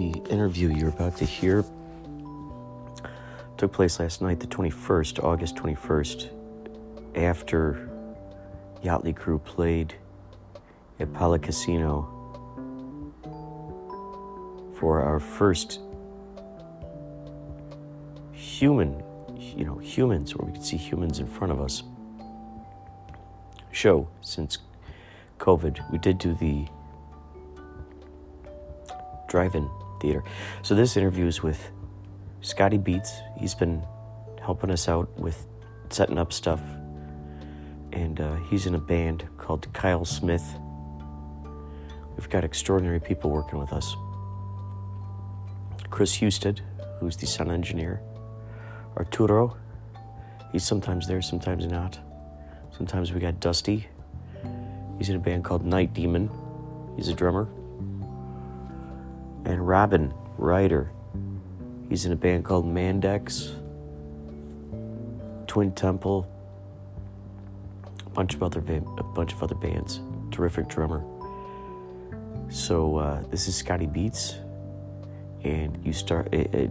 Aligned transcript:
The 0.00 0.18
interview 0.30 0.74
you're 0.74 0.88
about 0.88 1.18
to 1.18 1.26
hear 1.26 1.62
took 3.58 3.70
place 3.70 4.00
last 4.00 4.22
night, 4.22 4.40
the 4.40 4.46
21st, 4.46 5.22
August 5.22 5.56
21st, 5.56 6.30
after 7.16 7.86
Yachtly 8.82 9.14
Crew 9.14 9.38
played 9.38 9.92
at 11.00 11.12
Pala 11.12 11.38
Casino 11.38 12.08
for 14.78 15.02
our 15.02 15.20
first 15.20 15.80
human, 18.32 19.02
you 19.36 19.66
know, 19.66 19.76
humans, 19.76 20.34
where 20.34 20.46
we 20.46 20.54
could 20.54 20.64
see 20.64 20.78
humans 20.78 21.18
in 21.18 21.26
front 21.26 21.52
of 21.52 21.60
us 21.60 21.82
show 23.70 24.08
since 24.22 24.56
COVID. 25.38 25.92
We 25.92 25.98
did 25.98 26.16
do 26.16 26.32
the 26.32 26.66
drive 29.28 29.54
in 29.54 29.68
theater. 30.00 30.24
So 30.62 30.74
this 30.74 30.96
interview 30.96 31.26
is 31.26 31.42
with 31.42 31.70
Scotty 32.40 32.78
Beats. 32.78 33.12
He's 33.38 33.54
been 33.54 33.84
helping 34.40 34.70
us 34.70 34.88
out 34.88 35.16
with 35.18 35.46
setting 35.90 36.18
up 36.18 36.32
stuff. 36.32 36.60
And 37.92 38.20
uh, 38.20 38.36
he's 38.48 38.66
in 38.66 38.74
a 38.74 38.78
band 38.80 39.28
called 39.36 39.72
Kyle 39.72 40.04
Smith. 40.04 40.44
We've 42.16 42.28
got 42.28 42.44
extraordinary 42.44 43.00
people 43.00 43.30
working 43.30 43.58
with 43.58 43.72
us. 43.72 43.94
Chris 45.90 46.16
Husted, 46.18 46.60
who's 46.98 47.16
the 47.16 47.26
sound 47.26 47.50
engineer. 47.50 48.00
Arturo, 48.96 49.56
he's 50.52 50.64
sometimes 50.64 51.06
there, 51.06 51.22
sometimes 51.22 51.66
not. 51.66 51.98
Sometimes 52.76 53.12
we 53.12 53.20
got 53.20 53.40
Dusty. 53.40 53.88
He's 54.98 55.08
in 55.08 55.16
a 55.16 55.20
band 55.20 55.44
called 55.44 55.64
Night 55.64 55.94
Demon. 55.94 56.30
He's 56.96 57.08
a 57.08 57.14
drummer 57.14 57.48
and 59.50 59.66
Robin 59.66 60.14
Ryder. 60.38 60.90
He's 61.88 62.04
in 62.04 62.12
a 62.12 62.16
band 62.16 62.44
called 62.44 62.66
Mandex, 62.66 63.52
Twin 65.48 65.72
Temple, 65.72 66.30
a 68.06 68.10
bunch 68.10 68.34
of 68.34 68.42
other 68.42 68.60
a 68.60 69.02
bunch 69.02 69.32
of 69.32 69.42
other 69.42 69.56
bands. 69.56 70.00
Terrific 70.30 70.68
drummer. 70.68 71.04
So 72.48 72.96
uh, 72.96 73.22
this 73.30 73.48
is 73.48 73.56
Scotty 73.56 73.86
Beats, 73.86 74.36
and 75.42 75.78
you 75.84 75.92
start 75.92 76.32
it, 76.32 76.54
it, 76.54 76.70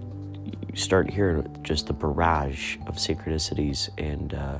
you 0.69 0.75
start 0.75 1.09
hearing 1.09 1.57
just 1.63 1.87
the 1.87 1.93
barrage 1.93 2.77
of 2.87 2.95
synchronicities 2.95 3.89
and 3.97 4.33
uh, 4.33 4.57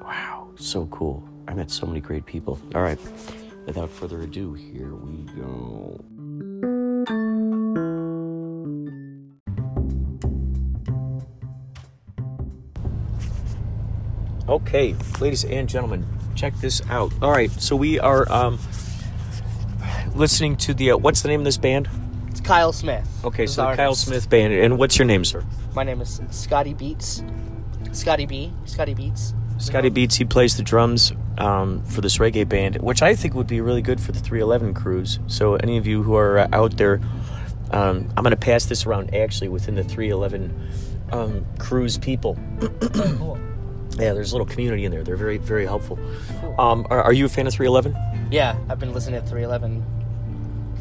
wow, 0.00 0.48
so 0.56 0.86
cool. 0.86 1.22
I 1.46 1.54
met 1.54 1.70
so 1.70 1.86
many 1.86 2.00
great 2.00 2.24
people. 2.24 2.58
All 2.74 2.82
right, 2.82 2.98
without 3.66 3.90
further 3.90 4.22
ado, 4.22 4.54
here 4.54 4.94
we 4.94 5.24
go. 5.34 6.02
Okay, 14.52 14.94
ladies 15.18 15.46
and 15.46 15.66
gentlemen, 15.66 16.06
check 16.34 16.54
this 16.56 16.82
out. 16.90 17.10
All 17.22 17.30
right, 17.30 17.50
so 17.50 17.74
we 17.74 17.98
are 17.98 18.30
um, 18.30 18.58
listening 20.14 20.58
to 20.58 20.74
the 20.74 20.90
uh, 20.90 20.98
what's 20.98 21.22
the 21.22 21.28
name 21.28 21.40
of 21.40 21.46
this 21.46 21.56
band? 21.56 21.88
It's 22.28 22.42
Kyle 22.42 22.70
Smith. 22.70 23.08
Okay, 23.24 23.46
so 23.46 23.70
the. 23.70 23.76
Kyle 23.76 23.94
Smith 23.94 24.28
band, 24.28 24.52
and 24.52 24.78
what's 24.78 24.98
your 24.98 25.06
name, 25.06 25.24
sir? 25.24 25.42
My 25.74 25.84
name 25.84 26.02
is 26.02 26.20
Scotty 26.30 26.74
Beats. 26.74 27.24
Scotty 27.92 28.26
B. 28.26 28.52
Scotty 28.66 28.92
Beats. 28.92 29.32
Scotty 29.56 29.88
Beats. 29.88 30.16
He 30.16 30.26
plays 30.26 30.58
the 30.58 30.62
drums 30.62 31.14
um, 31.38 31.82
for 31.84 32.02
this 32.02 32.18
reggae 32.18 32.46
band, 32.46 32.76
which 32.82 33.00
I 33.00 33.14
think 33.14 33.32
would 33.32 33.46
be 33.46 33.62
really 33.62 33.80
good 33.80 34.02
for 34.02 34.12
the 34.12 34.20
311 34.20 34.74
cruise. 34.74 35.18
So 35.28 35.56
any 35.56 35.78
of 35.78 35.86
you 35.86 36.02
who 36.02 36.14
are 36.14 36.40
uh, 36.40 36.48
out 36.52 36.76
there, 36.76 37.00
um, 37.70 38.06
I'm 38.18 38.22
going 38.22 38.32
to 38.32 38.36
pass 38.36 38.66
this 38.66 38.84
around 38.84 39.14
actually 39.14 39.48
within 39.48 39.76
the 39.76 39.84
311 39.84 40.70
um, 41.10 41.46
cruise 41.58 41.96
people. 41.96 42.36
Yeah, 43.98 44.14
there's 44.14 44.32
a 44.32 44.34
little 44.34 44.46
community 44.46 44.84
in 44.84 44.92
there. 44.92 45.02
They're 45.02 45.16
very, 45.16 45.38
very 45.38 45.66
helpful. 45.66 45.98
Cool. 46.40 46.54
Um, 46.58 46.86
are, 46.90 47.02
are 47.02 47.12
you 47.12 47.26
a 47.26 47.28
fan 47.28 47.46
of 47.46 47.52
311? 47.52 48.30
Yeah, 48.30 48.56
I've 48.68 48.78
been 48.78 48.92
listening 48.94 49.20
to 49.20 49.26
311 49.26 49.84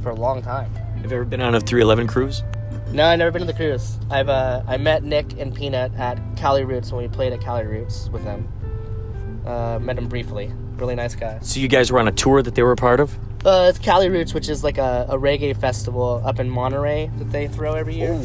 for 0.01 0.09
a 0.09 0.15
long 0.15 0.41
time. 0.41 0.73
Have 0.73 1.11
you 1.11 1.17
ever 1.17 1.25
been 1.25 1.41
on 1.41 1.55
a 1.55 1.59
311 1.59 2.07
cruise? 2.07 2.43
No, 2.91 3.05
I've 3.05 3.19
never 3.19 3.31
been 3.31 3.41
to 3.41 3.47
the 3.47 3.53
cruise. 3.53 3.97
I've 4.09 4.29
uh, 4.29 4.63
I 4.67 4.77
met 4.77 5.03
Nick 5.03 5.39
and 5.39 5.53
P-Nut 5.53 5.93
at 5.95 6.19
Cali 6.35 6.63
Roots 6.63 6.91
when 6.91 7.01
we 7.03 7.07
played 7.07 7.33
at 7.33 7.41
Cali 7.41 7.65
Roots 7.65 8.09
with 8.09 8.23
them. 8.23 8.47
Uh, 9.45 9.79
met 9.79 9.97
him 9.97 10.07
briefly. 10.07 10.51
Really 10.75 10.95
nice 10.95 11.15
guy. 11.15 11.39
So 11.41 11.59
you 11.59 11.67
guys 11.67 11.91
were 11.91 11.99
on 11.99 12.07
a 12.07 12.11
tour 12.11 12.41
that 12.41 12.55
they 12.55 12.63
were 12.63 12.71
a 12.71 12.77
part 12.77 12.99
of? 12.99 13.17
Uh, 13.45 13.67
it's 13.69 13.79
Cali 13.79 14.09
Roots, 14.09 14.33
which 14.33 14.49
is 14.49 14.63
like 14.63 14.77
a, 14.77 15.05
a 15.09 15.17
reggae 15.17 15.55
festival 15.55 16.21
up 16.25 16.39
in 16.39 16.49
Monterey 16.49 17.09
that 17.17 17.31
they 17.31 17.47
throw 17.47 17.73
every 17.73 17.95
year. 17.95 18.19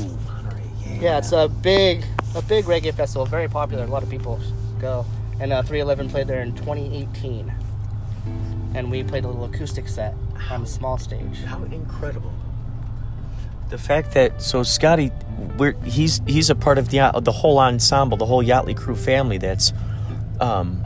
Yeah, 1.00 1.18
it's 1.18 1.32
a 1.32 1.48
big, 1.48 2.04
a 2.34 2.42
big 2.42 2.64
reggae 2.64 2.94
festival. 2.94 3.24
Very 3.26 3.48
popular. 3.48 3.84
A 3.84 3.86
lot 3.86 4.02
of 4.02 4.10
people 4.10 4.40
go. 4.76 5.04
And 5.40 5.52
uh, 5.52 5.62
311 5.62 6.10
played 6.10 6.28
there 6.28 6.40
in 6.40 6.54
2018, 6.54 7.52
and 8.74 8.90
we 8.90 9.02
played 9.02 9.24
a 9.24 9.28
little 9.28 9.44
acoustic 9.44 9.88
set 9.88 10.14
on 10.50 10.62
a 10.62 10.66
small 10.66 10.98
stage. 10.98 11.42
How 11.44 11.62
incredible! 11.64 12.32
The 13.68 13.78
fact 13.78 14.12
that 14.14 14.40
so 14.40 14.62
Scotty, 14.62 15.10
we're, 15.58 15.72
he's 15.82 16.22
he's 16.26 16.48
a 16.48 16.54
part 16.54 16.78
of 16.78 16.90
the 16.90 17.00
uh, 17.00 17.20
the 17.20 17.32
whole 17.32 17.58
ensemble, 17.58 18.16
the 18.16 18.26
whole 18.26 18.42
Yachtly 18.42 18.76
Crew 18.76 18.94
family. 18.94 19.38
That's 19.38 19.72
um, 20.40 20.82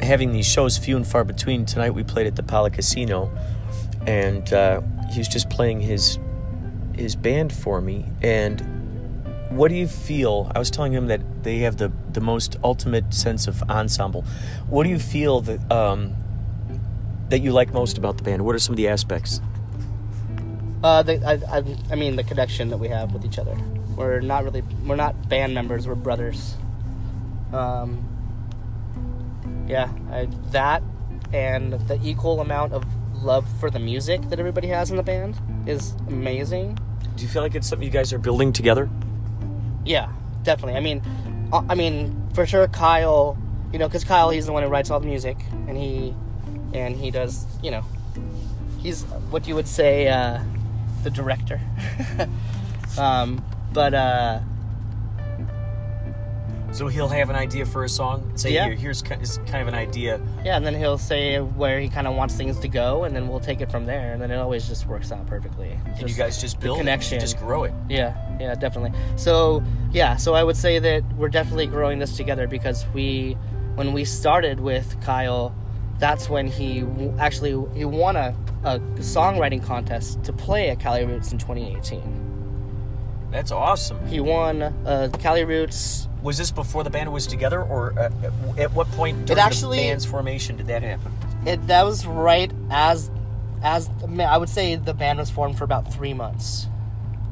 having 0.00 0.32
these 0.32 0.46
shows 0.46 0.78
few 0.78 0.96
and 0.96 1.06
far 1.06 1.24
between. 1.24 1.66
Tonight 1.66 1.90
we 1.90 2.02
played 2.02 2.26
at 2.26 2.36
the 2.36 2.42
Pala 2.42 2.70
Casino, 2.70 3.30
and 4.06 4.50
uh, 4.52 4.80
he 5.10 5.18
was 5.18 5.28
just 5.28 5.50
playing 5.50 5.80
his 5.80 6.18
his 6.94 7.16
band 7.16 7.52
for 7.52 7.80
me. 7.80 8.06
And 8.22 8.79
what 9.50 9.68
do 9.68 9.74
you 9.74 9.88
feel? 9.88 10.50
I 10.54 10.58
was 10.58 10.70
telling 10.70 10.92
him 10.92 11.08
that 11.08 11.42
they 11.42 11.58
have 11.58 11.76
the 11.76 11.92
the 12.12 12.20
most 12.20 12.56
ultimate 12.62 13.12
sense 13.12 13.46
of 13.46 13.62
ensemble. 13.64 14.24
What 14.68 14.84
do 14.84 14.90
you 14.90 14.98
feel 14.98 15.40
that 15.42 15.70
um, 15.70 16.14
that 17.28 17.40
you 17.40 17.52
like 17.52 17.74
most 17.74 17.98
about 17.98 18.16
the 18.16 18.22
band? 18.22 18.44
What 18.44 18.54
are 18.54 18.58
some 18.58 18.74
of 18.74 18.76
the 18.76 18.88
aspects? 18.88 19.40
Uh, 20.82 21.02
the, 21.02 21.22
I, 21.26 21.58
I, 21.58 21.76
I 21.90 21.94
mean 21.96 22.16
the 22.16 22.24
connection 22.24 22.70
that 22.70 22.78
we 22.78 22.88
have 22.88 23.12
with 23.12 23.24
each 23.24 23.38
other. 23.38 23.56
We're 23.96 24.20
not 24.20 24.44
really, 24.44 24.62
we're 24.86 24.96
not 24.96 25.28
band 25.28 25.52
members. 25.52 25.86
We're 25.86 25.94
brothers. 25.94 26.54
Um, 27.52 28.06
yeah, 29.68 29.92
I, 30.10 30.28
that 30.52 30.82
and 31.32 31.72
the 31.72 32.00
equal 32.02 32.40
amount 32.40 32.72
of 32.72 32.84
love 33.22 33.46
for 33.58 33.70
the 33.70 33.78
music 33.78 34.22
that 34.30 34.38
everybody 34.38 34.68
has 34.68 34.90
in 34.90 34.96
the 34.96 35.02
band 35.02 35.36
is 35.66 35.92
amazing. 36.08 36.78
Do 37.16 37.22
you 37.22 37.28
feel 37.28 37.42
like 37.42 37.54
it's 37.54 37.68
something 37.68 37.84
you 37.84 37.92
guys 37.92 38.12
are 38.12 38.18
building 38.18 38.52
together? 38.52 38.88
Yeah, 39.90 40.08
definitely. 40.44 40.76
I 40.76 40.80
mean, 40.80 41.02
uh, 41.52 41.64
I 41.68 41.74
mean 41.74 42.28
for 42.32 42.46
sure, 42.46 42.68
Kyle. 42.68 43.36
You 43.72 43.80
know, 43.80 43.88
because 43.88 44.04
Kyle, 44.04 44.30
he's 44.30 44.46
the 44.46 44.52
one 44.52 44.62
who 44.62 44.68
writes 44.68 44.88
all 44.88 45.00
the 45.00 45.06
music, 45.06 45.36
and 45.66 45.76
he, 45.76 46.14
and 46.72 46.94
he 46.94 47.10
does. 47.10 47.44
You 47.60 47.72
know, 47.72 47.84
he's 48.78 49.02
what 49.32 49.48
you 49.48 49.56
would 49.56 49.66
say 49.66 50.06
uh, 50.06 50.42
the 51.02 51.10
director. 51.10 51.60
um, 52.98 53.44
but 53.72 53.92
uh, 53.92 54.38
So 56.72 56.86
he'll 56.86 57.08
have 57.08 57.30
an 57.30 57.36
idea 57.36 57.66
for 57.66 57.82
a 57.84 57.88
song. 57.88 58.30
Say, 58.36 58.52
Yeah. 58.52 58.66
Here, 58.66 58.74
here's 58.74 59.02
kind 59.02 59.56
of 59.56 59.68
an 59.68 59.74
idea. 59.74 60.20
yeah, 60.44 60.56
and 60.56 60.64
then 60.64 60.74
he'll 60.74 60.98
say 60.98 61.38
where 61.40 61.80
he 61.80 61.88
kind 61.88 62.06
of 62.06 62.14
wants 62.14 62.34
things 62.36 62.58
to 62.60 62.68
go, 62.68 63.04
and 63.04 63.14
then 63.14 63.26
we'll 63.28 63.40
take 63.40 63.60
it 63.60 63.70
from 63.70 63.86
there, 63.86 64.12
and 64.12 64.22
then 64.22 64.30
it 64.30 64.36
always 64.36 64.68
just 64.68 64.86
works 64.86 65.10
out 65.10 65.26
perfectly. 65.26 65.76
And 65.98 66.08
you 66.08 66.14
guys 66.14 66.40
just 66.40 66.60
build 66.60 66.76
it, 66.78 66.80
connection. 66.80 67.18
just 67.18 67.38
grow 67.38 67.64
it. 67.64 67.72
Yeah, 67.88 68.14
yeah, 68.40 68.54
definitely. 68.54 68.96
So, 69.16 69.62
yeah, 69.90 70.16
so 70.16 70.34
I 70.34 70.44
would 70.44 70.56
say 70.56 70.78
that 70.78 71.02
we're 71.16 71.28
definitely 71.28 71.66
growing 71.66 71.98
this 71.98 72.16
together 72.16 72.46
because 72.46 72.86
we, 72.94 73.32
when 73.74 73.92
we 73.92 74.04
started 74.04 74.60
with 74.60 75.00
Kyle, 75.02 75.54
that's 75.98 76.30
when 76.30 76.46
he 76.46 76.84
actually 77.18 77.50
he 77.76 77.84
won 77.84 78.16
a, 78.16 78.34
a 78.64 78.78
songwriting 79.00 79.62
contest 79.62 80.22
to 80.24 80.32
play 80.32 80.70
at 80.70 80.78
Cali 80.80 81.04
Roots 81.04 81.32
in 81.32 81.38
2018. 81.38 83.28
That's 83.30 83.52
awesome. 83.52 84.06
He 84.06 84.18
won 84.20 84.62
uh, 84.62 85.10
Cali 85.18 85.44
Roots. 85.44 86.06
Was 86.22 86.36
this 86.36 86.50
before 86.50 86.84
the 86.84 86.90
band 86.90 87.12
was 87.12 87.26
together, 87.26 87.62
or 87.62 87.98
uh, 87.98 88.10
at 88.58 88.72
what 88.72 88.86
point 88.92 89.26
during 89.26 89.40
actually- 89.40 89.78
the 89.78 89.84
band's 89.84 90.04
formation 90.04 90.56
did 90.56 90.66
that 90.66 90.82
happen? 90.82 91.12
It 91.46 91.66
that 91.68 91.84
was 91.84 92.04
right 92.06 92.52
as, 92.70 93.10
as 93.62 93.88
I 94.20 94.36
would 94.36 94.50
say 94.50 94.76
the 94.76 94.92
band 94.92 95.18
was 95.18 95.30
formed 95.30 95.56
for 95.56 95.64
about 95.64 95.92
three 95.92 96.12
months, 96.12 96.66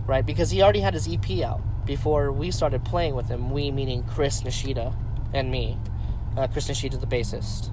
right? 0.07 0.25
Because 0.25 0.51
he 0.51 0.63
already 0.63 0.81
had 0.81 0.95
his 0.95 1.07
EP 1.07 1.43
out 1.43 1.61
before 1.85 2.33
we 2.33 2.51
started 2.51 2.85
playing 2.85 3.15
with 3.15 3.29
him. 3.29 3.51
We 3.51 3.71
meaning 3.71 4.03
Chris 4.05 4.43
Nishida 4.43 4.95
and 5.35 5.51
me. 5.51 5.77
Uh, 6.37 6.47
Chris 6.47 6.69
Nishida, 6.69 6.99
the 6.99 7.07
bassist. 7.07 7.71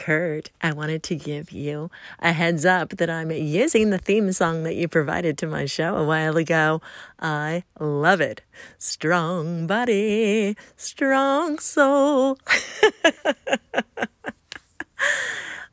Kurt, 0.00 0.50
I 0.62 0.72
wanted 0.72 1.02
to 1.02 1.14
give 1.14 1.52
you 1.52 1.90
a 2.20 2.32
heads 2.32 2.64
up 2.64 2.96
that 2.96 3.10
I'm 3.10 3.30
using 3.30 3.90
the 3.90 3.98
theme 3.98 4.32
song 4.32 4.62
that 4.62 4.74
you 4.74 4.88
provided 4.88 5.36
to 5.38 5.46
my 5.46 5.66
show 5.66 5.94
a 5.94 6.06
while 6.06 6.38
ago. 6.38 6.80
I 7.20 7.64
love 7.78 8.22
it. 8.22 8.40
Strong 8.78 9.66
body, 9.66 10.56
strong 10.76 11.58
soul. 11.58 12.38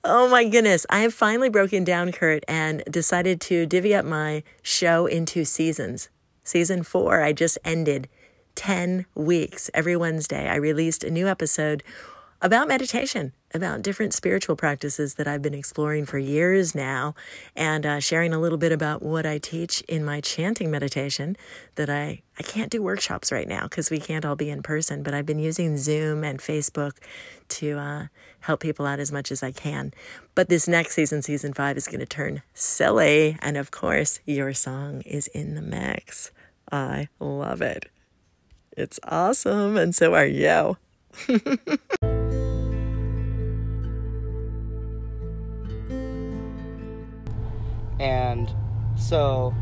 Oh 0.09 0.29
my 0.29 0.45
goodness. 0.45 0.85
I 0.89 1.00
have 1.00 1.13
finally 1.13 1.50
broken 1.50 1.83
down, 1.83 2.13
Kurt, 2.13 2.45
and 2.47 2.81
decided 2.89 3.41
to 3.41 3.65
divvy 3.65 3.94
up 3.94 4.06
my 4.06 4.41
show 4.62 5.06
into 5.06 5.44
seasons. 5.44 6.07
Season 6.45 6.81
four, 6.83 7.21
I 7.21 7.33
just 7.33 7.57
ended 7.65 8.07
10 8.56 9.06
weeks. 9.15 9.69
Every 9.74 9.97
Wednesday, 9.97 10.47
I 10.47 10.56
released 10.56 11.03
a 11.03 11.12
new 11.12 11.27
episode 11.27 11.83
about 12.41 12.68
meditation, 12.68 13.33
about 13.54 13.82
different 13.82 14.14
spiritual 14.14 14.56
practices 14.56 15.16
that 15.16 15.28
I've 15.28 15.42
been 15.42 15.54
exploring 15.54 16.06
for 16.06 16.18
years 16.18 16.76
now, 16.76 17.16
and 17.56 17.86
uh, 17.86 18.00
sharing 18.00 18.34
a 18.34 18.40
little 18.40 18.58
bit 18.58 18.72
about 18.72 19.02
what 19.02 19.26
I 19.26 19.38
teach 19.38 19.82
in 19.82 20.04
my 20.04 20.22
chanting 20.22 20.70
meditation. 20.70 21.38
That 21.76 21.90
I, 21.90 22.22
I 22.40 22.44
can't 22.44 22.70
do 22.70 22.82
workshops 22.82 23.32
right 23.32 23.48
now 23.48 23.64
because 23.64 23.90
we 23.90 24.00
can't 24.00 24.26
all 24.26 24.36
be 24.36 24.50
in 24.50 24.64
person, 24.64 25.04
but 25.04 25.14
I've 25.14 25.26
been 25.26 25.40
using 25.40 25.78
Zoom 25.78 26.24
and 26.24 26.40
Facebook 26.40 26.94
to 27.50 27.78
uh, 27.78 28.08
help 28.42 28.60
people 28.60 28.86
out 28.86 29.00
as 29.00 29.12
much 29.12 29.32
as 29.32 29.42
I 29.42 29.52
can. 29.52 29.94
But 30.36 30.50
this 30.50 30.68
next 30.68 30.96
season, 30.96 31.22
season 31.22 31.54
five, 31.54 31.78
is 31.78 31.88
going 31.88 32.00
to 32.00 32.06
turn 32.06 32.42
silly. 32.54 33.38
And 33.42 33.58
of 33.58 33.72
course, 33.72 34.20
your 34.26 34.54
song 34.54 35.02
is 35.02 35.28
in 35.28 35.56
the 35.56 35.62
mix. 35.62 36.32
I 36.72 37.08
love 37.20 37.62
it. 37.62 37.90
It's 38.76 39.00
awesome. 39.04 39.78
And 39.78 39.96
so 39.96 40.14
are 40.14 40.26
you. 40.26 40.78
And 48.00 48.52
so 48.96 49.54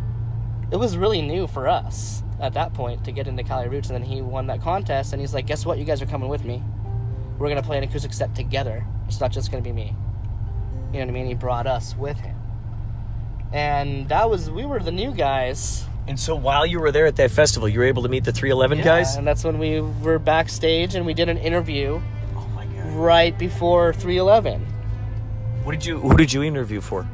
it 0.71 0.77
was 0.77 0.97
really 0.97 1.21
new 1.21 1.47
for 1.47 1.67
us 1.67 2.23
at 2.41 2.53
that 2.53 2.73
point 2.73 3.03
to 3.05 3.11
get 3.11 3.27
into 3.27 3.43
Cali 3.43 3.67
Roots. 3.67 3.89
And 3.89 3.95
then 3.95 4.03
he 4.09 4.21
won 4.21 4.47
that 4.47 4.61
contest, 4.61 5.13
and 5.13 5.21
he's 5.21 5.33
like, 5.33 5.45
"Guess 5.45 5.65
what? 5.65 5.77
You 5.77 5.85
guys 5.85 6.01
are 6.01 6.05
coming 6.05 6.29
with 6.29 6.43
me. 6.43 6.61
We're 7.37 7.49
gonna 7.49 7.61
play 7.63 7.77
an 7.77 7.83
acoustic 7.83 8.13
set 8.13 8.33
together. 8.35 8.85
It's 9.07 9.19
not 9.19 9.31
just 9.31 9.51
gonna 9.51 9.63
be 9.63 9.71
me." 9.71 9.95
You 10.93 10.99
know 10.99 11.05
what 11.05 11.09
I 11.09 11.11
mean? 11.11 11.25
He 11.27 11.33
brought 11.33 11.67
us 11.67 11.95
with 11.97 12.17
him, 12.19 12.35
and 13.51 14.07
that 14.09 14.29
was 14.29 14.49
we 14.49 14.65
were 14.65 14.79
the 14.79 14.91
new 14.91 15.11
guys. 15.11 15.85
And 16.07 16.19
so 16.19 16.35
while 16.35 16.65
you 16.65 16.79
were 16.79 16.91
there 16.91 17.07
at 17.07 17.15
that 17.15 17.31
festival, 17.31 17.67
you 17.67 17.79
were 17.79 17.85
able 17.85 18.03
to 18.03 18.09
meet 18.09 18.23
the 18.25 18.31
311 18.31 18.83
guys? 18.83 19.15
and 19.15 19.25
that's 19.25 19.43
when 19.43 19.57
we 19.57 19.81
were 19.81 20.19
backstage 20.19 20.93
and 20.93 21.03
we 21.03 21.15
did 21.15 21.29
an 21.29 21.37
interview 21.39 21.99
Oh 22.37 22.47
my 22.53 22.63
god. 22.65 22.85
right 22.93 23.35
before 23.39 23.91
311 23.91 24.61
What 25.63 25.71
did 25.71 25.83
you 25.83 25.99
who 25.99 26.15
did 26.15 26.31
you 26.31 26.43
interview 26.43 26.79
for? 26.79 27.07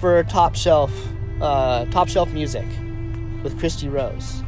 For 0.00 0.22
Top 0.24 0.54
Shelf, 0.54 0.92
uh, 1.40 1.84
Top 1.86 2.08
Shelf 2.08 2.32
Music 2.32 2.66
with 3.42 3.58
Christy 3.58 3.88
Rose. 3.88 4.42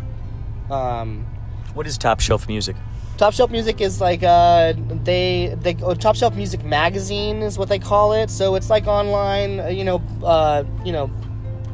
Um, 0.71 1.27
What 1.75 1.87
is 1.87 1.99
Top 1.99 2.21
Shelf 2.21 2.49
Music? 2.49 2.77
Top 3.17 3.35
Shelf 3.35 3.51
Music 3.51 3.81
is 3.81 4.01
like 4.01 4.23
uh, 4.23 4.73
they 5.05 5.55
they 5.61 5.77
oh, 5.83 5.95
Top 5.95 6.17
Shelf 6.17 6.35
Music 6.35 6.65
Magazine 6.65 7.43
is 7.43 7.59
what 7.59 7.69
they 7.69 7.79
call 7.79 8.13
it. 8.15 8.31
So 8.31 8.55
it's 8.55 8.71
like 8.71 8.87
online, 8.87 9.61
uh, 9.61 9.67
you 9.67 9.85
know, 9.85 10.03
uh, 10.23 10.65
you 10.85 10.93
know, 10.93 11.11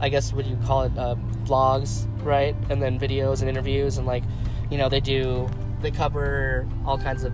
I 0.00 0.08
guess 0.08 0.32
what 0.32 0.44
do 0.44 0.50
you 0.50 0.58
call 0.67 0.82
it, 0.82 0.99
uh, 0.99 1.14
blogs, 1.44 2.06
right? 2.25 2.56
And 2.69 2.82
then 2.82 2.99
videos 2.99 3.40
and 3.40 3.49
interviews 3.49 3.96
and 3.96 4.06
like, 4.06 4.25
you 4.70 4.78
know, 4.78 4.88
they 4.88 5.00
do 5.00 5.49
they 5.82 5.90
cover 5.90 6.67
all 6.84 6.99
kinds 6.99 7.23
of 7.23 7.32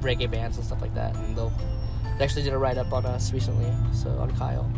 reggae 0.00 0.30
bands 0.30 0.58
and 0.58 0.66
stuff 0.66 0.82
like 0.82 0.94
that. 0.94 1.16
And 1.16 1.34
they'll 1.34 1.52
they 2.18 2.24
actually 2.24 2.42
did 2.42 2.52
a 2.52 2.58
write 2.58 2.76
up 2.76 2.92
on 2.92 3.06
us 3.06 3.32
recently, 3.32 3.72
so 3.94 4.10
on 4.18 4.30
Kyle. 4.36 4.70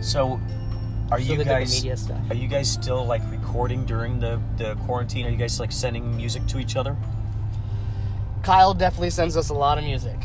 So 0.00 0.40
are 1.10 1.18
So 1.18 1.24
you 1.24 1.28
they 1.30 1.36
did 1.36 1.46
the 1.46 1.50
guys 1.50 1.74
media 1.74 1.96
stuff. 1.96 2.18
Are 2.30 2.34
you 2.34 2.48
guys 2.48 2.70
still 2.70 3.04
like 3.04 3.22
recording 3.30 3.84
during 3.84 4.20
the 4.20 4.40
the 4.56 4.76
quarantine? 4.86 5.26
Are 5.26 5.30
you 5.30 5.36
guys 5.36 5.58
like 5.60 5.72
sending 5.72 6.16
music 6.16 6.46
to 6.48 6.58
each 6.58 6.76
other? 6.76 6.96
Kyle 8.42 8.72
definitely 8.72 9.10
sends 9.10 9.36
us 9.36 9.50
a 9.50 9.54
lot 9.54 9.76
of 9.76 9.84
music. 9.84 10.16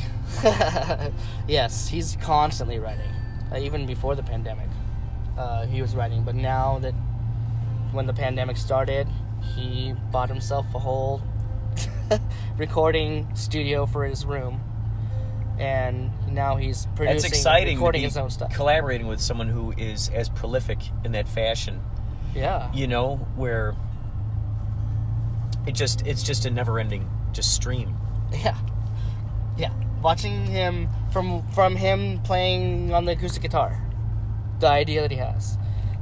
yes, 1.47 1.89
he's 1.89 2.17
constantly 2.21 2.79
writing. 2.79 3.11
Uh, 3.51 3.57
even 3.57 3.85
before 3.85 4.15
the 4.15 4.23
pandemic, 4.23 4.69
uh, 5.37 5.65
he 5.65 5.81
was 5.81 5.95
writing. 5.95 6.23
But 6.23 6.35
now 6.35 6.79
that 6.79 6.93
when 7.91 8.05
the 8.05 8.13
pandemic 8.13 8.57
started, 8.57 9.07
he 9.55 9.93
bought 10.11 10.29
himself 10.29 10.65
a 10.73 10.79
whole 10.79 11.21
recording 12.57 13.27
studio 13.35 13.85
for 13.85 14.05
his 14.05 14.25
room, 14.25 14.61
and 15.59 16.11
now 16.33 16.55
he's 16.57 16.85
producing, 16.95 17.15
That's 17.21 17.25
exciting. 17.25 17.77
recording 17.77 18.01
his 18.03 18.17
own 18.17 18.29
stuff. 18.29 18.53
Collaborating 18.53 19.07
with 19.07 19.21
someone 19.21 19.47
who 19.49 19.71
is 19.77 20.09
as 20.09 20.29
prolific 20.29 20.79
in 21.03 21.13
that 21.13 21.27
fashion, 21.27 21.81
yeah, 22.33 22.71
you 22.73 22.87
know, 22.87 23.15
where 23.35 23.75
it 25.65 25.73
just 25.73 26.05
it's 26.05 26.23
just 26.23 26.45
a 26.45 26.49
never-ending 26.51 27.09
just 27.31 27.53
stream. 27.53 27.95
yeah, 28.31 28.57
yeah. 29.57 29.71
Watching 30.01 30.45
him 30.45 30.89
from 31.11 31.47
from 31.51 31.75
him 31.75 32.21
playing 32.23 32.93
on 32.93 33.05
the 33.05 33.13
acoustic 33.13 33.41
guitar, 33.41 33.81
the 34.59 34.67
idea 34.67 35.01
that 35.01 35.11
he 35.11 35.17
has, 35.17 35.57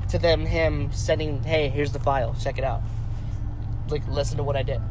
to 0.10 0.20
them 0.20 0.46
him 0.46 0.92
sending, 0.92 1.44
hey, 1.44 1.70
here's 1.70 1.92
the 1.94 2.00
file, 2.00 2.36
check 2.42 2.58
it 2.58 2.64
out. 2.64 2.82
Like 3.90 4.06
listen 4.08 4.38
to 4.38 4.44
what 4.44 4.56
I 4.58 4.64
did, 4.64 4.82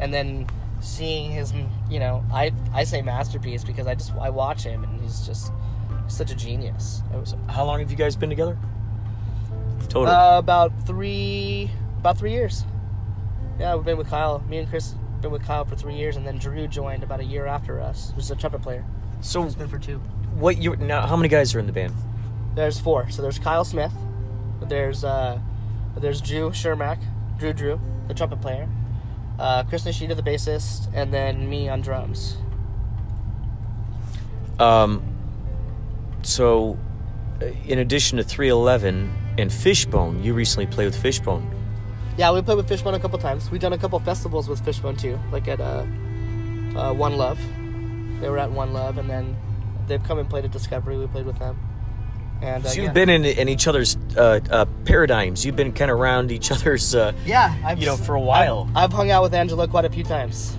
and 0.00 0.14
then 0.14 0.46
seeing 0.84 1.30
his, 1.30 1.52
you 1.90 1.98
know, 1.98 2.24
I 2.32 2.52
I 2.72 2.84
say 2.84 3.02
masterpiece 3.02 3.64
because 3.64 3.86
I 3.86 3.94
just 3.94 4.12
I 4.16 4.30
watch 4.30 4.62
him 4.62 4.84
and 4.84 5.00
he's 5.00 5.26
just 5.26 5.52
such 6.08 6.30
a 6.30 6.34
genius. 6.34 7.02
It 7.12 7.16
was 7.18 7.34
How 7.48 7.64
long 7.64 7.80
have 7.80 7.90
you 7.90 7.96
guys 7.96 8.14
been 8.16 8.30
together? 8.30 8.56
Total. 9.88 10.12
uh, 10.14 10.38
about 10.38 10.72
three 10.86 11.70
about 11.98 12.18
three 12.18 12.32
years. 12.32 12.64
Yeah, 13.58 13.74
we've 13.76 13.84
been 13.84 13.96
with 13.98 14.08
Kyle. 14.08 14.40
Me 14.48 14.58
and 14.58 14.68
Chris 14.68 14.94
been 15.20 15.30
with 15.30 15.44
Kyle 15.44 15.64
for 15.64 15.76
three 15.76 15.94
years, 15.94 16.16
and 16.16 16.26
then 16.26 16.38
Drew 16.38 16.66
joined 16.66 17.02
about 17.02 17.20
a 17.20 17.24
year 17.24 17.46
after 17.46 17.80
us. 17.80 18.12
Who's 18.14 18.30
a 18.30 18.36
trumpet 18.36 18.62
player. 18.62 18.84
so 19.20 19.44
it's 19.44 19.54
been 19.54 19.68
for 19.68 19.78
two. 19.78 19.98
what 20.34 20.58
you 20.58 20.76
now? 20.76 21.06
How 21.06 21.16
many 21.16 21.28
guys 21.28 21.54
are 21.54 21.58
in 21.60 21.66
the 21.66 21.72
band? 21.72 21.94
There's 22.54 22.78
four. 22.78 23.08
So 23.10 23.22
there's 23.22 23.38
Kyle 23.38 23.64
Smith. 23.64 23.92
There's 24.62 25.04
uh, 25.04 25.38
there's 25.96 26.20
Drew 26.20 26.50
Shermack, 26.50 26.98
Drew 27.38 27.52
Drew, 27.52 27.80
the 28.08 28.14
trumpet 28.14 28.40
player. 28.40 28.68
Uh, 29.38 29.64
Chris 29.64 29.84
Nishida, 29.84 30.14
the 30.14 30.22
bassist, 30.22 30.88
and 30.94 31.12
then 31.12 31.48
me 31.48 31.68
on 31.68 31.80
drums. 31.80 32.36
Um, 34.60 35.02
so, 36.22 36.78
uh, 37.42 37.46
in 37.66 37.80
addition 37.80 38.18
to 38.18 38.24
311 38.24 39.12
and 39.38 39.52
Fishbone, 39.52 40.22
you 40.22 40.34
recently 40.34 40.66
played 40.66 40.86
with 40.86 40.96
Fishbone. 40.96 41.50
Yeah, 42.16 42.32
we 42.32 42.42
played 42.42 42.56
with 42.56 42.68
Fishbone 42.68 42.94
a 42.94 43.00
couple 43.00 43.18
times. 43.18 43.50
We've 43.50 43.60
done 43.60 43.72
a 43.72 43.78
couple 43.78 43.98
festivals 43.98 44.48
with 44.48 44.64
Fishbone 44.64 44.96
too, 44.96 45.18
like 45.32 45.48
at 45.48 45.60
uh, 45.60 45.84
uh, 46.76 46.92
One 46.92 47.16
Love. 47.16 47.40
They 48.20 48.30
were 48.30 48.38
at 48.38 48.52
One 48.52 48.72
Love, 48.72 48.98
and 48.98 49.10
then 49.10 49.36
they've 49.88 50.02
come 50.02 50.18
and 50.18 50.30
played 50.30 50.44
at 50.44 50.52
Discovery. 50.52 50.96
We 50.96 51.08
played 51.08 51.26
with 51.26 51.40
them. 51.40 51.58
And 52.42 52.64
uh, 52.64 52.68
So 52.68 52.76
you've 52.76 52.86
yeah. 52.86 52.92
been 52.92 53.08
in, 53.08 53.24
in 53.24 53.48
each 53.48 53.66
other's 53.66 53.96
uh, 54.16 54.40
uh, 54.50 54.64
paradigms. 54.84 55.44
You've 55.46 55.56
been 55.56 55.72
kind 55.72 55.90
of 55.90 55.98
around 55.98 56.30
each 56.30 56.50
other's. 56.50 56.94
Uh, 56.94 57.12
yeah, 57.24 57.54
I've, 57.64 57.78
you 57.78 57.86
know, 57.86 57.96
for 57.96 58.14
a 58.14 58.20
while. 58.20 58.68
I've, 58.70 58.84
I've 58.84 58.92
hung 58.92 59.10
out 59.10 59.22
with 59.22 59.34
Angelo 59.34 59.66
quite 59.66 59.84
a 59.84 59.90
few 59.90 60.04
times. 60.04 60.56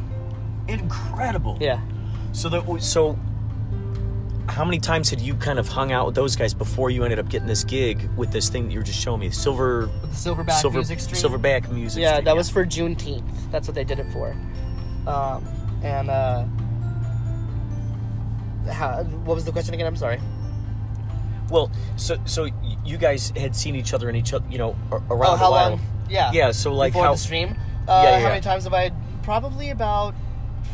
incredible. 0.68 1.58
Yeah. 1.60 1.82
So 2.32 2.50
that 2.50 2.82
so. 2.82 3.18
How 4.48 4.64
many 4.64 4.80
times 4.80 5.10
had 5.10 5.20
you 5.20 5.34
kind 5.34 5.58
of 5.58 5.68
hung 5.68 5.92
out 5.92 6.06
with 6.06 6.14
those 6.14 6.36
guys 6.36 6.54
before 6.54 6.92
you 6.92 7.04
ended 7.04 7.18
up 7.18 7.30
getting 7.30 7.48
this 7.48 7.64
gig 7.64 8.08
with 8.16 8.32
this 8.32 8.48
thing 8.48 8.68
that 8.68 8.74
you 8.74 8.80
were 8.80 8.86
just 8.86 9.00
showing 9.02 9.20
me? 9.20 9.32
Silver, 9.32 9.88
Silverback 10.12 10.62
silver, 10.62 10.78
Music 10.78 11.00
Stream. 11.00 11.20
Silverback 11.22 11.72
music. 11.72 12.02
Yeah, 12.02 12.12
Stream, 12.14 12.26
that 12.26 12.36
was 12.36 12.50
for 12.52 12.64
Juneteenth. 12.64 13.24
That's 13.52 13.68
what 13.68 13.74
they 13.74 13.84
did 13.84 13.98
it 14.00 14.06
for. 14.14 14.32
Um, 15.08 15.44
and 15.84 16.12
uh, 16.12 16.46
how, 18.72 19.04
what 19.04 19.34
was 19.34 19.46
the 19.46 19.52
question 19.52 19.74
again? 19.74 19.88
I'm 19.88 19.96
sorry. 19.96 20.20
Well, 21.50 21.72
so 21.96 22.18
so 22.26 22.48
you 22.84 22.98
guys 22.98 23.32
had 23.36 23.56
seen 23.56 23.76
each 23.76 23.94
other 23.94 24.10
in 24.10 24.16
each 24.16 24.34
other, 24.34 24.46
you 24.50 24.58
know, 24.58 24.76
a- 24.92 24.96
around 25.14 25.34
oh, 25.34 25.36
how 25.38 25.52
long? 25.52 25.82
Yeah. 26.10 26.32
Yeah. 26.34 26.52
So 26.52 26.74
like 26.74 26.94
Before 26.94 27.06
how? 27.06 27.12
the 27.14 27.18
stream. 27.20 27.56
Uh, 27.88 28.02
Yeah, 28.04 28.12
yeah, 28.18 28.20
How 28.20 28.30
many 28.30 28.42
times 28.42 28.64
have 28.64 28.74
I? 28.74 28.92
Probably 29.24 29.70
about 29.70 30.16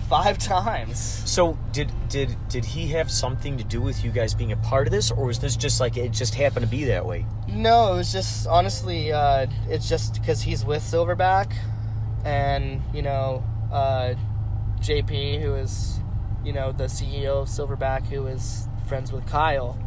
five 0.10 0.38
times. 0.56 1.00
So 1.26 1.58
did 1.72 1.92
did 2.10 2.36
did 2.50 2.66
he 2.66 2.88
have 2.90 3.10
something 3.12 3.58
to 3.58 3.64
do 3.64 3.82
with 3.82 4.04
you 4.04 4.12
guys 4.12 4.34
being 4.34 4.52
a 4.52 4.58
part 4.58 4.88
of 4.88 4.92
this, 4.92 5.12
or 5.12 5.26
was 5.26 5.40
this 5.40 5.56
just 5.56 5.80
like 5.80 5.98
it 5.98 6.12
just 6.12 6.36
happened 6.36 6.66
to 6.66 6.70
be 6.72 6.86
that 6.86 7.06
way? 7.06 7.26
No, 7.48 7.94
it 7.94 7.98
was 7.98 8.12
just 8.12 8.48
honestly, 8.48 9.12
uh, 9.12 9.48
it's 9.70 9.88
just 9.90 10.16
because 10.16 10.42
he's 10.42 10.64
with 10.66 10.84
Silverback, 10.84 11.54
and 12.26 12.82
you 12.94 13.02
know, 13.02 13.44
uh, 13.72 14.14
JP, 14.80 15.42
who 15.42 15.56
is, 15.56 16.00
you 16.44 16.54
know, 16.54 16.72
the 16.72 16.86
CEO 16.86 17.42
of 17.42 17.48
Silverback, 17.48 18.08
who 18.08 18.28
is 18.28 18.68
friends 18.88 19.12
with 19.12 19.26
Kyle. 19.28 19.78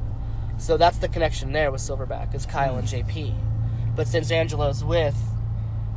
So 0.59 0.77
that's 0.77 0.99
the 0.99 1.09
connection 1.09 1.53
there 1.53 1.71
with 1.71 1.81
Silverback 1.81 2.35
is 2.35 2.47
Kyle 2.47 2.77
and 2.77 2.89
hmm. 2.89 2.97
JP. 2.97 3.35
But 3.97 4.09
since 4.09 4.31
Angelo's 4.31 4.85
with 4.85 5.17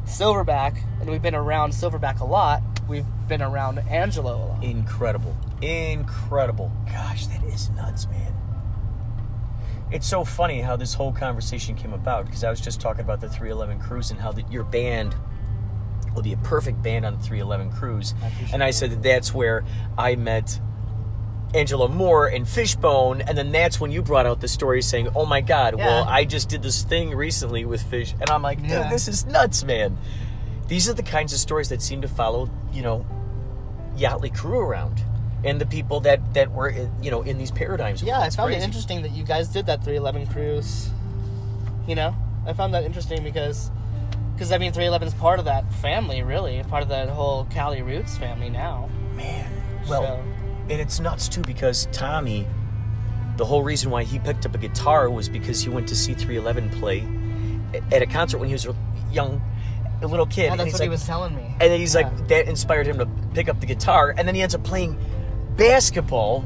Silverback, 0.05 0.81
and 0.99 1.09
we've 1.09 1.21
been 1.21 1.35
around 1.35 1.71
Silverback 1.71 2.19
a 2.19 2.25
lot, 2.25 2.61
we've 2.87 3.05
been 3.27 3.41
around 3.41 3.79
Angelo 3.79 4.35
a 4.35 4.45
lot. 4.45 4.63
Incredible, 4.63 5.35
incredible. 5.61 6.71
Gosh, 6.85 7.27
that 7.27 7.43
is 7.43 7.69
nuts, 7.71 8.07
man. 8.07 8.33
It's 9.91 10.07
so 10.07 10.25
funny 10.25 10.61
how 10.61 10.75
this 10.75 10.93
whole 10.93 11.13
conversation 11.13 11.75
came 11.75 11.93
about 11.93 12.25
because 12.25 12.43
I 12.43 12.49
was 12.49 12.59
just 12.59 12.81
talking 12.81 13.01
about 13.01 13.21
the 13.21 13.29
311 13.29 13.79
cruise 13.79 14.11
and 14.11 14.19
how 14.19 14.31
the, 14.31 14.43
your 14.51 14.63
band 14.63 15.15
will 16.13 16.23
be 16.23 16.33
a 16.33 16.37
perfect 16.37 16.81
band 16.81 17.05
on 17.05 17.17
the 17.17 17.23
311 17.23 17.71
cruise, 17.71 18.13
I 18.21 18.31
and 18.53 18.63
I 18.63 18.71
said 18.71 18.91
that 18.91 19.03
that's 19.03 19.33
where 19.33 19.63
I 19.97 20.15
met 20.15 20.59
Angelo 21.53 21.87
Moore 21.87 22.27
and 22.27 22.47
Fishbone, 22.47 23.21
and 23.21 23.37
then 23.37 23.51
that's 23.51 23.79
when 23.79 23.91
you 23.91 24.01
brought 24.01 24.25
out 24.25 24.41
the 24.41 24.47
story 24.47 24.81
saying, 24.81 25.09
"Oh 25.15 25.25
my 25.25 25.41
God, 25.41 25.75
well, 25.75 26.03
I 26.03 26.25
just 26.25 26.49
did 26.49 26.61
this 26.61 26.83
thing 26.83 27.11
recently 27.15 27.63
with 27.65 27.81
Fish," 27.83 28.13
and 28.19 28.29
I'm 28.29 28.41
like, 28.41 28.61
"Dude, 28.61 28.71
Yeah. 28.71 28.89
this 28.89 29.07
is 29.07 29.25
nuts, 29.25 29.63
man." 29.63 29.97
These 30.67 30.89
are 30.89 30.93
the 30.93 31.03
kinds 31.03 31.31
of 31.31 31.39
stories 31.39 31.69
that 31.69 31.81
seem 31.81 32.01
to 32.01 32.07
follow, 32.09 32.49
you 32.73 32.81
know, 32.81 33.05
Yachtly 33.97 34.35
crew 34.35 34.59
around, 34.59 35.01
and 35.45 35.59
the 35.61 35.65
people 35.65 36.01
that 36.01 36.33
that 36.33 36.51
were, 36.51 36.69
eh, 36.69 36.85
you 37.01 37.09
know, 37.11 37.21
in 37.21 37.37
these 37.37 37.51
paradigms. 37.51 38.03
Yeah, 38.03 38.19
I 38.19 38.25
It's 38.27 38.35
found 38.35 38.53
it 38.53 38.61
interesting 38.61 39.01
that 39.03 39.11
you 39.11 39.23
guys 39.23 39.47
did 39.47 39.65
that 39.67 39.83
311 39.83 40.27
cruise. 40.27 40.89
You 41.87 41.95
know, 41.95 42.13
I 42.45 42.51
found 42.53 42.73
that 42.73 42.83
interesting 42.83 43.23
because, 43.23 43.71
because 44.35 44.51
I 44.51 44.57
mean, 44.57 44.73
311 44.73 45.07
is 45.07 45.13
part 45.13 45.39
of 45.39 45.45
that 45.45 45.71
family, 45.75 46.21
really, 46.21 46.61
part 46.63 46.83
of 46.83 46.89
that 46.89 47.07
whole 47.09 47.45
Cali 47.45 47.81
Roots 47.81 48.17
family 48.17 48.49
now. 48.49 48.89
Man, 49.15 49.49
well, 49.87 50.01
So- 50.03 50.23
and 50.69 50.81
it's 50.81 50.99
nuts 50.99 51.27
too 51.29 51.41
because 51.41 51.87
Tommy, 51.91 52.45
the 53.37 53.45
whole 53.45 53.63
reason 53.63 53.89
why 53.91 54.03
he 54.03 54.19
picked 54.19 54.45
up 54.45 54.55
a 54.55 54.57
guitar 54.57 55.09
was 55.09 55.29
because 55.29 55.61
he 55.61 55.69
went 55.69 55.87
to 55.89 55.95
see 55.95 56.13
311 56.13 56.69
play 56.79 57.07
at 57.91 58.01
a 58.01 58.05
concert 58.07 58.37
when 58.39 58.47
he 58.47 58.53
was 58.53 58.65
a 58.65 58.75
young, 59.11 59.41
a 60.01 60.07
little 60.07 60.25
kid. 60.25 60.43
Yeah, 60.45 60.51
and 60.51 60.59
that's 60.59 60.73
what 60.73 60.79
like, 60.79 60.87
he 60.87 60.89
was 60.89 61.05
telling 61.05 61.35
me. 61.35 61.55
And 61.59 61.71
he's 61.73 61.93
Yeah. 61.95 62.01
like, 62.01 62.27
that 62.29 62.47
inspired 62.47 62.87
him 62.87 62.97
to 62.99 63.05
pick 63.33 63.49
up 63.49 63.59
the 63.59 63.65
guitar, 63.65 64.13
and 64.17 64.27
then 64.27 64.35
he 64.35 64.41
ends 64.41 64.55
up 64.55 64.63
playing 64.63 64.97
basketball 65.55 66.45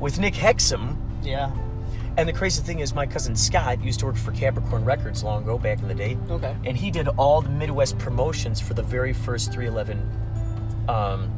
with 0.00 0.18
Nick 0.18 0.34
Hexum. 0.34 0.96
yeah. 1.22 1.50
And 2.16 2.28
the 2.28 2.32
crazy 2.32 2.62
thing 2.62 2.78
is, 2.78 2.94
my 2.94 3.06
cousin 3.06 3.34
Scott 3.34 3.82
used 3.82 3.98
to 3.98 4.06
work 4.06 4.14
for 4.16 4.30
Capricorn 4.30 4.84
Records 4.84 5.24
long 5.24 5.42
ago, 5.42 5.58
back 5.58 5.80
in 5.80 5.88
the 5.88 5.94
day. 5.96 6.16
Okay. 6.30 6.54
And 6.64 6.76
he 6.76 6.92
did 6.92 7.08
all 7.08 7.42
the 7.42 7.48
Midwest 7.48 7.98
promotions 7.98 8.60
for 8.60 8.72
the 8.72 8.84
very 8.84 9.12
first 9.12 9.52
311. 9.52 9.98
Um, 10.88 11.32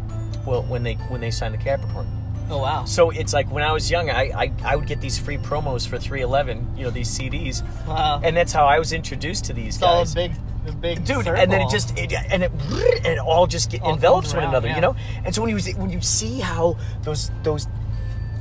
well, 0.46 0.62
when 0.62 0.82
they 0.82 0.94
when 0.94 1.20
they 1.20 1.30
signed 1.30 1.54
the 1.54 1.58
Capricorn. 1.58 2.06
Oh 2.48 2.58
wow. 2.58 2.84
So 2.84 3.10
it's 3.10 3.32
like 3.32 3.50
when 3.50 3.64
I 3.64 3.72
was 3.72 3.90
young, 3.90 4.08
I, 4.08 4.30
I, 4.44 4.52
I 4.64 4.76
would 4.76 4.86
get 4.86 5.00
these 5.00 5.18
free 5.18 5.36
promos 5.36 5.86
for 5.86 5.98
311, 5.98 6.76
you 6.76 6.84
know, 6.84 6.90
these 6.90 7.08
CDs, 7.08 7.64
Wow. 7.88 8.20
and 8.22 8.36
that's 8.36 8.52
how 8.52 8.66
I 8.66 8.78
was 8.78 8.92
introduced 8.92 9.46
to 9.46 9.52
these 9.52 9.74
it's 9.74 9.82
all 9.82 10.02
a 10.02 10.04
guys. 10.04 10.14
big, 10.14 10.32
a 10.68 10.72
big 10.72 11.04
Dude, 11.04 11.26
and 11.26 11.50
then 11.50 11.60
it 11.62 11.70
just 11.70 11.98
it, 11.98 12.12
and 12.12 12.44
it 12.44 12.52
and 12.52 13.06
it 13.06 13.18
all 13.18 13.48
just 13.48 13.72
get, 13.72 13.82
All 13.82 13.94
envelops 13.94 14.28
comes 14.32 14.36
one 14.36 14.44
another, 14.44 14.68
yeah. 14.68 14.76
you 14.76 14.80
know. 14.80 14.94
And 15.24 15.34
so 15.34 15.42
when 15.42 15.50
you 15.50 15.58
when 15.74 15.90
you 15.90 16.00
see 16.00 16.38
how 16.38 16.76
those 17.02 17.32
those, 17.42 17.66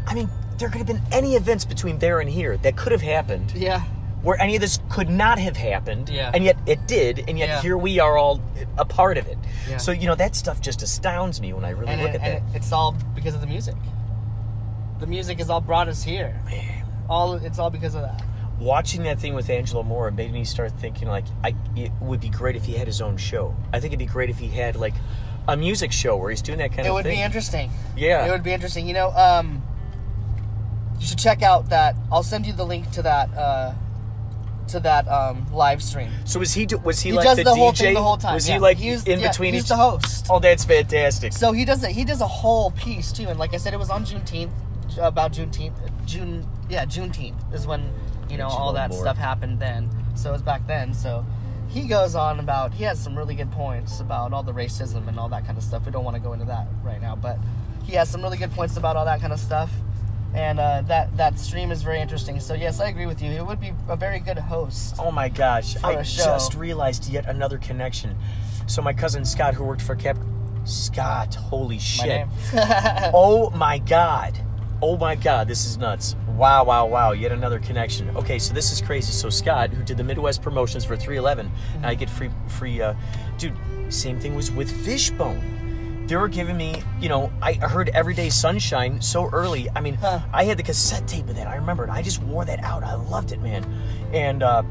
I 0.06 0.14
mean, 0.14 0.30
there 0.60 0.70
could 0.70 0.78
have 0.78 0.88
been 0.88 1.02
any 1.12 1.34
events 1.36 1.66
between 1.66 1.98
there 1.98 2.20
and 2.20 2.30
here 2.30 2.58
that 2.58 2.78
could 2.78 2.92
have 2.92 3.02
happened 3.02 3.54
Yeah. 3.56 3.84
Where 4.26 4.42
any 4.42 4.56
of 4.56 4.62
this 4.62 4.80
could 4.90 5.08
not 5.10 5.38
have 5.38 5.56
happened, 5.56 6.10
Yeah. 6.10 6.32
and 6.34 6.44
yet 6.44 6.58
it 6.66 6.88
did, 6.88 7.24
and 7.28 7.38
yet 7.38 7.48
Yeah. 7.48 7.62
here 7.62 7.78
we 7.78 8.00
are 8.00 8.18
all 8.18 8.42
a 8.76 8.84
part 8.84 9.20
of 9.20 9.28
it. 9.28 9.38
Yeah. 9.70 9.78
So 9.78 9.92
you 9.92 10.08
know 10.08 10.16
that 10.16 10.36
stuff 10.36 10.60
just 10.60 10.82
astounds 10.82 11.40
me 11.40 11.54
when 11.54 11.64
I 11.64 11.70
really 11.70 11.94
And, 11.94 12.02
look 12.02 12.10
it, 12.10 12.16
at 12.16 12.22
and 12.22 12.34
that. 12.48 12.56
it- 12.56 12.58
it's 12.58 12.72
all 12.72 12.96
because 13.14 13.36
of 13.36 13.42
the 13.42 13.48
music. 13.48 13.76
The 15.00 15.06
music 15.06 15.38
has 15.38 15.50
all 15.52 15.62
brought 15.62 15.88
us 15.88 16.02
here. 16.04 16.42
Man. 16.46 16.84
All 17.08 17.36
it's 17.36 17.60
all 17.60 17.70
because 17.70 17.94
of 17.94 18.02
that. 18.02 18.24
Watching 18.60 19.04
that 19.04 19.20
thing 19.20 19.36
with 19.36 19.48
Angelo 19.50 19.84
Moore 19.84 20.10
made 20.10 20.32
me 20.34 20.44
start 20.44 20.72
thinking 20.80 21.08
like 21.08 21.26
I 21.44 21.54
it 21.76 21.92
would 22.02 22.20
be 22.20 22.30
great 22.30 22.56
if 22.56 22.66
he 22.66 22.74
had 22.74 22.88
his 22.88 23.02
own 23.02 23.18
show. 23.18 23.54
I 23.72 23.80
think 23.80 23.92
it'd 23.94 24.00
be 24.00 24.06
great 24.12 24.32
if 24.32 24.40
he 24.40 24.48
had 24.48 24.76
like 24.76 24.96
a 25.48 25.56
music 25.56 25.92
show 25.92 26.16
where 26.18 26.32
he's 26.32 26.42
doing 26.42 26.58
that 26.58 26.70
kind 26.72 26.88
It 26.88 26.90
of 26.90 26.96
thing. 27.04 27.06
It 27.06 27.10
would 27.10 27.16
be 27.18 27.22
interesting. 27.22 27.70
Yeah. 27.96 28.26
It 28.26 28.32
would 28.32 28.42
be 28.42 28.54
interesting. 28.54 28.88
You 28.88 28.96
know, 28.96 29.12
um, 29.12 29.62
you 31.00 31.06
should 31.06 31.20
check 31.20 31.44
out 31.44 31.70
that. 31.70 31.96
I'll 32.12 32.24
send 32.24 32.48
you 32.48 32.54
the 32.54 32.66
link 32.66 32.90
to 32.92 33.04
that 33.04 33.30
uh, 33.38 33.74
to 34.70 34.80
that 34.82 35.08
um, 35.08 35.46
live 35.54 35.82
stream. 35.82 36.12
so 36.26 36.40
was 36.40 36.54
he 36.54 36.66
do, 36.66 36.78
was 36.80 37.00
he, 37.00 37.10
He 37.10 37.16
like 37.16 37.26
does 37.26 37.38
the, 37.38 37.44
the, 37.44 37.52
DJ? 37.52 37.78
thing 37.78 37.94
the 37.94 38.02
whole 38.02 38.18
time. 38.18 38.34
Was 38.34 38.48
yeah. 38.48 38.56
he 38.56 38.60
like 38.60 38.78
he's, 38.78 39.06
in 39.06 39.20
yeah, 39.20 39.30
between 39.30 39.54
he's 39.54 39.64
each? 39.64 39.70
the 39.70 39.76
host. 39.76 40.28
Oh, 40.30 40.40
that's 40.40 40.66
fantastic. 40.66 41.34
So 41.34 41.52
he 41.52 41.66
does 41.66 41.84
it. 41.84 41.92
He 41.92 42.04
does 42.04 42.22
a 42.22 42.28
whole 42.28 42.72
piece 42.72 43.12
too, 43.12 43.28
and 43.28 43.40
like 43.40 43.54
I 43.54 43.58
said, 43.58 43.74
it 43.74 43.78
was 43.80 43.90
on 43.90 44.06
Juneteenth, 44.06 44.52
about 45.00 45.34
Juneteenth. 45.34 45.74
June, 46.06 46.48
yeah, 46.70 46.86
Juneteenth 46.86 47.54
is 47.54 47.68
when 47.68 47.92
you 48.30 48.38
know 48.38 48.48
all 48.48 48.74
that 48.74 48.90
Moore. 48.90 49.02
stuff 49.02 49.18
happened. 49.18 49.60
Then, 49.60 49.90
so 50.16 50.30
it 50.30 50.34
was 50.34 50.42
back 50.42 50.66
then. 50.68 50.94
So 50.94 51.26
he 51.70 51.88
goes 51.88 52.16
on 52.16 52.40
about. 52.40 52.74
He 52.74 52.84
has 52.84 53.02
some 53.02 53.18
really 53.18 53.36
good 53.36 53.52
points 53.52 54.00
about 54.00 54.34
all 54.34 54.44
the 54.44 54.54
racism 54.54 55.08
and 55.08 55.20
all 55.20 55.30
that 55.30 55.46
kind 55.46 55.58
of 55.58 55.64
stuff. 55.64 55.86
We 55.86 55.92
don't 55.92 56.04
want 56.04 56.16
to 56.16 56.22
go 56.22 56.34
into 56.34 56.46
that 56.46 56.68
right 56.84 57.02
now, 57.02 57.16
but 57.16 57.38
he 57.86 57.94
has 57.94 58.10
some 58.10 58.22
really 58.22 58.38
good 58.38 58.52
points 58.52 58.78
about 58.78 58.96
all 58.96 59.06
that 59.06 59.22
kind 59.22 59.34
of 59.34 59.40
stuff. 59.40 59.70
And 60.36 60.60
uh, 60.60 60.82
that 60.88 61.16
that 61.18 61.40
stream 61.40 61.72
is 61.72 61.82
very 61.82 62.00
interesting. 62.00 62.40
So 62.40 62.54
yes, 62.54 62.80
I 62.80 62.90
agree 62.90 63.06
with 63.06 63.22
you. 63.22 63.32
It 63.32 63.46
would 63.46 63.60
be 63.60 63.74
a 63.88 63.96
very 63.96 64.20
good 64.20 64.38
host. 64.38 64.96
Oh 65.00 65.12
my 65.12 65.30
gosh! 65.30 65.76
I 65.84 66.04
just 66.04 66.56
realized 66.56 67.10
yet 67.10 67.26
another 67.26 67.58
connection. 67.58 68.18
So 68.68 68.82
my 68.82 68.94
cousin 68.94 69.24
Scott, 69.24 69.54
who 69.54 69.64
worked 69.64 69.82
for 69.82 69.96
Cap, 69.96 70.18
Scott, 70.66 71.36
holy 71.36 71.76
My 71.76 71.82
shit! 71.82 72.08
name. 72.08 72.30
oh 73.14 73.50
my 73.52 73.78
god! 73.78 74.38
Oh 74.82 74.98
my 74.98 75.16
god! 75.16 75.48
This 75.48 75.66
is 75.66 75.78
nuts! 75.78 76.18
Wow! 76.36 76.66
Wow! 76.66 76.88
Wow! 76.88 77.12
Yet 77.14 77.32
another 77.32 77.60
connection. 77.60 78.10
Okay, 78.18 78.38
so 78.38 78.54
this 78.54 78.74
is 78.74 78.82
crazy. 78.82 79.14
So 79.14 79.30
Scott, 79.30 79.70
who 79.70 79.84
did 79.84 79.96
the 79.96 80.04
Midwest 80.04 80.42
promotions 80.42 80.84
for 80.84 80.98
311, 80.98 81.50
and 81.76 81.86
I 81.86 81.96
get 81.96 82.10
free, 82.10 82.30
free. 82.48 82.82
Uh, 82.82 82.94
dude, 83.38 83.56
same 83.88 84.20
thing 84.20 84.36
was 84.36 84.52
with 84.52 84.70
Fishbone. 84.84 85.55
They 86.08 86.16
were 86.16 86.28
giving 86.28 86.56
me, 86.56 86.84
you 87.00 87.10
know, 87.10 87.32
I 87.42 87.54
heard 87.54 87.90
Everyday 87.90 88.30
Sunshine 88.30 89.02
so 89.02 89.28
early. 89.32 89.68
I 89.76 89.82
mean, 89.82 89.96
Huh. 89.96 90.20
I 90.32 90.44
had 90.44 90.58
the 90.58 90.64
cassette 90.64 91.08
tape 91.08 91.28
of 91.30 91.36
that. 91.36 91.48
I 91.48 91.56
remember 91.56 91.84
it. 91.84 91.90
I 91.90 92.02
just 92.02 92.22
wore 92.22 92.46
that 92.46 92.64
out. 92.64 92.84
I 92.84 92.94
loved 92.96 93.32
it, 93.32 93.42
man. 93.42 93.64
And 94.14 94.44
uh, 94.44 94.62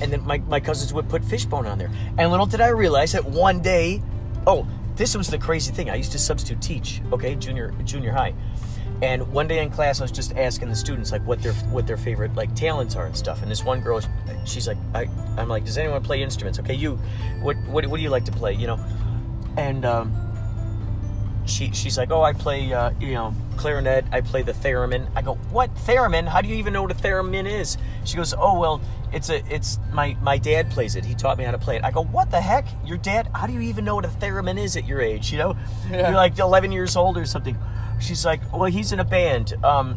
and 0.00 0.12
then 0.12 0.26
my, 0.26 0.38
my 0.38 0.60
cousins 0.60 0.92
would 0.92 1.08
put 1.08 1.24
Fishbone 1.24 1.66
on 1.66 1.78
there. 1.78 1.90
And 2.18 2.30
little 2.30 2.46
did 2.46 2.60
I 2.60 2.68
realize 2.68 3.12
that 3.12 3.24
one 3.24 3.60
day, 3.60 4.02
oh, 4.46 4.66
this 4.96 5.16
was 5.16 5.28
the 5.28 5.38
crazy 5.38 5.72
thing. 5.72 5.90
I 5.90 5.94
used 5.96 6.12
to 6.12 6.18
substitute 6.18 6.60
teach, 6.60 7.02
okay, 7.12 7.34
junior 7.36 7.72
junior 7.84 8.12
high. 8.12 8.34
And 9.02 9.32
one 9.32 9.48
day 9.48 9.58
in 9.60 9.70
class, 9.70 10.00
I 10.00 10.04
was 10.04 10.12
just 10.12 10.36
asking 10.36 10.68
the 10.70 10.76
students 10.76 11.12
like 11.12 11.24
what 11.26 11.42
their 11.42 11.52
what 11.52 11.86
their 11.86 11.96
favorite 11.96 12.34
like 12.34 12.54
talents 12.54 12.96
are 12.96 13.06
and 13.06 13.16
stuff. 13.16 13.42
And 13.42 13.50
this 13.50 13.64
one 13.64 13.80
girl, 13.80 14.00
she's 14.44 14.66
like, 14.66 14.78
I, 14.94 15.08
I'm 15.36 15.48
like, 15.48 15.64
does 15.64 15.78
anyone 15.78 16.02
play 16.02 16.22
instruments? 16.22 16.58
Okay, 16.58 16.74
you, 16.74 16.98
what 17.42 17.56
what, 17.66 17.86
what 17.86 17.96
do 17.96 18.02
you 18.02 18.10
like 18.10 18.24
to 18.24 18.32
play? 18.32 18.54
You 18.54 18.68
know, 18.68 18.80
and 19.56 19.84
um, 19.84 20.12
she 21.46 21.70
she's 21.72 21.96
like, 21.98 22.10
oh, 22.10 22.22
I 22.22 22.32
play 22.32 22.72
uh, 22.72 22.90
you 23.00 23.12
know 23.14 23.34
clarinet. 23.56 24.04
I 24.12 24.20
play 24.20 24.42
the 24.42 24.52
theremin. 24.52 25.06
I 25.14 25.22
go, 25.22 25.34
what 25.50 25.74
theremin? 25.86 26.26
How 26.26 26.40
do 26.40 26.48
you 26.48 26.56
even 26.56 26.72
know 26.74 26.82
what 26.82 26.92
a 26.92 26.94
theremin 26.94 27.48
is? 27.50 27.76
She 28.04 28.16
goes, 28.16 28.34
oh 28.36 28.58
well, 28.58 28.80
it's 29.12 29.30
a 29.30 29.42
it's 29.52 29.78
my 29.92 30.16
my 30.22 30.38
dad 30.38 30.70
plays 30.70 30.96
it. 30.96 31.04
He 31.04 31.14
taught 31.14 31.38
me 31.38 31.44
how 31.44 31.52
to 31.52 31.58
play 31.58 31.76
it. 31.76 31.84
I 31.84 31.90
go, 31.90 32.02
what 32.04 32.30
the 32.30 32.40
heck? 32.40 32.66
Your 32.84 32.96
dad? 32.98 33.28
How 33.34 33.46
do 33.46 33.52
you 33.52 33.60
even 33.60 33.84
know 33.84 33.94
what 33.96 34.04
a 34.04 34.08
theremin 34.08 34.58
is 34.58 34.76
at 34.76 34.86
your 34.86 35.00
age? 35.00 35.30
You 35.32 35.38
know, 35.38 35.56
Yeah. 35.90 36.08
you're 36.08 36.16
like 36.16 36.38
11 36.38 36.72
years 36.72 36.96
old 36.96 37.16
or 37.18 37.24
something. 37.26 37.56
She's 38.00 38.24
like, 38.24 38.40
well, 38.52 38.64
he's 38.64 38.92
in 38.92 39.00
a 39.00 39.04
band. 39.04 39.54
Um, 39.64 39.96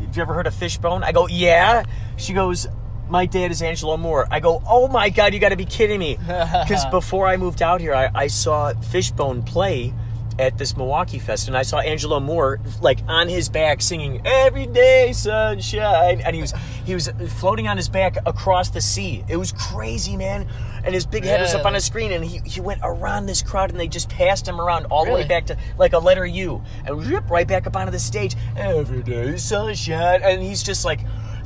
have 0.00 0.16
you 0.16 0.22
ever 0.22 0.34
heard 0.34 0.46
of 0.46 0.54
Fishbone? 0.54 1.02
I 1.04 1.12
go, 1.12 1.26
yeah. 1.28 1.84
She 2.16 2.32
goes, 2.32 2.66
my 3.08 3.26
dad 3.26 3.50
is 3.50 3.60
Angelo 3.62 3.96
Moore. 3.96 4.26
I 4.30 4.40
go, 4.40 4.62
oh 4.66 4.88
my 4.88 5.10
god, 5.10 5.32
you 5.34 5.38
got 5.40 5.50
to 5.50 5.56
be 5.56 5.64
kidding 5.66 5.98
me. 6.00 6.16
Because 6.26 6.84
before 6.90 7.26
I 7.26 7.36
moved 7.36 7.60
out 7.62 7.80
here, 7.80 7.94
I, 7.94 8.10
I 8.14 8.26
saw 8.28 8.72
Fishbone 8.74 9.42
play 9.42 9.92
at 10.38 10.58
this 10.58 10.76
Milwaukee 10.76 11.18
Fest, 11.18 11.48
and 11.48 11.56
I 11.56 11.62
saw 11.62 11.78
Angelo 11.78 12.20
Moore 12.20 12.60
like 12.80 12.98
on 13.08 13.28
his 13.28 13.48
back 13.48 13.80
singing 13.80 14.20
"Every 14.26 14.66
Day 14.66 15.12
Sunshine," 15.12 16.20
and 16.20 16.34
he 16.34 16.42
was 16.42 16.52
he 16.84 16.94
was 16.94 17.08
floating 17.38 17.68
on 17.68 17.76
his 17.76 17.88
back 17.88 18.16
across 18.26 18.68
the 18.70 18.80
sea. 18.80 19.24
It 19.28 19.36
was 19.36 19.52
crazy, 19.52 20.16
man. 20.16 20.46
And 20.84 20.94
his 20.94 21.04
big 21.04 21.24
head 21.24 21.40
was 21.40 21.52
up 21.52 21.60
on 21.66 21.72
Really? 21.72 21.78
a 21.78 21.80
screen, 21.80 22.12
and 22.12 22.24
he, 22.24 22.38
he 22.48 22.60
went 22.60 22.80
around 22.84 23.26
this 23.26 23.42
crowd, 23.42 23.70
and 23.70 23.80
they 23.80 23.88
just 23.88 24.08
passed 24.08 24.46
him 24.46 24.60
around 24.60 24.84
all 24.86 25.04
the 25.04 25.10
way 25.10 25.26
back 25.26 25.46
to 25.46 25.56
like 25.78 25.94
a 25.94 25.98
letter 25.98 26.24
U, 26.24 26.62
and 26.84 27.04
rip 27.04 27.28
right 27.28 27.46
back 27.48 27.66
up 27.66 27.74
onto 27.74 27.90
the 27.90 27.98
stage. 27.98 28.36
Every 28.56 29.02
day 29.02 29.36
sunshine, 29.36 30.20
and 30.22 30.40
he's 30.40 30.62
just 30.62 30.84
like, 30.84 31.00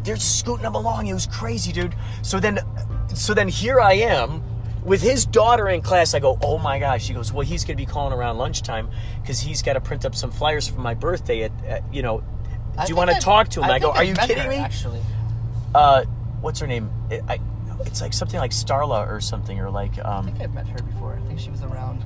they're 0.04 0.16
just 0.16 0.38
scooting 0.40 0.66
him 0.66 0.75
along. 0.75 1.06
It 1.06 1.14
was 1.14 1.26
crazy, 1.26 1.73
dude. 1.73 1.94
So 2.20 2.38
then, 2.38 2.59
so 3.14 3.32
then 3.32 3.49
here 3.49 3.80
I 3.80 3.94
am 3.94 4.42
with 4.85 5.03
his 5.03 5.27
daughter 5.27 5.69
in 5.69 5.83
class. 5.83 6.15
I 6.15 6.21
go, 6.21 6.39
oh 6.43 6.59
my 6.59 6.79
gosh. 6.79 7.05
She 7.05 7.15
goes, 7.15 7.33
well, 7.33 7.47
he's 7.47 7.65
gonna 7.65 7.77
be 7.77 7.87
calling 7.87 8.13
around 8.13 8.39
lunchtime 8.39 8.91
because 9.21 9.41
he's 9.41 9.63
got 9.63 9.75
to 9.75 9.81
print 9.81 10.05
up 10.05 10.15
some 10.15 10.31
flyers 10.31 10.69
for 10.69 10.81
my 10.81 10.95
birthday. 10.95 11.43
At, 11.43 11.53
at 11.65 11.95
you 11.95 12.03
know, 12.03 12.21
do 12.21 12.27
I 12.79 12.87
you 12.87 12.97
want 12.97 13.11
to 13.11 13.21
talk 13.21 13.49
to 13.51 13.63
him? 13.63 13.71
I, 13.71 13.79
go, 13.79 13.89
think 13.93 13.97
are 13.97 14.05
you 14.05 14.15
kidding 14.15 14.39
her, 14.45 14.49
me? 14.49 14.57
Actually, 14.57 15.01
Uh, 15.75 16.05
what's 16.41 16.61
her 16.61 16.67
name? 16.67 16.91
It, 17.11 17.23
I, 17.29 17.39
it's 17.81 18.01
like 18.01 18.13
something 18.13 18.39
like 18.39 18.51
Starla 18.51 19.09
or 19.09 19.21
something, 19.21 19.59
or 19.59 19.71
like 19.71 19.99
I 19.99 20.03
um. 20.03 20.27
think 20.27 20.41
I've 20.41 20.55
met 20.55 20.69
her 20.69 20.83
before. 20.83 21.15
I 21.15 21.27
think 21.27 21.41
she 21.41 21.51
was 21.51 21.63
around. 21.63 22.05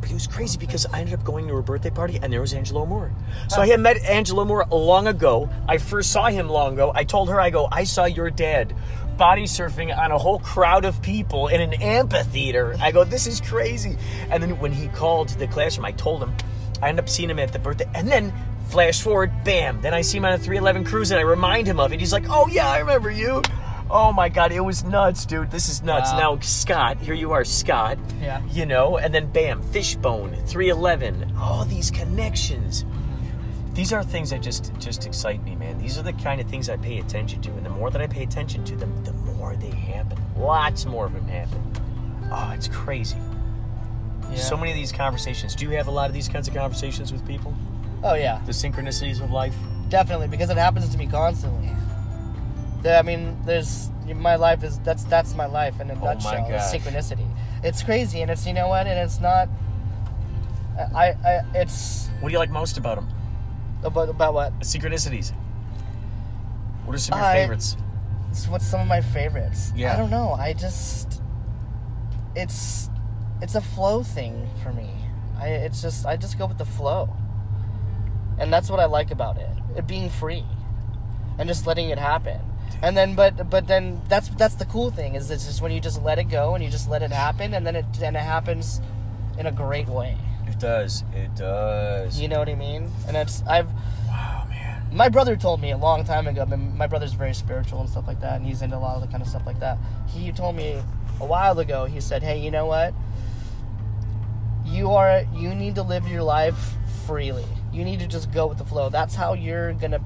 But 0.00 0.10
it 0.10 0.14
was 0.14 0.26
crazy 0.26 0.58
because 0.58 0.84
I 0.86 1.00
ended 1.00 1.14
up 1.14 1.24
going 1.24 1.48
to 1.48 1.54
her 1.54 1.62
birthday 1.62 1.90
party 1.90 2.18
and 2.22 2.30
there 2.32 2.40
was 2.40 2.52
Angelo 2.52 2.84
Moore. 2.84 3.10
So 3.48 3.62
I 3.62 3.66
had 3.66 3.80
met 3.80 3.96
Angelo 4.04 4.44
Moore 4.44 4.66
long 4.70 5.06
ago. 5.06 5.48
I 5.66 5.78
first 5.78 6.12
saw 6.12 6.28
him 6.28 6.48
long 6.48 6.74
ago. 6.74 6.92
I 6.94 7.04
told 7.04 7.30
her, 7.30 7.40
I 7.40 7.48
go, 7.48 7.66
I 7.72 7.84
saw 7.84 8.04
your 8.04 8.30
dad 8.30 8.74
body 9.16 9.44
surfing 9.44 9.96
on 9.96 10.12
a 10.12 10.18
whole 10.18 10.38
crowd 10.38 10.84
of 10.84 11.00
people 11.02 11.48
in 11.48 11.60
an 11.60 11.74
amphitheater. 11.74 12.76
I 12.80 12.92
go, 12.92 13.04
this 13.04 13.26
is 13.26 13.40
crazy. 13.40 13.96
And 14.30 14.42
then 14.42 14.58
when 14.58 14.72
he 14.72 14.88
called 14.88 15.30
the 15.30 15.46
classroom, 15.46 15.84
I 15.86 15.92
told 15.92 16.22
him, 16.22 16.34
I 16.82 16.88
end 16.88 16.98
up 16.98 17.08
seeing 17.08 17.30
him 17.30 17.38
at 17.38 17.52
the 17.52 17.58
birthday. 17.58 17.88
And 17.94 18.08
then 18.08 18.32
flash 18.68 19.00
forward, 19.02 19.32
bam. 19.44 19.80
Then 19.80 19.94
I 19.94 20.02
see 20.02 20.18
him 20.18 20.24
on 20.24 20.32
a 20.32 20.38
311 20.38 20.84
cruise 20.84 21.10
and 21.10 21.18
I 21.18 21.22
remind 21.22 21.66
him 21.66 21.80
of 21.80 21.92
it. 21.92 22.00
He's 22.00 22.12
like, 22.12 22.24
oh 22.28 22.46
yeah, 22.48 22.68
I 22.68 22.78
remember 22.80 23.10
you. 23.10 23.42
Oh 23.88 24.12
my 24.12 24.28
God, 24.28 24.50
it 24.50 24.60
was 24.60 24.82
nuts, 24.82 25.24
dude. 25.26 25.50
This 25.52 25.68
is 25.68 25.80
nuts. 25.82 26.10
Wow. 26.10 26.34
Now, 26.34 26.40
Scott, 26.40 26.98
here 26.98 27.14
you 27.14 27.30
are, 27.32 27.44
Scott 27.44 27.98
Yeah. 28.20 28.42
you 28.50 28.66
know, 28.66 28.98
and 28.98 29.14
then 29.14 29.30
bam, 29.30 29.62
Fishbone, 29.62 30.34
311, 30.46 31.34
all 31.40 31.64
these 31.64 31.92
connections. 31.92 32.84
These 33.76 33.92
are 33.92 34.02
things 34.02 34.30
that 34.30 34.40
just 34.42 34.72
just 34.80 35.06
excite 35.06 35.42
me, 35.44 35.54
man. 35.54 35.78
These 35.78 35.98
are 35.98 36.02
the 36.02 36.12
kind 36.14 36.40
of 36.40 36.48
things 36.48 36.68
I 36.68 36.76
pay 36.78 36.98
attention 36.98 37.40
to, 37.42 37.50
and 37.52 37.64
the 37.64 37.70
more 37.70 37.90
that 37.90 38.00
I 38.00 38.06
pay 38.08 38.22
attention 38.24 38.64
to 38.64 38.74
them, 38.76 39.04
the 39.04 39.12
more 39.12 39.54
they 39.54 39.70
happen. 39.70 40.18
Lots 40.36 40.84
more 40.86 41.06
of 41.06 41.12
them 41.12 41.28
happen. 41.28 41.62
Oh, 42.32 42.52
it's 42.54 42.68
crazy. 42.68 43.16
Yeah. 44.30 44.36
So 44.38 44.56
many 44.56 44.72
of 44.72 44.76
these 44.76 44.90
conversations. 44.92 45.54
Do 45.54 45.66
you 45.66 45.76
have 45.76 45.86
a 45.86 45.90
lot 45.92 46.08
of 46.08 46.14
these 46.14 46.28
kinds 46.28 46.48
of 46.48 46.54
conversations 46.54 47.12
with 47.12 47.24
people? 47.26 47.54
Oh 48.02 48.14
yeah, 48.14 48.42
The 48.44 48.52
synchronicities 48.52 49.22
of 49.22 49.30
life. 49.30 49.54
definitely 49.88 50.26
because 50.28 50.50
it 50.50 50.56
happens 50.56 50.88
to 50.88 50.98
me 50.98 51.06
constantly. 51.06 51.70
I 52.84 53.02
mean, 53.02 53.36
there's 53.44 53.90
my 54.06 54.36
life 54.36 54.62
is 54.64 54.78
that's 54.80 55.04
that's 55.04 55.34
my 55.34 55.46
life 55.46 55.80
in 55.80 55.90
a 55.90 55.94
Oh 55.94 55.96
my 55.98 56.14
nutshell. 56.14 56.48
gosh. 56.48 56.72
synchronicity. 56.72 57.26
It's 57.62 57.82
crazy, 57.82 58.22
and 58.22 58.30
it's 58.30 58.46
you 58.46 58.52
know 58.52 58.68
what, 58.68 58.86
and 58.86 58.98
it's 58.98 59.20
not. 59.20 59.48
I, 60.94 61.14
I 61.24 61.42
it's 61.54 62.08
What 62.20 62.28
do 62.28 62.32
you 62.32 62.38
like 62.38 62.50
most 62.50 62.76
about 62.78 62.96
them? 62.96 63.08
About 63.82 64.08
about 64.08 64.34
what? 64.34 64.58
Synchronicities. 64.60 65.32
What 66.84 66.94
are 66.94 66.98
some 66.98 67.18
of 67.18 67.20
your 67.20 67.30
I- 67.30 67.34
favorites? 67.34 67.76
What's 68.48 68.66
some 68.66 68.80
of 68.80 68.86
my 68.86 69.00
favorites. 69.00 69.72
Yeah. 69.74 69.94
I 69.94 69.96
don't 69.96 70.10
know. 70.10 70.32
I 70.32 70.52
just 70.52 71.22
it's 72.34 72.90
it's 73.40 73.54
a 73.54 73.60
flow 73.60 74.02
thing 74.02 74.48
for 74.62 74.72
me. 74.72 74.90
I 75.38 75.48
it's 75.48 75.80
just 75.80 76.06
I 76.06 76.16
just 76.16 76.38
go 76.38 76.46
with 76.46 76.58
the 76.58 76.64
flow. 76.64 77.08
And 78.38 78.52
that's 78.52 78.68
what 78.68 78.78
I 78.78 78.84
like 78.84 79.10
about 79.10 79.38
it. 79.38 79.48
It 79.76 79.86
being 79.86 80.10
free. 80.10 80.44
And 81.38 81.48
just 81.48 81.66
letting 81.66 81.88
it 81.90 81.98
happen. 81.98 82.40
And 82.82 82.94
then 82.96 83.14
but 83.14 83.48
but 83.48 83.66
then 83.66 84.02
that's 84.08 84.28
that's 84.30 84.56
the 84.56 84.66
cool 84.66 84.90
thing 84.90 85.14
is 85.14 85.30
it's 85.30 85.46
just 85.46 85.62
when 85.62 85.72
you 85.72 85.80
just 85.80 86.02
let 86.02 86.18
it 86.18 86.24
go 86.24 86.54
and 86.54 86.62
you 86.62 86.68
just 86.70 86.90
let 86.90 87.02
it 87.02 87.10
happen 87.12 87.54
and 87.54 87.66
then 87.66 87.74
it 87.74 87.86
and 88.02 88.16
it 88.16 88.20
happens 88.20 88.80
in 89.38 89.46
a 89.46 89.52
great 89.52 89.88
way. 89.88 90.18
It 90.46 90.58
does. 90.58 91.04
It 91.14 91.34
does. 91.34 92.20
You 92.20 92.28
know 92.28 92.38
what 92.38 92.48
I 92.48 92.54
mean? 92.54 92.90
And 93.08 93.16
it's 93.16 93.42
I've 93.46 93.68
Wow, 94.06 94.46
man. 94.48 94.86
my 94.92 95.08
brother 95.08 95.36
told 95.36 95.60
me 95.60 95.72
a 95.72 95.76
long 95.76 96.04
time 96.04 96.26
ago. 96.26 96.42
I 96.42 96.44
mean, 96.44 96.76
my 96.76 96.86
brother's 96.86 97.12
very 97.12 97.34
spiritual 97.34 97.80
and 97.80 97.88
stuff 97.88 98.06
like 98.06 98.20
that, 98.20 98.36
and 98.36 98.46
he's 98.46 98.62
into 98.62 98.76
a 98.76 98.78
lot 98.78 98.96
of 98.96 99.02
the 99.02 99.08
kind 99.08 99.22
of 99.22 99.28
stuff 99.28 99.44
like 99.46 99.60
that. 99.60 99.78
He 100.08 100.32
told 100.32 100.56
me 100.56 100.82
a 101.20 101.26
while 101.26 101.58
ago. 101.58 101.84
He 101.86 102.00
said, 102.00 102.22
"Hey, 102.22 102.38
you 102.40 102.50
know 102.50 102.66
what? 102.66 102.94
You 104.64 104.90
are 104.92 105.24
you 105.34 105.54
need 105.54 105.74
to 105.76 105.82
live 105.82 106.08
your 106.08 106.22
life 106.22 106.74
freely. 107.06 107.44
You 107.72 107.84
need 107.84 108.00
to 108.00 108.06
just 108.06 108.32
go 108.32 108.46
with 108.46 108.58
the 108.58 108.64
flow. 108.64 108.88
That's 108.88 109.14
how 109.14 109.34
you're 109.34 109.72
gonna 109.74 110.00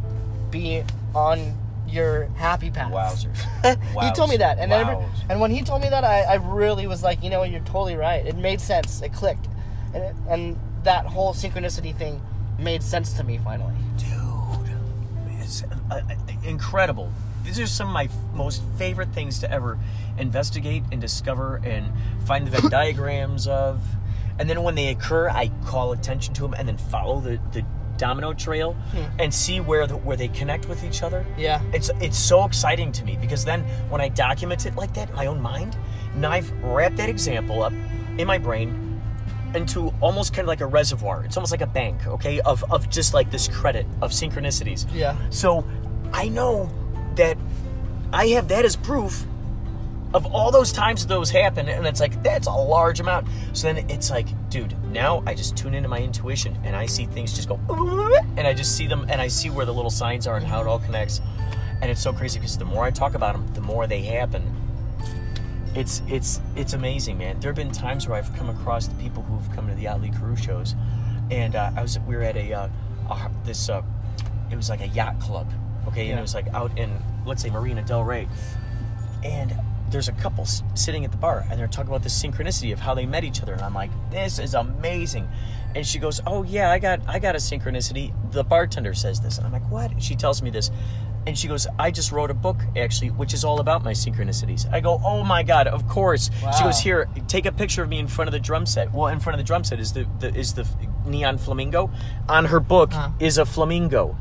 be 0.51 0.83
on 1.15 1.57
your 1.89 2.27
happy 2.37 2.71
path." 2.71 2.93
Wowzers. 2.93 3.37
he 4.03 4.11
told 4.13 4.31
me 4.31 4.37
that, 4.39 4.59
and 4.59 4.73
every, 4.73 4.97
and 5.29 5.41
when 5.41 5.51
he 5.51 5.63
told 5.63 5.83
me 5.83 5.89
that, 5.89 6.05
I, 6.05 6.23
I 6.23 6.35
really 6.35 6.87
was 6.87 7.03
like, 7.03 7.23
you 7.23 7.31
know 7.31 7.41
what? 7.41 7.51
You're 7.51 7.61
totally 7.61 7.97
right. 7.97 8.25
It 8.27 8.37
made 8.37 8.61
sense. 8.61 9.01
It 9.03 9.13
clicked, 9.13 9.49
and 9.95 10.29
and 10.29 10.59
that 10.85 11.07
whole 11.07 11.35
synchronicity 11.35 11.95
thing 11.95 12.21
made 12.59 12.83
sense 12.83 13.13
to 13.15 13.25
me 13.25 13.39
finally. 13.39 13.75
Dude, 13.97 14.75
it's 15.41 15.65
uh, 15.65 15.77
uh, 15.91 16.01
incredible. 16.45 17.13
These 17.45 17.59
are 17.59 17.67
some 17.67 17.89
of 17.89 17.95
my 17.95 18.05
f- 18.05 18.13
most 18.35 18.63
favorite 18.77 19.11
things 19.11 19.39
to 19.41 19.51
ever 19.51 19.79
investigate 20.19 20.83
and 20.93 21.01
discover 21.01 21.61
and 21.65 21.91
find 22.27 22.47
the 22.47 22.51
Venn 22.51 22.71
diagrams 22.71 23.47
of. 23.47 23.81
And 24.39 24.49
then 24.49 24.63
when 24.63 24.75
they 24.75 24.89
occur, 24.89 25.29
I 25.29 25.51
call 25.67 25.93
attention 25.93 26.33
to 26.35 26.43
them 26.43 26.55
and 26.55 26.67
then 26.69 26.79
follow 26.79 27.21
the, 27.21 27.39
the 27.53 27.65
domino 27.99 28.33
trail 28.33 28.75
and 29.19 29.33
see 29.35 29.61
where 29.61 29.87
the, 29.87 29.97
where 29.99 30.17
they 30.17 30.29
connect 30.29 30.67
with 30.67 30.83
each 30.83 31.03
other. 31.03 31.27
Yeah. 31.37 31.61
It's 31.75 31.91
it's 32.01 32.19
so 32.19 32.45
exciting 32.45 32.93
to 32.93 33.05
me 33.05 33.19
because 33.21 33.45
then 33.45 33.63
when 33.91 34.01
I 34.01 34.09
document 34.09 34.65
it 34.65 34.77
like 34.77 34.95
that 34.95 35.11
in 35.11 35.17
my 35.17 35.27
own 35.27 35.41
mind, 35.43 35.77
now 36.15 36.31
I've 36.31 36.51
wrapped 36.63 36.97
that 36.97 37.11
example 37.11 37.63
up 37.63 37.75
in 38.17 38.27
my 38.27 38.39
brain 38.39 38.90
into 39.55 39.93
almost 40.01 40.33
kind 40.33 40.45
of 40.45 40.49
like 40.49 40.61
a 40.61 40.67
reservoir. 40.67 41.25
It's 41.25 41.37
almost 41.37 41.53
like 41.53 41.61
a 41.61 41.67
bank, 41.67 42.07
okay, 42.07 42.41
of 42.41 42.65
of 42.71 42.89
just 42.91 43.15
like 43.15 43.31
this 43.31 43.49
credit 43.49 43.87
of 44.03 44.13
synchronicities. 44.13 44.87
Yeah. 44.93 45.17
So 45.31 45.65
I 46.13 46.29
know 46.29 46.71
that 47.17 47.37
I 48.13 48.29
have 48.29 48.49
that 48.49 48.65
as 48.65 48.77
proof 48.77 49.27
of 50.13 50.27
all 50.27 50.51
those 50.51 50.73
times 50.73 51.07
those 51.07 51.31
happen, 51.31 51.69
and 51.69 51.87
it's 51.87 52.01
like 52.01 52.21
that's 52.23 52.49
a 52.49 52.53
large 52.53 53.01
amount. 53.01 53.29
So 53.53 53.73
then 53.73 53.89
it's 53.89 54.11
like, 54.11 54.27
dude, 54.51 54.75
now 54.91 55.23
I 55.27 55.35
just 55.35 55.57
tune 55.57 55.75
into 55.75 55.89
my 55.89 55.99
intuition 55.99 56.59
and 56.65 56.75
I 56.75 56.87
see 56.87 57.07
things 57.07 57.33
just 57.33 57.49
go, 57.49 57.61
and 58.37 58.47
I 58.47 58.55
just 58.55 58.77
see 58.77 58.87
them 58.87 59.07
and 59.09 59.21
I 59.21 59.29
see 59.29 59.51
where 59.51 59.67
the 59.67 59.75
little 59.75 59.91
signs 59.91 60.27
are 60.27 60.37
and 60.37 60.47
how 60.47 60.61
it 60.61 60.67
all 60.67 60.81
connects. 60.81 61.21
And 61.81 61.91
it's 61.91 62.03
so 62.03 62.13
crazy 62.13 62.39
because 62.39 62.59
the 62.59 62.65
more 62.65 62.85
I 62.85 62.91
talk 62.91 63.15
about 63.15 63.35
them, 63.35 63.47
the 63.55 63.61
more 63.61 63.87
they 63.87 64.03
happen. 64.03 64.43
It's 65.75 66.03
it's 66.09 66.41
it's 66.57 66.73
amazing, 66.73 67.19
man. 67.19 67.39
There 67.41 67.51
have 67.51 67.57
been 67.57 67.71
times 67.71 68.09
where 68.09 68.19
I've 68.19 68.35
come 68.37 68.51
across 68.51 68.89
the 68.89 68.95
people 68.97 69.23
who've 69.23 69.55
come 69.55 69.69
to 69.69 69.75
the 69.75 69.85
Yachtly 69.85 70.17
Crew 70.19 70.37
shows, 70.37 70.75
and 71.31 71.55
uh, 71.55 71.71
I 71.77 71.83
was 71.83 71.99
we 72.01 72.17
were 72.17 72.23
at 72.23 72.37
a, 72.37 72.53
uh, 72.53 72.69
a 73.09 73.31
this 73.45 73.69
uh, 73.69 73.83
it 74.51 74.57
was 74.57 74.69
like 74.69 74.81
a 74.81 74.89
yacht 74.89 75.21
club, 75.21 75.49
okay, 75.87 76.11
and 76.11 76.19
it 76.19 76.23
was 76.23 76.35
like 76.35 76.49
out 76.49 76.77
in 76.77 76.91
let's 77.25 77.43
say 77.43 77.51
Marina 77.51 77.83
Del 77.83 78.03
Rey, 78.03 78.29
and 79.23 79.55
there's 79.91 80.09
a 80.09 80.13
couple 80.13 80.43
s- 80.43 80.63
sitting 80.75 81.05
at 81.05 81.11
the 81.11 81.17
bar 81.17 81.45
and 81.51 81.59
they're 81.59 81.67
talking 81.67 81.89
about 81.89 82.05
the 82.05 82.09
synchronicity 82.09 82.73
of 82.73 82.79
how 82.79 82.95
they 82.95 83.07
met 83.07 83.25
each 83.25 83.43
other. 83.43 83.53
And 83.53 83.63
i'm 83.63 83.75
like 83.75 83.91
this 84.11 84.39
is 84.39 84.55
amazing. 84.55 85.29
And 85.75 85.87
she 85.87 85.99
goes 85.99 86.21
oh 86.27 86.43
yeah 86.45 86.71
i 86.71 86.79
got 86.79 87.01
i 87.09 87.19
got 87.19 87.35
a 87.35 87.39
synchronicity. 87.39 88.13
The 88.33 88.45
bartender 88.45 88.95
says 88.95 89.21
this. 89.21 89.39
And 89.39 89.47
i'm 89.47 89.53
like 89.53 89.69
what? 89.71 89.91
And 89.91 90.03
she 90.03 90.15
tells 90.15 90.43
me 90.43 90.51
this 90.51 90.71
and 91.27 91.37
she 91.37 91.49
goes 91.49 91.67
i 91.79 91.91
just 91.91 92.13
wrote 92.13 92.31
a 92.31 92.35
book 92.35 92.61
actually 92.77 93.11
which 93.11 93.35
is 93.35 93.45
all 93.45 93.61
about 93.61 93.85
my 93.85 93.93
synchronicities 93.93 94.71
i 94.73 94.81
go 94.81 95.01
oh 95.05 95.23
my 95.23 95.43
god 95.43 95.67
of 95.67 95.87
course 95.89 96.31
she 96.57 96.65
goes 96.65 96.79
here 96.79 97.09
take 97.29 97.47
a 97.47 97.53
picture 97.53 97.83
of 97.83 97.89
me 97.89 97.99
in 97.99 98.07
front 98.09 98.29
of 98.29 98.33
the 98.33 98.39
drum 98.39 98.65
set 98.65 98.93
well 98.93 99.09
in 99.09 99.21
front 99.21 99.35
of 99.35 99.39
the 99.39 99.47
drum 99.47 99.63
set 99.63 99.79
is 99.79 99.93
the, 99.93 100.07
the 100.19 100.35
is 100.35 100.55
the 100.55 100.67
neon 101.07 101.37
flamingo 101.37 101.91
on 102.29 102.47
her 102.47 102.61
book 102.61 102.93
Huh. 102.93 103.11
is 103.21 103.39
a 103.39 103.45
flamingo 103.45 104.17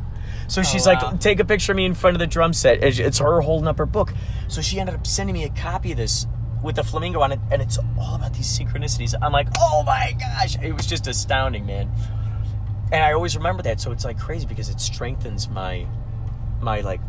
so 0.47 0.61
oh, 0.61 0.63
she's 0.63 0.87
wow. 0.87 0.93
like, 1.11 1.19
take 1.19 1.39
a 1.39 1.45
picture 1.45 1.73
of 1.73 1.75
me 1.75 1.85
in 1.85 1.93
front 1.93 2.15
of 2.15 2.19
the 2.19 2.25
drum 2.27 2.53
set. 2.53 2.83
It's 2.83 3.19
her 3.19 3.41
holding 3.41 3.67
up 3.67 3.77
her 3.77 3.85
book. 3.85 4.13
So 4.47 4.61
she 4.61 4.79
ended 4.79 4.95
up 4.95 5.05
sending 5.05 5.35
me 5.35 5.43
a 5.43 5.49
copy 5.49 5.91
of 5.91 5.97
this 5.97 6.25
with 6.63 6.75
the 6.75 6.83
flamingo 6.83 7.21
on 7.21 7.31
it, 7.31 7.39
and 7.51 7.61
it's 7.61 7.77
all 7.99 8.15
about 8.15 8.33
these 8.33 8.47
synchronicities. 8.47 9.13
I'm 9.21 9.31
like, 9.31 9.47
oh 9.59 9.83
my 9.85 10.15
gosh, 10.19 10.57
it 10.61 10.73
was 10.73 10.87
just 10.87 11.05
astounding, 11.07 11.67
man. 11.67 11.91
And 12.91 13.03
I 13.03 13.13
always 13.13 13.37
remember 13.37 13.61
that, 13.63 13.79
so 13.79 13.91
it's 13.91 14.03
like 14.03 14.19
crazy 14.19 14.47
because 14.47 14.69
it 14.69 14.79
strengthens 14.81 15.47
my, 15.47 15.85
my 16.61 16.81
like, 16.81 17.01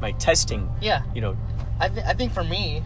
my 0.00 0.12
testing. 0.12 0.68
Yeah. 0.80 1.02
You 1.14 1.20
know, 1.20 1.36
I, 1.80 1.88
th- 1.88 2.06
I 2.06 2.12
think 2.14 2.32
for 2.32 2.44
me, 2.44 2.82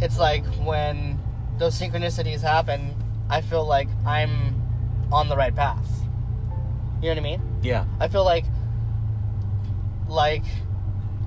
it's 0.00 0.18
like 0.18 0.44
when 0.64 1.18
those 1.58 1.78
synchronicities 1.78 2.40
happen, 2.40 2.94
I 3.28 3.40
feel 3.42 3.64
like 3.64 3.88
I'm 4.06 4.60
on 5.12 5.28
the 5.28 5.36
right 5.36 5.54
path. 5.54 5.88
You 7.02 7.08
know 7.08 7.14
what 7.14 7.18
I 7.18 7.20
mean? 7.20 7.50
yeah, 7.62 7.84
I 7.98 8.08
feel 8.08 8.24
like 8.24 8.44
like 10.08 10.44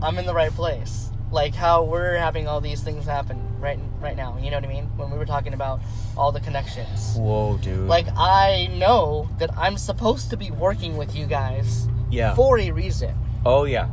I'm 0.02 0.18
in 0.18 0.26
the 0.26 0.34
right 0.34 0.52
place. 0.52 1.10
Like 1.32 1.56
how 1.56 1.84
we're 1.84 2.16
having 2.18 2.48
all 2.48 2.62
these 2.62 2.84
things 2.84 3.06
happen 3.06 3.60
right 3.60 3.80
right 4.00 4.16
now. 4.16 4.38
You 4.40 4.52
know 4.52 4.58
what 4.58 4.66
I 4.66 4.68
mean? 4.68 4.86
When 4.98 5.10
we 5.10 5.18
were 5.18 5.26
talking 5.26 5.54
about 5.54 5.82
all 6.16 6.32
the 6.32 6.40
connections. 6.40 7.16
whoa, 7.16 7.58
dude. 7.58 7.88
Like 7.88 8.08
I 8.16 8.68
know 8.78 9.30
that 9.40 9.56
I'm 9.58 9.78
supposed 9.78 10.30
to 10.30 10.38
be 10.38 10.52
working 10.52 10.98
with 10.98 11.16
you 11.16 11.26
guys 11.26 11.88
yeah. 12.12 12.36
for 12.36 12.60
a 12.60 12.72
reason. 12.72 13.16
Oh 13.46 13.66
yeah. 13.66 13.90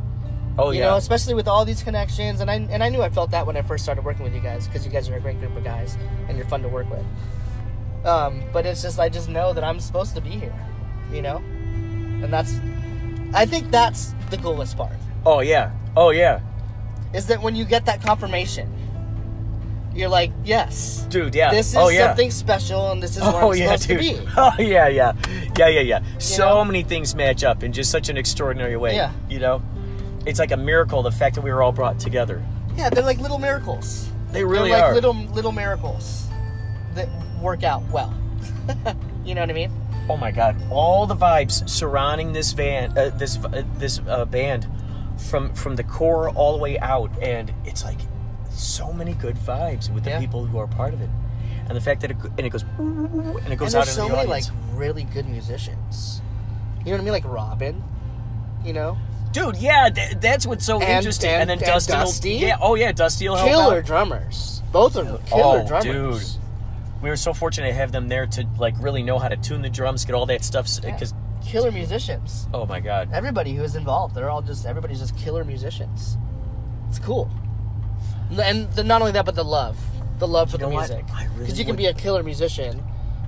Oh 0.57 0.71
you 0.71 0.79
yeah. 0.79 0.89
know, 0.91 0.97
especially 0.97 1.33
with 1.33 1.47
all 1.47 1.65
these 1.65 1.83
connections, 1.83 2.41
and 2.41 2.51
I 2.51 2.55
and 2.55 2.83
I 2.83 2.89
knew 2.89 3.01
I 3.01 3.09
felt 3.09 3.31
that 3.31 3.45
when 3.45 3.57
I 3.57 3.61
first 3.61 3.83
started 3.83 4.03
working 4.03 4.23
with 4.23 4.33
you 4.33 4.41
guys 4.41 4.67
because 4.67 4.85
you 4.85 4.91
guys 4.91 5.09
are 5.09 5.15
a 5.15 5.21
great 5.21 5.39
group 5.39 5.55
of 5.55 5.63
guys 5.63 5.97
and 6.27 6.37
you're 6.37 6.47
fun 6.47 6.61
to 6.63 6.69
work 6.69 6.89
with. 6.89 7.05
Um, 8.05 8.43
but 8.51 8.65
it's 8.65 8.81
just 8.81 8.99
I 8.99 9.09
just 9.09 9.29
know 9.29 9.53
that 9.53 9.63
I'm 9.63 9.79
supposed 9.79 10.15
to 10.15 10.21
be 10.21 10.31
here, 10.31 10.55
you 11.11 11.21
know, 11.21 11.37
and 11.37 12.31
that's 12.31 12.59
I 13.33 13.45
think 13.45 13.71
that's 13.71 14.13
the 14.29 14.37
coolest 14.37 14.75
part 14.77 14.95
oh 15.25 15.39
yeah. 15.39 15.71
Oh 15.95 16.09
yeah. 16.11 16.39
is 17.13 17.27
that 17.27 17.41
when 17.41 17.55
you 17.55 17.65
get 17.65 17.85
that 17.85 18.01
confirmation, 18.01 18.71
you're 19.93 20.09
like, 20.09 20.31
yes, 20.43 21.05
Dude, 21.09 21.35
yeah. 21.35 21.51
this 21.51 21.69
is 21.69 21.75
oh 21.75 21.89
yeah. 21.89 22.07
something 22.07 22.31
special, 22.31 22.91
and 22.91 23.03
this 23.03 23.17
is 23.17 23.23
where 23.23 23.43
Oh 23.43 23.51
yeah, 23.51 23.75
supposed 23.75 23.87
dude. 23.87 24.17
to 24.17 24.21
be. 24.21 24.31
Oh 24.37 24.53
yeah, 24.59 24.87
yeah, 24.87 25.13
yeah, 25.57 25.67
yeah, 25.67 25.81
yeah. 25.81 26.03
So 26.17 26.45
know? 26.45 26.65
many 26.65 26.83
things 26.83 27.15
match 27.15 27.43
up 27.43 27.63
in 27.63 27.73
just 27.73 27.91
such 27.91 28.09
an 28.09 28.17
extraordinary 28.17 28.77
way. 28.77 28.95
Yeah. 28.95 29.11
You 29.29 29.39
know, 29.39 29.61
it's 30.25 30.39
like 30.39 30.51
a 30.51 30.57
miracle 30.57 31.03
the 31.03 31.11
fact 31.11 31.35
that 31.35 31.41
we 31.41 31.51
were 31.51 31.61
all 31.61 31.71
brought 31.71 31.99
together. 31.99 32.43
Yeah, 32.75 32.89
they're 32.89 33.03
like 33.03 33.19
little 33.19 33.39
miracles. 33.39 34.09
They 34.31 34.43
really 34.43 34.69
they're 34.69 34.79
like 34.79 34.91
are. 34.91 34.93
little 34.93 35.13
little 35.13 35.51
miracles 35.51 36.27
that 36.95 37.09
work 37.41 37.63
out 37.63 37.83
well. 37.91 38.13
you 39.25 39.35
know 39.35 39.41
what 39.41 39.49
I 39.49 39.53
mean? 39.53 39.71
Oh 40.09 40.17
my 40.17 40.31
God! 40.31 40.55
All 40.69 41.05
the 41.05 41.15
vibes 41.15 41.67
surrounding 41.69 42.33
this 42.33 42.53
van, 42.53 42.97
uh, 42.97 43.09
this 43.09 43.37
uh, 43.37 43.63
this 43.77 43.99
uh, 44.07 44.25
band, 44.25 44.67
from 45.29 45.53
from 45.53 45.75
the 45.75 45.83
core 45.83 46.29
all 46.29 46.53
the 46.53 46.63
way 46.63 46.79
out, 46.79 47.11
and 47.21 47.53
it's 47.65 47.83
like 47.83 47.99
so 48.61 48.91
many 48.93 49.13
good 49.13 49.35
vibes 49.35 49.89
with 49.93 50.03
the 50.03 50.11
Yeah. 50.11 50.19
people 50.19 50.45
who 50.45 50.57
are 50.57 50.67
part 50.67 50.93
of 50.93 51.01
it, 51.01 51.09
and 51.67 51.75
the 51.75 51.81
fact 51.81 52.01
that 52.01 52.11
it 52.11 52.17
and 52.37 52.39
it 52.41 52.49
goes 52.49 52.63
and 52.77 53.07
it 53.51 53.55
goes 53.57 53.73
and 53.73 53.81
out 53.81 53.85
there's 53.85 53.89
into 53.89 53.91
so 53.91 54.07
the 54.07 54.15
many 54.15 54.29
audience. 54.29 54.49
like 54.49 54.57
really 54.73 55.03
good 55.03 55.27
musicians. 55.27 56.21
You 56.79 56.85
know 56.85 56.91
what 56.93 57.01
I 57.01 57.03
mean? 57.03 57.13
Like 57.13 57.25
Robin. 57.25 57.83
You 58.63 58.73
know, 58.73 58.97
Dude, 59.31 59.57
yeah, 59.57 59.89
th- 59.89 60.17
that's 60.19 60.45
what's 60.45 60.65
so 60.65 60.79
And- 60.79 60.89
interesting. 60.89 61.29
And, 61.31 61.49
and- 61.49 61.61
then 61.61 61.69
and 61.69 61.73
will- 61.87 61.95
Dusty? 62.05 62.33
yeah, 62.33 62.57
oh 62.61 62.75
yeah, 62.75 62.91
Dusty 62.91 63.27
will 63.27 63.37
killer 63.37 63.77
out. 63.79 63.85
drummers. 63.85 64.61
Both 64.71 64.95
of 64.97 65.07
them 65.07 65.17
killer 65.25 65.61
Oh, 65.63 65.67
drummers. 65.67 66.33
dude. 66.33 66.41
we 67.01 67.09
were 67.09 67.15
so 67.15 67.33
fortunate 67.33 67.69
to 67.69 67.73
have 67.73 67.91
them 67.91 68.07
there 68.09 68.27
to 68.27 68.45
like 68.59 68.75
really 68.79 69.01
know 69.01 69.17
how 69.17 69.27
to 69.29 69.37
tune 69.37 69.61
the 69.63 69.69
drums, 69.69 70.05
get 70.05 70.13
all 70.13 70.27
that 70.27 70.43
stuff. 70.43 70.67
Yeah. 70.83 70.91
Because 70.91 71.13
killer 71.43 71.71
musicians. 71.71 72.47
Oh 72.53 72.67
my 72.67 72.79
god. 72.79 73.09
Everybody 73.11 73.55
who 73.55 73.63
is 73.63 73.75
involved, 73.75 74.13
they're 74.13 74.29
all 74.29 74.43
just 74.43 74.65
everybody's 74.67 74.99
just 74.99 75.17
killer 75.17 75.43
musicians. 75.43 76.17
It's 76.89 76.99
cool. 76.99 77.27
And 78.39 78.71
the, 78.73 78.83
not 78.83 79.01
only 79.01 79.11
that, 79.13 79.25
but 79.25 79.35
the 79.35 79.43
love, 79.43 79.77
the 80.19 80.27
love 80.27 80.49
for 80.51 80.57
You 80.57 80.65
the 80.65 80.69
music. 80.69 81.05
I 81.13 81.25
really 81.25 81.39
Because 81.39 81.59
you 81.59 81.65
can 81.65 81.73
would- 81.73 81.77
be 81.77 81.87
a 81.87 81.93
killer 81.93 82.23
musician, 82.23 82.83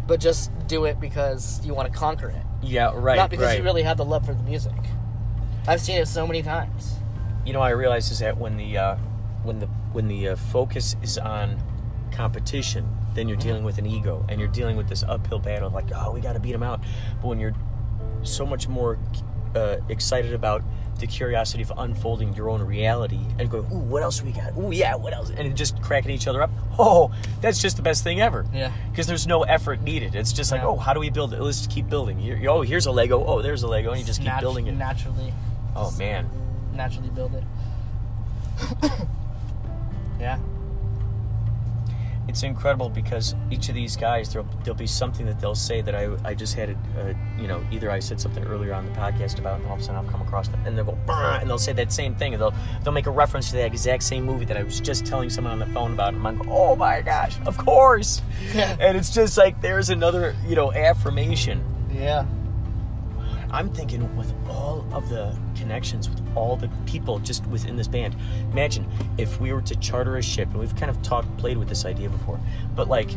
but 0.08 0.20
just 0.20 0.52
do 0.68 0.86
it 0.86 1.00
because 1.00 1.64
you 1.66 1.74
want 1.74 1.92
to 1.92 1.98
conquer 1.98 2.30
it, 2.30 2.44
Yeah, 2.62 2.92
right. 2.96 3.16
not 3.18 3.30
because 3.30 3.48
right. 3.48 3.58
you 3.58 3.64
really 3.64 3.84
have 3.84 3.98
the 3.98 4.06
love 4.06 4.26
for 4.26 4.34
the 4.34 4.44
music. 4.44 4.74
I've 5.68 5.82
seen 5.82 5.98
it 5.98 6.08
so 6.08 6.26
many 6.28 6.42
times. 6.44 6.96
you 7.46 7.52
know 7.54 7.62
I 7.62 7.70
realize 7.72 8.10
is 8.12 8.20
that 8.20 8.38
when 8.38 8.56
the 8.58 8.78
uh, 8.78 8.96
when 9.44 9.60
the 9.60 9.66
when 9.92 10.08
the 10.08 10.30
uh, 10.30 10.36
focus 10.38 10.96
is 11.02 11.18
on 11.18 11.58
competition, 12.12 12.88
then 13.16 13.28
you're 13.28 13.38
dealing 13.38 13.64
with 13.64 13.78
an 13.78 13.86
ego 13.86 14.26
and 14.30 14.40
you're 14.40 14.50
dealing 14.50 14.78
with 14.78 14.88
this 14.88 15.04
uphill 15.04 15.40
battle 15.40 15.68
of 15.68 15.74
like, 15.74 15.92
oh, 15.96 16.12
we 16.12 16.22
got 16.22 16.34
to 16.34 16.40
beat 16.40 16.52
them 16.54 16.64
out. 16.64 16.80
But 17.22 17.28
when 17.28 17.40
you're 17.40 17.54
so 18.24 18.46
much 18.46 18.68
more 18.68 18.98
uh, 19.56 19.78
excited 19.90 20.34
about 20.34 20.64
the 21.00 21.08
curiosity 21.08 21.64
of 21.64 21.72
unfolding 21.78 22.34
your 22.34 22.50
own 22.50 22.62
reality 22.62 23.20
and 23.40 23.50
going, 23.50 23.66
ooh, 23.74 23.80
what 23.80 24.04
else 24.04 24.22
we 24.22 24.32
got? 24.32 24.56
Ooh, 24.58 24.72
yeah, 24.72 24.96
what 24.96 25.14
else? 25.14 25.32
And 25.32 25.56
just 25.58 25.82
cracking 25.82 26.12
each 26.12 26.28
other 26.28 26.42
up. 26.42 26.50
Oh, 26.80 27.14
that's 27.42 27.62
just 27.62 27.76
the 27.78 27.84
best 27.84 28.04
thing 28.04 28.22
ever. 28.22 28.46
Yeah. 28.54 28.72
Because 28.92 29.08
there's 29.08 29.28
no 29.28 29.44
effort 29.44 29.82
needed. 29.82 30.16
It's 30.16 30.32
just 30.32 30.52
like, 30.52 30.62
Yeah. 30.62 30.68
oh, 30.68 30.78
how 30.78 30.94
do 30.94 31.00
we 31.00 31.10
build 31.10 31.34
it? 31.34 31.42
Let's 31.42 31.58
just 31.60 31.72
keep 31.72 31.90
building. 31.90 32.18
Here, 32.20 32.40
oh, 32.50 32.62
here's 32.62 32.86
a 32.86 32.92
Lego. 32.92 33.24
Oh, 33.26 33.42
there's 33.42 33.64
a 33.64 33.68
Lego, 33.68 33.92
and 33.92 34.00
you 34.00 34.06
just 34.06 34.20
keep 34.22 34.28
Nat- 34.28 34.40
building 34.42 34.68
it. 34.68 34.74
naturally. 34.74 35.34
Oh 35.76 35.92
man. 35.98 36.30
naturally 36.74 37.10
build 37.10 37.34
it. 37.36 37.44
yeah. 40.20 40.38
It's 42.34 42.42
incredible 42.42 42.90
because 42.90 43.36
each 43.52 43.70
of 43.70 43.76
these 43.76 43.96
guys 43.96 44.34
there'll, 44.34 44.48
there'll 44.64 44.76
be 44.76 44.88
something 44.88 45.28
that 45.28 45.40
they'll 45.40 45.54
say 45.54 45.82
that 45.82 45.94
I, 45.94 46.10
I 46.26 46.34
just 46.34 46.56
had 46.56 46.72
a, 46.72 46.74
uh, 47.00 47.14
you 47.40 47.48
know 47.48 47.64
either 47.72 47.92
I 47.92 48.00
said 48.00 48.20
something 48.20 48.44
earlier 48.44 48.74
on 48.74 48.86
the 48.88 48.92
podcast 48.94 49.38
about 49.38 49.60
and 49.60 49.68
all 49.68 49.76
of 49.76 49.82
a 49.82 49.84
sudden 49.84 50.04
I'll 50.04 50.12
come 50.12 50.24
across 50.24 50.48
them 50.48 50.60
and 50.66 50.76
they'll 50.76 50.84
go 50.86 50.98
and 51.14 51.48
they'll 51.48 51.60
say 51.60 51.74
that 51.74 51.94
same 51.94 52.16
thing 52.16 52.34
and 52.34 52.42
they'll 52.42 52.54
they'll 52.84 52.92
make 52.92 53.06
a 53.06 53.12
reference 53.12 53.52
to 53.52 53.58
that 53.58 53.68
exact 53.68 54.02
same 54.02 54.24
movie 54.26 54.46
that 54.46 54.58
I 54.58 54.64
was 54.64 54.80
just 54.82 55.06
telling 55.06 55.30
someone 55.30 55.54
on 55.54 55.60
the 55.60 55.72
phone 55.76 55.94
about 55.94 56.16
and 56.16 56.26
I'm 56.28 56.40
like 56.40 56.48
oh 56.50 56.76
my 56.76 57.02
gosh 57.02 57.38
of 57.46 57.56
course 57.56 58.24
Yeah. 58.56 58.76
and 58.80 58.98
it's 58.98 59.14
just 59.14 59.38
like 59.38 59.62
there's 59.62 59.92
another 59.92 60.36
you 60.48 60.56
know 60.56 60.74
affirmation 60.74 61.64
Yeah. 61.94 62.26
I'm 63.54 63.70
thinking 63.70 64.14
with 64.18 64.34
all 64.50 64.86
of 64.92 65.10
the 65.10 65.38
connections 65.56 66.10
with 66.10 66.22
all 66.36 66.58
the 66.58 66.70
people 66.88 67.20
just 67.20 67.46
within 67.48 67.76
this 67.78 67.88
band. 67.88 68.16
Imagine 68.52 68.88
if 69.20 69.40
we 69.40 69.54
were 69.54 69.62
to 69.62 69.76
charter 69.76 70.18
a 70.18 70.24
ship, 70.24 70.50
and 70.50 70.60
we've 70.60 70.76
kind 70.76 70.90
of 70.90 71.00
talked, 71.04 71.38
played 71.38 71.58
with 71.58 71.70
this 71.70 71.86
idea 71.86 72.10
before, 72.10 72.40
but 72.76 72.90
like, 72.90 73.12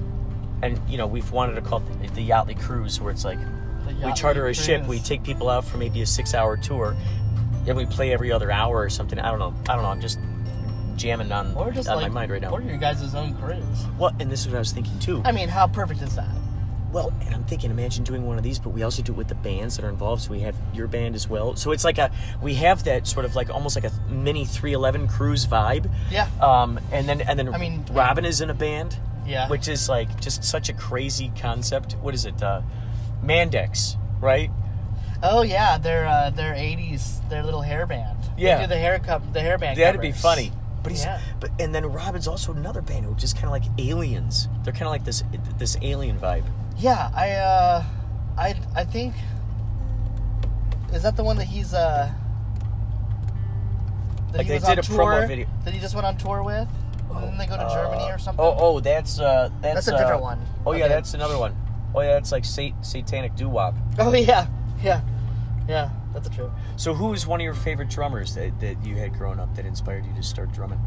and 0.63 0.79
you 0.89 0.99
know, 0.99 1.07
we've 1.07 1.33
wanted 1.33 1.55
to 1.55 1.63
call 1.63 1.83
it 2.03 2.15
the 2.15 2.29
Yachtly 2.29 2.61
Cruise, 2.61 3.01
where 3.01 3.11
it's 3.11 3.25
like 3.25 3.39
we 4.05 4.13
charter 4.13 4.47
a 4.47 4.55
ship, 4.55 4.87
we 4.87 4.99
take 4.99 5.23
people 5.23 5.49
out 5.49 5.65
for 5.65 5.79
maybe 5.79 6.03
a 6.03 6.07
six-hour 6.07 6.59
tour, 6.59 6.95
and 7.67 7.77
we 7.77 7.87
play 7.87 8.13
every 8.13 8.31
other 8.31 8.51
hour 8.51 8.77
or 8.77 8.91
something. 8.91 9.19
I 9.19 9.31
don't 9.31 9.39
know. 9.39 9.55
I 9.69 9.75
don't 9.75 9.83
know. 9.83 9.91
I'm 9.91 10.01
just 10.03 10.19
jamming 10.97 11.33
on, 11.33 11.55
Or 11.55 11.71
just 11.71 11.89
on 11.89 11.97
like 11.97 12.13
my 12.13 12.21
mind 12.21 12.33
right 12.33 12.43
now. 12.43 12.51
Or 12.51 12.61
your 12.61 12.77
guys' 12.77 13.15
own 13.15 13.35
cruise. 13.37 13.87
Well, 13.99 14.15
and 14.21 14.31
this 14.31 14.41
is 14.41 14.49
what 14.49 14.57
I 14.57 14.59
was 14.59 14.73
thinking 14.73 14.99
too. 14.99 15.23
I 15.25 15.33
mean, 15.33 15.49
how 15.49 15.67
perfect 15.67 16.03
is 16.03 16.15
that? 16.17 16.29
Well, 16.97 17.13
and 17.27 17.35
I'm 17.35 17.45
thinking, 17.45 17.71
imagine 17.71 18.05
doing 18.05 18.25
one 18.27 18.39
of 18.39 18.43
these, 18.43 18.59
but 18.59 18.71
we 18.71 18.83
also 18.83 19.03
do 19.03 19.13
it 19.13 19.17
with 19.19 19.29
the 19.29 19.35
bands 19.35 19.77
that 19.77 19.85
are 19.85 19.91
involved. 19.91 20.23
So 20.23 20.31
we 20.31 20.41
have 20.41 20.57
your 20.73 20.87
band 20.87 21.15
as 21.15 21.29
well. 21.29 21.55
So 21.55 21.73
it's 21.73 21.85
like 21.85 21.99
a, 21.99 22.11
we 22.41 22.55
have 22.55 22.85
that 22.85 23.07
sort 23.07 23.27
of 23.27 23.37
like 23.37 23.51
almost 23.51 23.77
like 23.77 23.85
a 23.85 23.93
mini 24.09 24.47
311 24.47 25.07
cruise 25.07 25.45
vibe. 25.47 25.93
Yeah. 26.11 26.27
Um, 26.41 26.81
and 26.93 27.07
then 27.07 27.21
and 27.21 27.39
then 27.39 27.53
I 27.55 27.59
mean- 27.59 27.85
Robin 27.91 28.25
is 28.25 28.41
in 28.41 28.49
a 28.49 28.55
band. 28.55 28.97
Yeah. 29.27 29.47
Which 29.51 29.69
is 29.69 29.91
like 29.91 30.19
just 30.23 30.43
such 30.43 30.71
a 30.71 30.73
crazy 30.73 31.31
concept. 31.39 31.97
What 32.01 32.15
is 32.15 32.25
it? 32.25 32.43
Uh, 32.43 32.63
Mandex, 33.23 33.97
right? 34.19 34.51
Oh 35.23 35.43
yeah, 35.43 35.77
their 35.77 36.07
uh, 36.07 36.31
their 36.31 36.55
'80s, 36.55 37.29
their 37.29 37.43
little 37.43 37.61
hair 37.61 37.85
band. 37.85 38.17
Yeah. 38.39 38.57
they 38.57 38.63
do 38.63 38.69
the 38.69 38.79
hair 38.79 38.99
cup, 39.01 39.35
the 39.35 39.43
hair 39.43 39.59
band. 39.59 39.79
That'd 39.79 40.01
be 40.01 40.13
funny. 40.13 40.51
But 40.83 40.93
he's 40.93 41.05
Yeah. 41.05 41.21
but 41.41 41.51
and 41.61 41.75
then 41.75 41.85
Robin's 41.85 42.27
also 42.27 42.55
another 42.55 42.81
band 42.81 43.05
who 43.05 43.15
just 43.17 43.35
kind 43.35 43.47
of 43.47 43.51
like 43.51 43.65
aliens. 43.77 44.49
They're 44.65 44.73
kind 44.73 44.85
of 44.87 44.93
like 44.93 45.05
this 45.05 45.23
this 45.59 45.77
alien 45.83 46.19
vibe. 46.19 46.45
Yeah, 46.79 47.11
I 47.15 47.31
uh, 47.33 47.85
I 48.37 48.55
I 48.75 48.85
think. 48.85 49.15
Is 50.93 51.03
that 51.03 51.17
the 51.17 51.25
one 51.25 51.37
that 51.39 51.47
he's 51.47 51.75
uh? 51.75 52.13
That 54.33 54.39
Like 54.39 54.47
he 54.47 54.49
they 54.51 54.55
was 54.57 54.65
did 54.65 54.71
on 54.73 54.79
a 54.79 54.83
tour, 54.83 54.97
promo 54.99 55.29
video. 55.29 55.47
That 55.65 55.75
he 55.75 55.81
just 55.81 55.95
went 55.95 56.07
on 56.07 56.17
tour 56.17 56.43
with. 56.43 56.69
And 57.15 57.23
then 57.25 57.39
they 57.39 57.47
go 57.47 57.57
to 57.57 57.63
Uh, 57.63 57.73
Germany 57.75 58.11
or 58.11 58.19
something. 58.19 58.45
Oh, 58.45 58.55
oh, 58.59 58.81
that's 58.81 59.19
uh, 59.19 59.49
that's, 59.63 59.87
That's 59.87 59.89
a 59.89 59.95
uh, 59.95 59.99
different 59.99 60.23
one. 60.23 60.41
Oh 60.67 60.73
yeah, 60.73 60.89
that's 60.89 61.15
another 61.15 61.39
one. 61.39 61.57
Oh 61.95 62.01
yeah, 62.03 62.15
that's 62.15 62.31
like 62.33 62.45
sat- 62.45 62.85
satanic 62.85 63.35
doo 63.37 63.49
wop. 63.49 63.75
Oh 63.99 64.13
yeah, 64.15 64.47
yeah, 64.83 65.01
yeah. 65.69 65.91
That's 66.13 66.29
a 66.29 66.31
true. 66.31 66.53
So 66.77 66.93
who 66.95 67.13
is 67.15 67.27
one 67.27 67.41
of 67.41 67.45
your 67.45 67.55
favorite 67.55 67.89
drummers 67.89 68.35
that, 68.35 68.59
that 68.61 68.85
you 68.85 68.97
had 68.97 69.15
growing 69.15 69.39
up 69.41 69.55
that 69.57 69.65
inspired 69.67 70.05
you 70.05 70.15
to 70.15 70.23
start 70.23 70.53
drumming? 70.53 70.81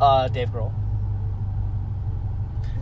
Uh, 0.00 0.28
Dave 0.28 0.48
Grohl. 0.50 0.72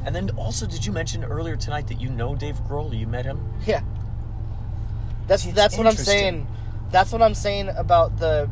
And 0.08 0.16
then 0.16 0.30
also, 0.38 0.64
did 0.66 0.86
you 0.86 0.92
mention 0.92 1.22
earlier 1.22 1.54
tonight 1.54 1.86
that 1.88 2.00
you 2.00 2.08
know 2.08 2.34
Dave 2.34 2.56
Grohl? 2.66 2.98
You 2.98 3.06
met 3.06 3.26
him? 3.26 3.46
Yeah. 3.66 3.82
That's 5.26 5.44
It's 5.44 5.54
that's 5.54 5.76
what 5.76 5.86
I'm 5.86 5.96
saying. 5.96 6.46
That's 6.90 7.12
what 7.12 7.20
I'm 7.20 7.34
saying 7.34 7.68
about 7.68 8.16
the 8.16 8.48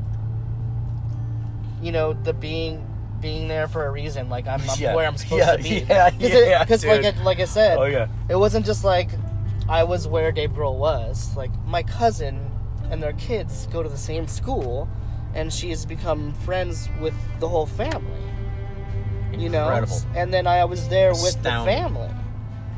you 1.81 1.93
know, 1.93 2.13
the 2.13 2.35
being 2.35 2.87
being 3.23 3.49
there 3.49 3.69
for 3.69 3.87
a 3.87 3.91
reason. 3.91 4.29
Like 4.29 4.47
I'm, 4.47 4.61
I'm 4.69 4.69
Yeah. 4.79 4.95
where 4.95 5.07
I'm 5.07 5.17
supposed 5.17 5.39
Yeah, 5.47 5.57
to 5.57 5.63
be. 5.63 5.69
yeah, 5.89 6.11
yeah, 6.19 6.63
Because 6.63 6.85
like. 6.85 7.07
I, 7.07 7.23
like 7.23 7.41
I 7.41 7.47
said, 7.47 7.79
Oh, 7.79 7.85
yeah. 7.85 8.09
it 8.29 8.37
wasn't 8.37 8.67
just 8.67 8.85
like 8.85 9.09
I 9.67 9.83
was 9.85 10.07
where 10.07 10.31
Dave 10.33 10.51
Grohl 10.51 10.77
was. 10.77 11.35
Like 11.39 11.53
my 11.65 11.83
cousin 11.83 12.51
and 12.91 13.03
their 13.03 13.15
kids 13.15 13.67
go 13.69 13.83
to 13.83 13.89
the 13.89 13.97
same 13.97 14.29
school, 14.29 14.91
and 15.35 15.51
she 15.51 15.71
has 15.71 15.87
become 15.87 16.35
friends 16.35 16.91
with 17.01 17.15
the 17.41 17.49
whole 17.49 17.65
family. 17.65 18.26
You 19.33 19.49
know, 19.51 19.85
and 20.15 20.33
then 20.33 20.47
I 20.47 20.65
was 20.65 20.89
there 20.89 21.11
with 21.11 21.35
the 21.43 21.49
Astounding. 21.51 21.75
family, 21.77 22.09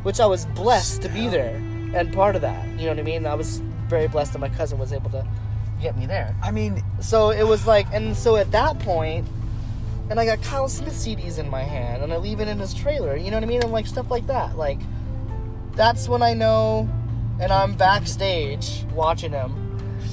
which 0.03 0.19
I 0.21 0.27
was 0.27 0.47
blessed 0.47 1.03
to 1.03 1.09
be 1.09 1.29
there 1.29 1.55
and 1.95 2.13
part 2.13 2.35
of 2.37 2.43
that. 2.43 2.67
You 2.71 2.85
know 2.87 2.89
what 2.91 2.99
I 2.99 3.03
mean? 3.03 3.27
I 3.27 3.35
was 3.35 3.59
very 3.89 4.09
blessed 4.09 4.33
that 4.33 4.39
my 4.41 4.49
cousin 4.49 4.79
was 4.79 4.93
able 4.93 5.11
to 5.11 5.27
get 5.81 5.97
me 5.97 6.07
there. 6.07 6.35
I 6.43 6.51
mean, 6.51 6.83
So 7.01 7.31
it 7.31 7.45
was 7.47 7.67
like, 7.67 7.87
and 7.93 8.17
so 8.17 8.37
at 8.37 8.51
that 8.51 8.79
point, 8.81 9.27
and 10.11 10.19
I 10.19 10.25
got 10.25 10.43
Kyle 10.43 10.69
Smith 10.69 10.95
CDs 10.95 11.39
in 11.39 11.49
my 11.49 11.63
hand, 11.63 12.03
and 12.03 12.13
I 12.13 12.17
leave 12.17 12.41
it 12.41 12.49
in 12.49 12.59
his 12.59 12.75
trailer. 12.75 13.15
You 13.17 13.31
know 13.31 13.37
what 13.37 13.45
I 13.45 13.47
mean? 13.47 13.63
And 13.63 13.71
like 13.73 13.87
stuff 13.87 14.11
like 14.11 14.27
that. 14.27 14.57
Like 14.57 14.81
that's 15.75 16.09
when 16.09 16.23
I 16.23 16.35
know, 16.35 16.89
and 17.41 17.53
I'm 17.53 17.75
backstage 17.75 18.85
watching 18.95 19.31
him, 19.33 19.53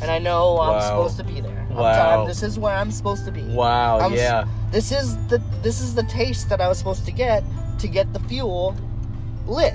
and 0.02 0.12
I 0.12 0.19
know 0.19 0.60
I'm 0.60 0.74
Wow. 0.76 0.80
supposed 0.82 1.17
to 1.17 1.24
be 1.24 1.41
there. 1.41 1.65
I'm 1.71 1.76
Wow. 1.78 2.26
This 2.26 2.43
is 2.43 2.60
where 2.60 2.76
I'm 2.76 2.91
supposed 2.91 3.26
to 3.26 3.32
be. 3.32 3.41
wow, 3.43 4.00
I'm 4.00 4.13
s- 4.13 4.19
yeah. 4.19 4.45
This 4.75 4.91
is 4.91 5.15
the 5.27 5.41
this 5.63 5.79
is 5.79 5.95
the 5.95 6.03
taste 6.03 6.49
that 6.49 6.59
I 6.59 6.67
was 6.67 6.77
supposed 6.77 7.05
to 7.05 7.13
get 7.13 7.45
to 7.79 7.88
get 7.88 8.11
the 8.11 8.19
fuel 8.19 8.75
lit. 9.47 9.73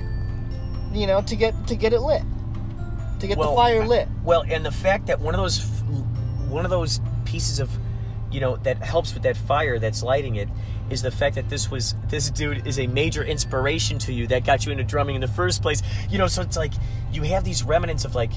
You 0.92 1.06
know, 1.06 1.22
to 1.22 1.36
get 1.36 1.54
to 1.68 1.74
get 1.74 1.94
it 1.94 2.00
lit. 2.00 2.20
To 3.20 3.26
get 3.26 3.38
the 3.38 3.50
fire 3.54 3.86
lit. 3.86 4.08
Well, 4.22 4.44
and 4.46 4.62
the 4.62 4.70
fact 4.70 5.06
that 5.06 5.18
one 5.18 5.34
of 5.34 5.40
those 5.40 5.64
one 6.50 6.66
of 6.66 6.70
those 6.70 7.00
pieces 7.24 7.60
of 7.60 7.70
you 8.30 8.40
know 8.40 8.56
that 8.56 8.82
helps 8.82 9.14
with 9.14 9.22
that 9.22 9.38
fire 9.38 9.78
that's 9.78 10.02
lighting 10.02 10.36
it 10.36 10.50
is 10.90 11.00
the 11.00 11.10
fact 11.10 11.36
that 11.36 11.48
this 11.48 11.70
was 11.70 11.94
this 12.08 12.28
dude 12.28 12.66
is 12.66 12.78
a 12.78 12.86
major 12.86 13.24
inspiration 13.24 13.98
to 14.00 14.12
you 14.12 14.26
that 14.26 14.44
got 14.44 14.66
you 14.66 14.72
into 14.72 14.84
drumming 14.84 15.14
in 15.14 15.22
the 15.22 15.28
first 15.28 15.62
place. 15.62 15.82
You 16.10 16.18
know, 16.18 16.26
so 16.26 16.42
it's 16.42 16.58
like 16.58 16.74
you 17.10 17.22
have 17.22 17.42
these 17.42 17.62
remnants 17.62 18.04
of 18.04 18.14
like 18.14 18.32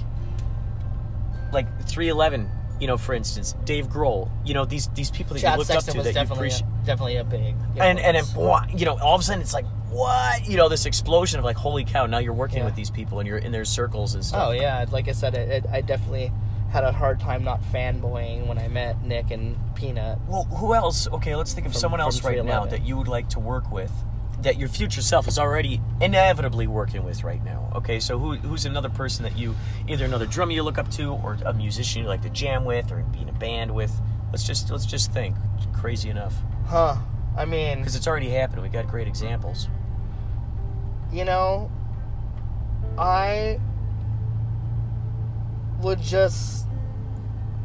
like 1.52 1.68
311, 1.90 2.50
you 2.84 2.88
know, 2.88 2.98
for 2.98 3.14
instance, 3.14 3.56
Dave 3.64 3.88
Grohl, 3.88 4.30
you 4.44 4.54
know, 4.54 4.66
these 4.66 4.90
these 4.90 5.10
people 5.10 5.36
that 5.36 5.40
Chad 5.40 5.54
you 5.54 5.58
looked 5.60 5.72
Sexton 5.72 5.92
up 5.92 5.96
to 5.96 6.04
that 6.04 6.10
you 6.10 6.14
definitely 6.14 6.48
appreciate. 6.50 6.86
definitely 6.86 7.16
a 7.16 7.24
big 7.24 7.56
And 7.78 7.98
and 7.98 8.18
wha- 8.36 8.66
you 8.76 8.86
know, 8.86 9.00
all 9.00 9.16
of 9.16 9.22
a 9.22 9.24
sudden 9.24 9.42
it's 9.42 9.54
like 9.54 9.66
what? 9.90 10.46
You 10.46 10.58
know, 10.58 10.68
this 10.68 10.86
explosion 10.86 11.40
of 11.40 11.46
like 11.46 11.56
holy 11.56 11.86
cow, 11.86 12.08
now 12.08 12.18
you're 12.18 12.34
working 12.34 12.58
Yeah. 12.58 12.66
with 12.66 12.76
these 12.76 12.90
people 12.92 13.20
and 13.20 13.28
you're 13.28 13.38
in 13.38 13.54
their 13.54 13.64
circles 13.64 14.16
and 14.16 14.26
stuff. 14.26 14.48
Oh 14.50 14.52
yeah, 14.52 14.84
like 14.92 15.08
I 15.08 15.14
said, 15.14 15.34
it, 15.34 15.50
it, 15.50 15.66
I 15.72 15.80
definitely 15.80 16.30
had 16.72 16.84
a 16.84 16.92
hard 16.92 17.22
time 17.22 17.46
not 17.46 17.62
fanboying 17.72 18.48
when 18.48 18.58
I 18.58 18.68
met 18.68 19.02
Nick 19.02 19.32
and 19.32 19.56
P-Nut. 19.76 20.20
Well, 20.28 20.44
who 20.46 20.74
else? 20.74 21.08
Okay, 21.08 21.36
let's 21.38 21.54
think 21.54 21.66
of 21.68 21.72
From- 21.74 21.80
someone 21.80 22.02
else 22.02 22.22
right 22.24 22.44
now 22.44 22.66
that 22.66 22.84
you 22.86 22.98
would 22.98 23.08
like 23.08 23.30
to 23.30 23.40
work 23.40 23.72
with, 23.72 23.92
that 24.44 24.58
your 24.58 24.70
future 24.70 25.02
self 25.02 25.28
is 25.28 25.40
already 25.40 25.82
inevitably 26.02 26.68
working 26.68 27.04
with 27.04 27.24
right 27.24 27.44
now. 27.44 27.72
Okay, 27.76 28.00
so 28.00 28.20
who, 28.20 28.36
who's 28.36 28.66
another 28.66 28.90
person 28.90 29.24
that 29.24 29.38
you, 29.38 29.56
either 29.88 30.06
another 30.06 30.26
drummer 30.26 30.52
you 30.52 30.64
look 30.64 30.78
up 30.78 30.90
to, 30.92 31.12
or 31.14 31.38
a 31.46 31.54
musician 31.54 32.04
you 32.04 32.08
like 32.08 32.22
to 32.22 32.30
jam 32.30 32.66
with, 32.66 32.92
or 32.92 33.02
be 33.12 33.20
in 33.22 33.30
a 33.30 33.34
band 33.34 33.74
with? 33.74 33.92
Let's 34.32 34.44
just 34.46 34.70
let's 34.72 34.86
just 34.86 35.12
think. 35.12 35.36
Crazy 35.74 36.10
enough, 36.10 36.34
Huh? 36.68 36.96
I 37.38 37.46
mean, 37.46 37.80
because 37.80 37.96
it's 37.96 38.08
already 38.08 38.30
happened. 38.30 38.62
We 38.62 38.70
got 38.70 38.88
great 38.88 39.08
examples. 39.08 39.68
you 41.12 41.26
know, 41.26 41.70
I 42.98 43.60
would 45.82 46.02
just, 46.02 46.66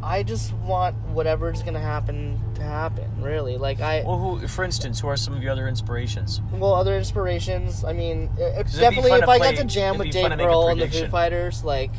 I 0.08 0.22
just 0.22 0.54
want 0.54 0.96
whatever's 1.08 1.62
gonna 1.62 1.80
happen 1.80 2.40
to 2.54 2.62
happen. 2.62 3.10
Really, 3.20 3.58
like 3.58 3.80
I. 3.80 4.02
Well, 4.06 4.18
who, 4.18 4.48
for 4.48 4.64
instance, 4.64 5.00
who 5.00 5.08
are 5.08 5.16
some 5.18 5.34
of 5.34 5.42
your 5.42 5.52
other 5.52 5.68
inspirations? 5.68 6.40
Well, 6.52 6.72
other 6.74 6.96
inspirations. 6.96 7.84
I 7.84 7.92
mean, 7.92 8.30
it- 8.38 8.42
it's 8.42 8.70
'Cause 8.70 8.78
it'd 8.78 8.90
be 8.90 8.96
definitely 8.96 9.18
if 9.18 9.28
I 9.28 9.38
play- 9.38 9.52
got 9.52 9.60
to 9.60 9.64
jam 9.66 9.98
with 9.98 10.10
Dave 10.10 10.22
fun 10.22 10.30
to 10.30 10.36
make 10.38 10.46
a 10.46 10.50
Grohl 10.50 10.72
and 10.72 10.80
the 10.80 10.88
Foo. 10.88 11.08
Fighters, 11.08 11.62
like 11.64 11.90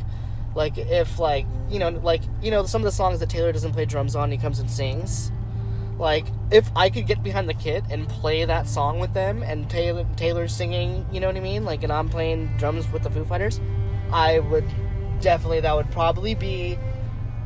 Like 0.56 0.76
if 0.78 1.20
like 1.20 1.46
you 1.70 1.78
know 1.78 1.90
like 2.02 2.22
you 2.42 2.50
know 2.50 2.66
some 2.66 2.80
of 2.80 2.84
the 2.84 2.90
songs 2.92 3.20
that 3.20 3.28
Taylor 3.28 3.52
doesn't 3.52 3.72
play 3.72 3.84
drums 3.84 4.16
on, 4.16 4.32
he 4.32 4.36
comes 4.36 4.58
and 4.58 4.68
sings. 4.68 5.30
Like 5.96 6.26
if 6.50 6.68
I 6.74 6.90
could 6.90 7.06
get 7.06 7.22
behind 7.22 7.48
the 7.48 7.54
kit 7.54 7.84
and 7.88 8.08
play 8.08 8.44
that 8.44 8.66
song 8.66 8.98
with 8.98 9.14
them, 9.14 9.44
and 9.44 9.70
Taylor 9.70 10.04
Taylor's 10.16 10.52
singing, 10.52 11.06
you 11.12 11.20
know 11.20 11.28
what 11.28 11.36
I 11.36 11.40
mean? 11.40 11.64
Like 11.64 11.84
and 11.84 11.92
I'm 11.92 12.08
playing 12.08 12.48
drums 12.58 12.90
with 12.92 13.04
the 13.04 13.10
Foo 13.10 13.24
Fighters, 13.24 13.60
I 14.12 14.40
would 14.40 14.64
definitely 15.20 15.60
that 15.60 15.76
would 15.76 15.90
probably 15.92 16.34
be 16.34 16.76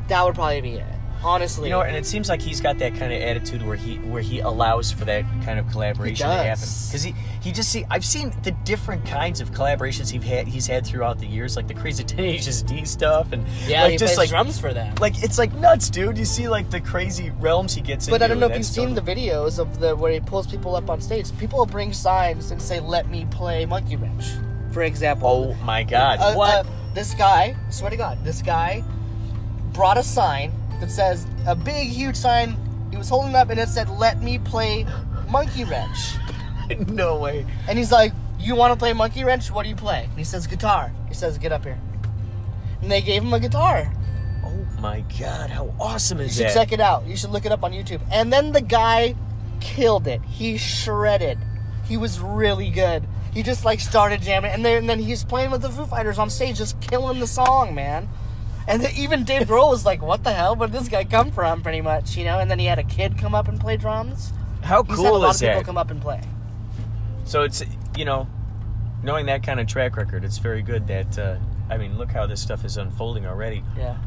that 0.07 0.23
would 0.23 0.35
probably 0.35 0.61
be 0.61 0.73
it. 0.75 0.85
Honestly, 1.23 1.69
You 1.69 1.71
know, 1.71 1.81
and 1.81 1.95
it 1.95 2.05
seems 2.05 2.29
like 2.29 2.39
he's 2.39 2.61
got 2.61 2.77
that 2.77 2.93
kind 2.95 3.11
of 3.11 3.19
attitude 3.19 3.65
where 3.65 3.75
he 3.75 3.95
where 3.95 4.21
he 4.21 4.41
allows 4.41 4.91
for 4.91 5.05
that 5.05 5.23
kind 5.43 5.57
of 5.57 5.67
collaboration 5.71 6.27
to 6.27 6.33
happen. 6.35 6.61
Because 6.61 7.01
he 7.01 7.15
he 7.41 7.51
just 7.51 7.71
see 7.71 7.83
I've 7.89 8.05
seen 8.05 8.31
the 8.43 8.51
different 8.51 9.05
kinds 9.07 9.41
of 9.41 9.51
collaborations 9.51 10.11
he's 10.11 10.23
had 10.23 10.47
he's 10.47 10.67
had 10.67 10.85
throughout 10.85 11.17
the 11.17 11.25
years, 11.25 11.55
like 11.55 11.67
the 11.67 11.73
Crazy 11.73 12.03
Tenacious 12.03 12.61
D 12.61 12.85
stuff, 12.85 13.31
and 13.31 13.43
yeah, 13.65 13.83
like 13.83 13.93
he 13.93 13.97
just 13.97 14.13
plays 14.13 14.17
like 14.17 14.29
drums 14.29 14.59
for 14.59 14.71
them. 14.71 14.93
like 14.99 15.23
it's 15.23 15.39
like 15.39 15.51
nuts, 15.55 15.89
dude. 15.89 16.15
You 16.15 16.25
see 16.25 16.47
like 16.47 16.69
the 16.69 16.81
crazy 16.81 17.31
realms 17.39 17.73
he 17.73 17.81
gets 17.81 18.07
But. 18.07 18.21
I 18.21 18.27
don't 18.27 18.39
know 18.39 18.47
if 18.47 18.55
you've 18.55 18.65
seen 18.65 18.93
the 18.93 19.01
videos 19.01 19.57
of 19.57 19.79
the 19.79 19.95
where 19.95 20.11
he 20.11 20.19
pulls 20.19 20.45
people 20.45 20.75
up 20.75 20.91
on 20.91 21.01
stage. 21.01 21.35
People 21.39 21.57
will 21.57 21.65
bring 21.65 21.91
signs 21.91 22.51
and 22.51 22.61
say, 22.61 22.79
"Let 22.79 23.09
me 23.09 23.25
play 23.31 23.65
Monkey 23.65 23.95
Wrench," 23.95 24.25
for 24.71 24.83
example. 24.83 25.55
Oh 25.57 25.63
my 25.65 25.81
god! 25.81 26.19
Uh, 26.19 26.35
what? 26.35 26.53
uh, 26.53 26.69
this 26.93 27.15
guy, 27.15 27.55
swear 27.71 27.89
to 27.89 27.97
God, 27.97 28.23
this 28.23 28.43
guy 28.43 28.83
brought 29.75 29.97
a 29.97 30.03
sign 30.03 30.51
that 30.79 30.89
says 30.89 31.27
a 31.47 31.55
big, 31.55 31.89
huge 31.89 32.15
sign. 32.15 32.57
He 32.91 32.97
was 32.97 33.09
holding 33.09 33.35
up 33.35 33.49
and 33.49 33.59
it 33.59 33.69
said, 33.69 33.89
"Let 33.89 34.21
me 34.21 34.39
play 34.39 34.85
Monkey 35.29 35.65
Wrench." 35.65 36.15
no 36.87 37.17
way. 37.17 37.45
And 37.67 37.77
he's 37.77 37.91
like, 37.91 38.13
"You 38.39 38.55
want 38.55 38.73
to 38.73 38.79
play 38.79 38.93
Monkey 38.93 39.23
Wrench? 39.23 39.51
What 39.51 39.63
do 39.63 39.69
you 39.69 39.75
play?" 39.75 40.05
And 40.09 40.17
he 40.17 40.23
says, 40.23 40.47
"Guitar." 40.47 40.91
He 41.07 41.13
says, 41.13 41.37
"Get 41.37 41.51
up 41.51 41.63
here." 41.63 41.77
And 42.81 42.91
they 42.91 43.01
gave 43.01 43.21
him 43.21 43.33
a 43.33 43.39
guitar. 43.39 43.91
Oh 44.43 44.81
my 44.81 45.03
god! 45.19 45.49
How 45.49 45.73
awesome 45.79 46.19
is 46.19 46.39
You 46.39 46.45
is 46.45 46.51
should 46.51 46.59
that? 46.61 46.65
check 46.67 46.71
it 46.73 46.79
out. 46.79 47.05
You 47.05 47.15
should 47.17 47.31
look 47.31 47.45
it 47.45 47.51
up 47.51 47.63
on 47.63 47.71
YouTube. 47.73 48.01
And 48.11 48.31
then 48.31 48.51
the 48.51 48.61
guy 48.61 49.15
killed 49.59 50.07
it. 50.07 50.21
He 50.23 50.57
shredded. 50.57 51.37
He 51.87 51.97
was 51.97 52.19
really 52.19 52.69
good. 52.69 53.03
He 53.33 53.43
just 53.43 53.65
like 53.65 53.79
started 53.79 54.21
jamming, 54.21 54.51
and 54.51 54.63
then, 54.63 54.77
and 54.77 54.89
then 54.89 54.99
he's 54.99 55.23
playing 55.23 55.51
with 55.51 55.61
the 55.61 55.69
Foo 55.69 55.85
Fighters 55.85 56.17
on 56.19 56.29
stage, 56.29 56.57
just 56.57 56.79
killing 56.79 57.19
the 57.19 57.27
song, 57.27 57.75
man. 57.75 58.07
And 58.67 58.81
then 58.81 58.91
even 58.95 59.23
Dave 59.23 59.43
Grohl 59.47 59.69
was 59.69 59.85
like, 59.85 60.01
"What 60.01 60.23
the 60.23 60.33
hell? 60.33 60.55
Where 60.55 60.67
did 60.67 60.79
this 60.79 60.89
guy 60.89 61.03
come 61.03 61.31
from?" 61.31 61.61
Pretty 61.61 61.81
much, 61.81 62.17
you 62.17 62.25
know. 62.25 62.39
And 62.39 62.49
then 62.49 62.57
he 62.59 62.65
had 62.65 62.79
a 62.79 62.83
kid 62.83 63.17
come 63.17 63.35
up 63.35 63.47
and 63.47 63.59
play 63.59 63.77
drums. 63.77 64.33
How 64.63 64.83
He's 64.83 64.95
cool 64.95 65.05
had 65.05 65.13
a 65.13 65.17
lot 65.17 65.35
is 65.35 65.41
of 65.41 65.47
people 65.47 65.59
that? 65.59 65.65
come 65.65 65.77
up 65.77 65.91
and 65.91 66.01
play. 66.01 66.21
So 67.25 67.43
it's 67.43 67.63
you 67.95 68.05
know, 68.05 68.27
knowing 69.03 69.27
that 69.27 69.43
kind 69.43 69.59
of 69.59 69.67
track 69.67 69.95
record, 69.97 70.23
it's 70.23 70.39
very 70.39 70.61
good 70.63 70.87
that 70.87 71.17
uh, 71.19 71.37
I 71.69 71.77
mean, 71.77 71.97
look 71.97 72.11
how 72.11 72.25
this 72.25 72.41
stuff 72.41 72.65
is 72.65 72.77
unfolding 72.77 73.25
already. 73.27 73.63
Yeah. 73.77 73.97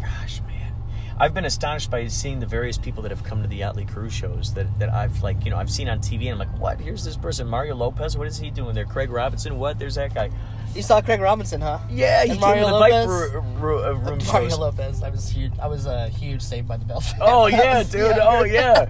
Gosh, 0.00 0.40
man, 0.42 0.72
I've 1.18 1.34
been 1.34 1.44
astonished 1.44 1.90
by 1.90 2.06
seeing 2.08 2.40
the 2.40 2.46
various 2.46 2.78
people 2.78 3.02
that 3.02 3.10
have 3.10 3.24
come 3.24 3.42
to 3.42 3.48
the 3.48 3.60
Yachtly 3.60 3.86
Crew 3.86 4.08
shows 4.08 4.54
that 4.54 4.78
that 4.78 4.90
I've 4.90 5.22
like 5.22 5.44
you 5.44 5.50
know 5.50 5.58
I've 5.58 5.70
seen 5.70 5.88
on 5.88 5.98
TV 5.98 6.22
and 6.22 6.30
I'm 6.30 6.38
like, 6.38 6.58
what? 6.58 6.80
Here's 6.80 7.04
this 7.04 7.16
person, 7.16 7.46
Mario 7.46 7.74
Lopez. 7.74 8.16
What 8.16 8.26
is 8.26 8.38
he 8.38 8.50
doing 8.50 8.74
there? 8.74 8.86
Craig 8.86 9.10
Robinson. 9.10 9.58
What? 9.58 9.78
There's 9.78 9.96
that 9.96 10.14
guy. 10.14 10.30
You 10.76 10.82
saw 10.82 11.00
Craig 11.00 11.20
Robinson, 11.20 11.60
huh? 11.60 11.78
Yeah, 11.90 12.22
he 12.24 12.30
And 12.30 12.38
came 12.38 12.40
Mario 12.40 12.64
to 12.64 12.68
the 12.70 12.78
Lopez? 12.78 13.06
Viper 13.06 13.40
ro- 13.58 13.84
uh, 13.90 13.94
room 13.94 14.18
Mario 14.26 14.48
shows. 14.50 14.58
Lopez. 14.58 15.02
I 15.02 15.08
was 15.08 15.28
huge. 15.30 15.52
I 15.60 15.66
was 15.66 15.86
a 15.86 15.90
uh, 15.90 16.08
huge 16.10 16.42
Saved 16.42 16.68
by 16.68 16.76
the 16.76 16.84
Bell 16.84 17.00
fan. 17.00 17.18
Oh 17.22 17.46
yeah, 17.46 17.78
was 17.78 17.90
dude. 17.90 18.00
younger. 18.16 18.20
Oh 18.22 18.44
yeah. 18.44 18.86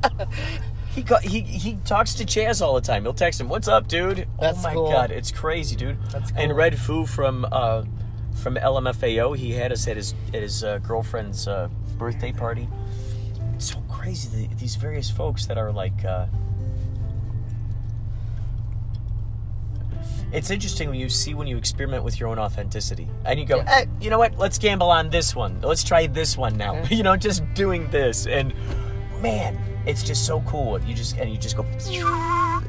He, 0.94 1.03
ca- 1.03 1.18
he 1.20 1.42
he 1.42 1.75
talks 1.85 2.14
to 2.14 2.25
Chaz 2.25 2.61
all 2.62 2.75
the 2.75 2.81
time. 2.81 3.03
He'll 3.03 3.12
text 3.14 3.40
him, 3.40 3.49
"What's 3.51 3.68
up, 3.68 3.87
dude?" 3.87 4.27
That's 4.40 4.59
oh 4.61 4.62
my 4.62 4.72
cool. 4.72 4.90
god, 4.90 5.11
it's 5.11 5.31
crazy, 5.31 5.77
dude. 5.77 5.99
That's 6.11 6.33
And 6.35 6.51
cool. 6.53 6.59
Redfoo 6.61 7.07
from 7.09 7.46
uh, 7.53 7.85
from 8.35 8.57
LMFAO, 8.57 9.37
he 9.37 9.53
had 9.53 9.72
us 9.72 9.87
at 9.88 9.96
his 9.96 10.14
at 10.35 10.42
his 10.42 10.64
uh, 10.64 10.79
girlfriend's 10.79 11.46
uh, 11.46 11.68
birthday 11.99 12.33
party. 12.33 12.66
It's 13.55 13.70
so 13.72 13.79
crazy. 13.90 14.29
The, 14.49 14.55
these 14.57 14.77
various 14.77 15.11
folks 15.11 15.46
that 15.46 15.59
are 15.59 15.70
like. 15.70 16.05
It's 20.32 20.50
interesting 20.50 20.88
when 20.90 20.98
you 20.98 21.08
see 21.08 21.34
when 21.34 21.46
you 21.46 21.56
experiment 21.56 22.02
with 22.04 22.18
your 22.18 22.28
own 22.28 22.38
authenticity 22.38 23.08
and 23.24 23.38
you 23.38 23.46
go, 23.46 23.56
Yeah. 23.58 23.78
eh, 23.80 23.84
you 24.00 24.10
know 24.10 24.18
what? 24.18 24.36
Let's 24.38 24.58
gamble 24.58 24.90
on 24.90 25.10
this 25.10 25.34
one. 25.36 25.60
Let's 25.62 25.84
try 25.84 26.06
this 26.06 26.36
one 26.36 26.56
now. 26.56 26.74
Yeah. 26.74 26.88
you 26.90 27.02
know, 27.02 27.16
just 27.16 27.42
doing 27.54 27.88
this 27.90 28.26
and 28.26 28.52
man, 29.20 29.58
it's 29.86 30.02
just 30.02 30.26
so 30.26 30.40
cool. 30.42 30.80
You 30.82 30.94
just 30.94 31.16
and 31.16 31.30
you 31.30 31.38
just 31.38 31.56
go 31.56 31.64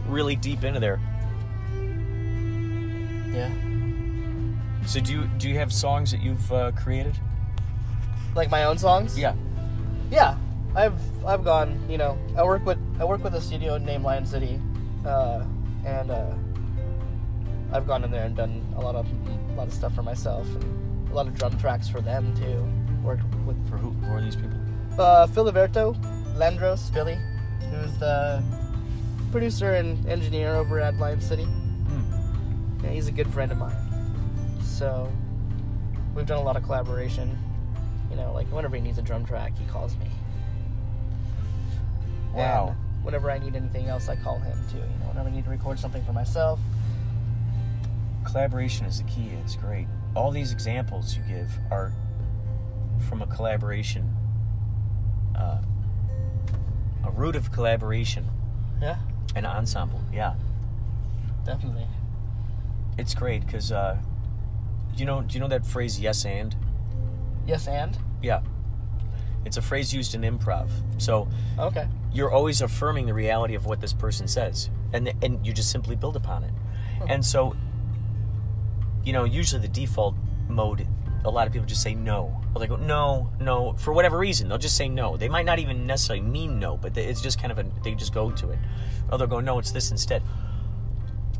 really 0.07 0.35
deep 0.35 0.63
into 0.63 0.79
there. 0.79 0.99
Yeah. 3.33 3.51
So 4.85 4.99
do 5.01 5.11
you 5.13 5.27
do 5.37 5.49
you 5.49 5.55
have 5.57 5.73
songs 5.73 6.11
that 6.11 6.21
you've 6.21 6.51
uh, 6.51 6.71
created? 6.71 7.19
Like 8.35 8.49
my 8.49 8.63
own 8.65 8.77
songs. 8.77 9.17
Yeah. 9.17 9.35
Yeah, 10.09 10.37
I've 10.75 10.95
I've 11.25 11.43
gone. 11.43 11.77
You 11.89 11.97
know, 11.97 12.17
I 12.37 12.43
work 12.43 12.65
with 12.65 12.77
I 12.99 13.03
work 13.03 13.23
with 13.23 13.35
a 13.35 13.41
studio 13.41 13.77
named 13.77 14.03
Lion 14.05 14.25
City, 14.25 14.59
uh, 15.05 15.43
and 15.85 16.09
uh, 16.11 16.31
I've 17.73 17.85
gone 17.87 18.03
in 18.03 18.11
there 18.11 18.25
and 18.25 18.35
done 18.35 18.65
a 18.77 18.81
lot 18.81 18.95
of 18.95 19.07
a 19.49 19.53
lot 19.53 19.67
of 19.67 19.73
stuff 19.73 19.93
for 19.93 20.03
myself 20.03 20.47
and 20.55 21.09
a 21.11 21.13
lot 21.13 21.27
of 21.27 21.35
drum 21.37 21.57
tracks 21.59 21.87
for 21.89 22.01
them 22.01 22.35
too. 22.35 22.67
Worked 23.03 23.23
with 23.45 23.69
For 23.69 23.77
who? 23.77 23.91
Who 23.91 24.13
are 24.13 24.21
these 24.21 24.35
people? 24.35 24.57
uh, 24.99 25.27
Phil 25.27 25.45
Liberto, 25.45 25.95
Landros, 26.35 26.91
Billy, 26.93 27.17
who's 27.69 27.95
the 27.99 28.43
producer 29.31 29.73
and 29.73 30.03
engineer 30.07 30.55
over 30.55 30.79
at 30.79 30.95
Lion 30.97 31.21
City. 31.21 31.43
Hmm. 31.43 32.83
Yeah, 32.83 32.89
he's 32.91 33.07
a 33.07 33.11
good 33.11 33.31
friend 33.31 33.51
of 33.51 33.57
mine. 33.57 33.75
So 34.61 35.11
we've 36.15 36.25
done 36.25 36.39
a 36.39 36.43
lot 36.43 36.55
of 36.57 36.63
collaboration. 36.63 37.37
You 38.09 38.15
know, 38.15 38.31
like 38.33 38.47
whenever 38.47 38.75
he 38.75 38.81
needs 38.81 38.97
a 38.97 39.01
drum 39.01 39.25
track, 39.25 39.57
he 39.57 39.65
calls 39.65 39.95
me. 39.97 40.09
Wow. 42.33 42.69
And 42.69 43.05
whenever 43.05 43.29
I 43.31 43.37
need 43.39 43.55
anything 43.55 43.87
else, 43.87 44.09
I 44.09 44.15
call 44.15 44.39
him 44.39 44.57
too. 44.71 44.77
You 44.77 44.83
know, 44.83 45.07
whenever 45.09 45.29
I 45.29 45.31
need 45.31 45.43
to 45.43 45.49
record 45.49 45.79
something 45.79 46.03
for 46.05 46.13
myself. 46.13 46.59
Collaboration 48.31 48.85
is 48.85 48.97
the 49.01 49.05
key. 49.05 49.29
It's 49.43 49.55
great. 49.55 49.87
All 50.15 50.31
these 50.31 50.51
examples 50.51 51.15
you 51.15 51.23
give 51.23 51.49
are 51.71 51.93
from 53.07 53.21
a 53.21 53.27
collaboration, 53.27 54.13
uh, 55.35 55.61
a 57.05 57.11
root 57.11 57.35
of 57.35 57.51
collaboration, 57.51 58.27
Yeah, 58.81 58.97
an 59.35 59.45
ensemble. 59.45 60.01
Yeah, 60.11 60.35
definitely. 61.45 61.87
it's 62.97 63.13
great 63.15 63.45
because 63.45 63.71
uh, 63.71 63.97
you 64.95 65.05
know, 65.05 65.21
do 65.21 65.33
you 65.35 65.39
know 65.39 65.47
that 65.47 65.65
phrase 65.65 65.99
"yes 65.99 66.25
and"? 66.25 66.55
Yes, 67.45 67.67
and 67.67 67.97
Yeah, 68.21 68.41
it's 69.45 69.55
a 69.57 69.61
phrase 69.61 69.93
used 69.93 70.13
in 70.15 70.21
improv. 70.21 70.69
So 70.97 71.29
okay. 71.57 71.87
you're 72.11 72.31
always 72.31 72.61
affirming 72.61 73.05
the 73.05 73.13
reality 73.13 73.55
of 73.55 73.65
what 73.65 73.79
this 73.79 73.93
person 73.93 74.27
says, 74.27 74.69
and 74.91 75.13
and 75.23 75.45
you 75.45 75.53
just 75.53 75.71
simply 75.71 75.95
build 75.95 76.15
upon 76.17 76.43
it. 76.43 76.53
And 77.07 77.23
so, 77.23 77.55
you 79.07 79.13
know, 79.13 79.23
usually 79.23 79.61
the 79.61 79.69
default 79.69 80.15
mode, 80.49 80.85
a 81.23 81.31
lot 81.31 81.47
of 81.47 81.53
people 81.53 81.65
just 81.65 81.81
say 81.81 81.95
no. 81.95 82.41
Or 82.53 82.59
they 82.59 82.67
go 82.67 82.75
no, 82.75 83.31
no 83.39 83.71
for 83.77 83.93
whatever 83.93 84.17
reason. 84.17 84.49
They'll 84.49 84.57
just 84.57 84.75
say 84.75 84.89
no. 84.89 85.15
They 85.15 85.29
might 85.29 85.45
not 85.45 85.59
even 85.59 85.87
necessarily 85.87 86.25
mean 86.25 86.59
no, 86.59 86.75
but 86.75 86.97
it's 86.97 87.21
just 87.21 87.39
kind 87.39 87.53
of 87.53 87.57
a 87.57 87.65
they 87.85 87.95
just 87.95 88.13
go 88.13 88.31
to 88.31 88.49
it. 88.51 88.59
Or 89.09 89.17
they'll 89.17 89.27
go 89.27 89.39
no, 89.39 89.59
it's 89.59 89.71
this 89.71 89.91
instead. 89.91 90.23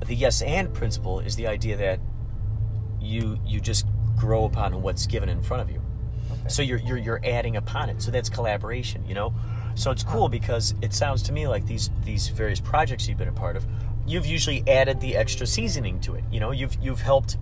The 0.06 0.16
yes 0.16 0.42
and 0.42 0.74
principle 0.74 1.20
is 1.20 1.36
the 1.36 1.48
idea 1.48 1.76
that 1.76 2.00
you 3.02 3.38
you 3.46 3.60
just 3.60 3.86
grow 4.16 4.46
upon 4.46 4.82
what's 4.82 5.06
given 5.06 5.28
in 5.28 5.42
front 5.42 5.62
of 5.62 5.70
you. 5.70 5.82
Okay. 6.32 6.48
So 6.48 6.62
you're, 6.62 6.80
you're 6.80 6.98
you're 6.98 7.22
adding 7.26 7.58
upon 7.58 7.90
it. 7.90 8.02
So 8.02 8.12
that's 8.12 8.30
collaboration, 8.30 9.06
you 9.06 9.14
know. 9.14 9.34
So 9.76 9.92
it's 9.92 10.04
cool 10.04 10.30
because 10.30 10.74
it 10.82 10.94
sounds 10.94 11.22
to 11.24 11.34
me 11.34 11.50
like 11.50 11.66
these 11.66 11.90
these 12.06 12.30
various 12.30 12.62
projects 12.62 13.10
you've 13.10 13.18
been 13.18 13.28
a 13.28 13.34
part 13.34 13.58
of, 13.58 13.68
you've 14.08 14.26
usually 14.26 14.64
added 14.68 15.02
the 15.02 15.16
extra 15.16 15.46
seasoning 15.46 16.00
to 16.02 16.16
it. 16.16 16.24
You 16.32 16.40
know, 16.40 16.52
you've 16.52 16.76
you've 16.82 17.02
helped 17.02 17.38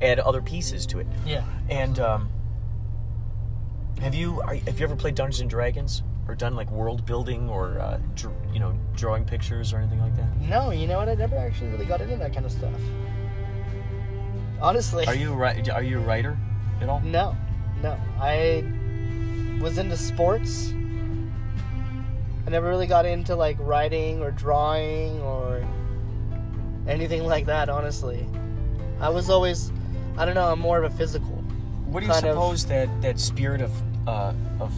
add 0.00 0.20
other 0.20 0.40
pieces 0.40 0.86
to 0.86 1.00
it. 1.00 1.06
Yeah. 1.26 1.44
And 1.68 1.98
um, 1.98 2.30
have 4.00 4.14
you 4.14 4.40
are, 4.42 4.54
have 4.54 4.78
you 4.78 4.84
ever 4.86 4.96
played 4.96 5.16
Dungeons 5.16 5.40
and 5.40 5.50
Dragons 5.50 6.02
or 6.28 6.34
done 6.34 6.54
like 6.54 6.70
world 6.70 7.04
building 7.04 7.50
or 7.50 7.80
uh, 7.80 7.98
dr- 8.14 8.34
you 8.52 8.60
know 8.60 8.78
drawing 8.94 9.24
pictures 9.24 9.72
or 9.72 9.78
anything 9.78 10.00
like 10.00 10.16
that? 10.16 10.40
No, 10.40 10.70
you 10.70 10.86
know 10.86 10.98
what? 10.98 11.08
I 11.08 11.14
never 11.14 11.36
actually 11.36 11.70
really 11.70 11.86
got 11.86 12.00
into 12.00 12.16
that 12.16 12.32
kind 12.32 12.46
of 12.46 12.52
stuff. 12.52 12.80
Honestly. 14.62 15.06
Are 15.06 15.14
you? 15.14 15.32
Are 15.34 15.82
you 15.82 15.98
a 15.98 16.02
writer 16.02 16.38
at 16.80 16.88
all? 16.88 17.00
No, 17.00 17.36
no. 17.82 17.98
I 18.18 18.64
was 19.60 19.78
into 19.78 19.96
sports. 19.96 20.72
I 22.46 22.50
never 22.50 22.68
really 22.68 22.86
got 22.86 23.06
into 23.06 23.36
like 23.36 23.56
writing 23.60 24.22
or 24.22 24.30
drawing 24.30 25.20
or 25.20 25.64
anything 26.86 27.24
like 27.24 27.46
that, 27.46 27.68
honestly. 27.68 28.26
I 29.00 29.08
was 29.08 29.30
always, 29.30 29.72
I 30.16 30.24
don't 30.24 30.34
know, 30.34 30.50
I'm 30.52 30.60
more 30.60 30.82
of 30.82 30.92
a 30.92 30.96
physical. 30.96 31.36
What 31.86 32.00
do 32.00 32.06
you 32.06 32.12
kind 32.12 32.24
of- 32.26 32.32
suppose 32.32 32.66
that 32.66 32.88
that 33.02 33.18
spirit 33.18 33.60
of 33.60 33.72
uh, 34.08 34.32
of 34.60 34.72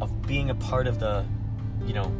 of 0.00 0.26
being 0.26 0.50
a 0.50 0.54
part 0.54 0.86
of 0.86 0.98
the, 0.98 1.24
you 1.84 1.92
know, 1.94 2.10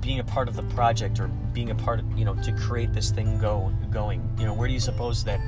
being 0.00 0.18
a 0.18 0.24
part 0.24 0.48
of 0.48 0.56
the 0.56 0.62
project 0.74 1.20
or 1.20 1.28
being 1.52 1.70
a 1.70 1.74
part 1.74 1.98
of 2.00 2.18
you 2.18 2.24
know 2.24 2.34
to 2.42 2.52
create 2.52 2.92
this 2.92 3.10
thing 3.10 3.38
go 3.38 3.72
going? 3.90 4.22
You 4.38 4.46
know, 4.46 4.54
where 4.54 4.68
do 4.68 4.74
you 4.74 4.80
suppose 4.80 5.24
that 5.24 5.40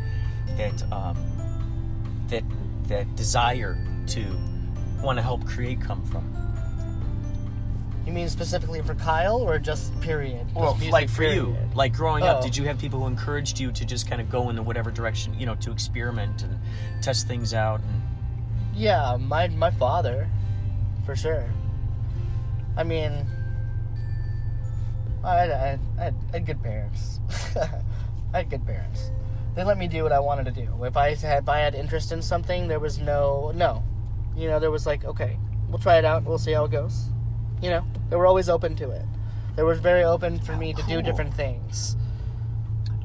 that 0.56 0.92
um, 0.92 1.16
that 2.28 2.42
that 2.88 3.14
desire 3.16 3.78
to 4.08 4.24
want 5.02 5.18
to 5.18 5.22
help 5.22 5.44
create 5.46 5.80
come 5.80 6.04
from? 6.04 6.24
You 8.06 8.12
mean 8.12 8.28
specifically 8.28 8.82
for 8.82 8.94
Kyle 8.96 9.36
or 9.36 9.58
just 9.58 9.98
period? 10.00 10.44
Just 10.46 10.56
Well, 10.56 10.74
music 10.74 10.92
like 10.92 11.08
for 11.08 11.22
you, 11.22 11.56
like 11.74 11.92
growing 11.92 12.24
up, 12.24 12.38
Oh. 12.38 12.42
did 12.42 12.56
you 12.56 12.64
have 12.64 12.78
people 12.78 13.00
who 13.00 13.06
encouraged 13.06 13.60
you 13.60 13.70
to 13.72 13.84
just 13.84 14.08
kind 14.08 14.20
of 14.20 14.28
go 14.28 14.50
in 14.50 14.56
the 14.56 14.62
whatever 14.62 14.90
direction, 14.90 15.38
you 15.38 15.46
know, 15.46 15.54
to 15.56 15.70
experiment 15.70 16.42
and 16.42 16.58
test 17.00 17.28
things 17.28 17.54
out? 17.54 17.80
And, 17.80 18.02
Yeah, 18.74 19.16
my 19.20 19.48
my 19.48 19.70
father, 19.70 20.28
for 21.06 21.14
sure. 21.14 21.44
I 22.76 22.82
mean, 22.82 23.26
I 25.22 25.36
had, 25.36 25.50
I 25.50 25.54
I 25.98 26.04
had, 26.04 26.14
I 26.30 26.32
had 26.32 26.46
good 26.46 26.62
parents. 26.62 27.20
I 28.34 28.38
had 28.38 28.50
good 28.50 28.66
parents. 28.66 29.10
They 29.54 29.62
let 29.62 29.78
me 29.78 29.86
do 29.86 30.02
what 30.02 30.12
I 30.12 30.18
wanted 30.18 30.44
to 30.46 30.50
do. 30.52 30.84
If 30.84 30.96
I 30.96 31.14
had 31.14 31.42
if 31.42 31.48
I 31.48 31.58
had 31.58 31.74
interest 31.76 32.10
in 32.10 32.20
something, 32.22 32.66
there 32.66 32.80
was 32.80 32.98
no 32.98 33.52
no. 33.54 33.84
You 34.34 34.48
know, 34.48 34.58
there 34.58 34.70
was 34.72 34.86
like, 34.86 35.04
okay, 35.04 35.38
we'll 35.68 35.78
try 35.78 35.98
it 35.98 36.04
out. 36.04 36.24
We'll 36.24 36.38
see 36.38 36.52
how 36.52 36.64
it 36.64 36.70
goes. 36.72 37.04
You 37.62 37.70
know, 37.70 37.86
they 38.10 38.16
were 38.16 38.26
always 38.26 38.48
open 38.48 38.76
to 38.76 38.90
it. 38.90 39.04
They 39.56 39.62
were 39.62 39.74
very 39.74 40.02
open 40.04 40.38
for 40.40 40.56
me 40.56 40.72
to 40.74 40.82
do 40.82 41.00
different 41.02 41.32
things. 41.34 41.96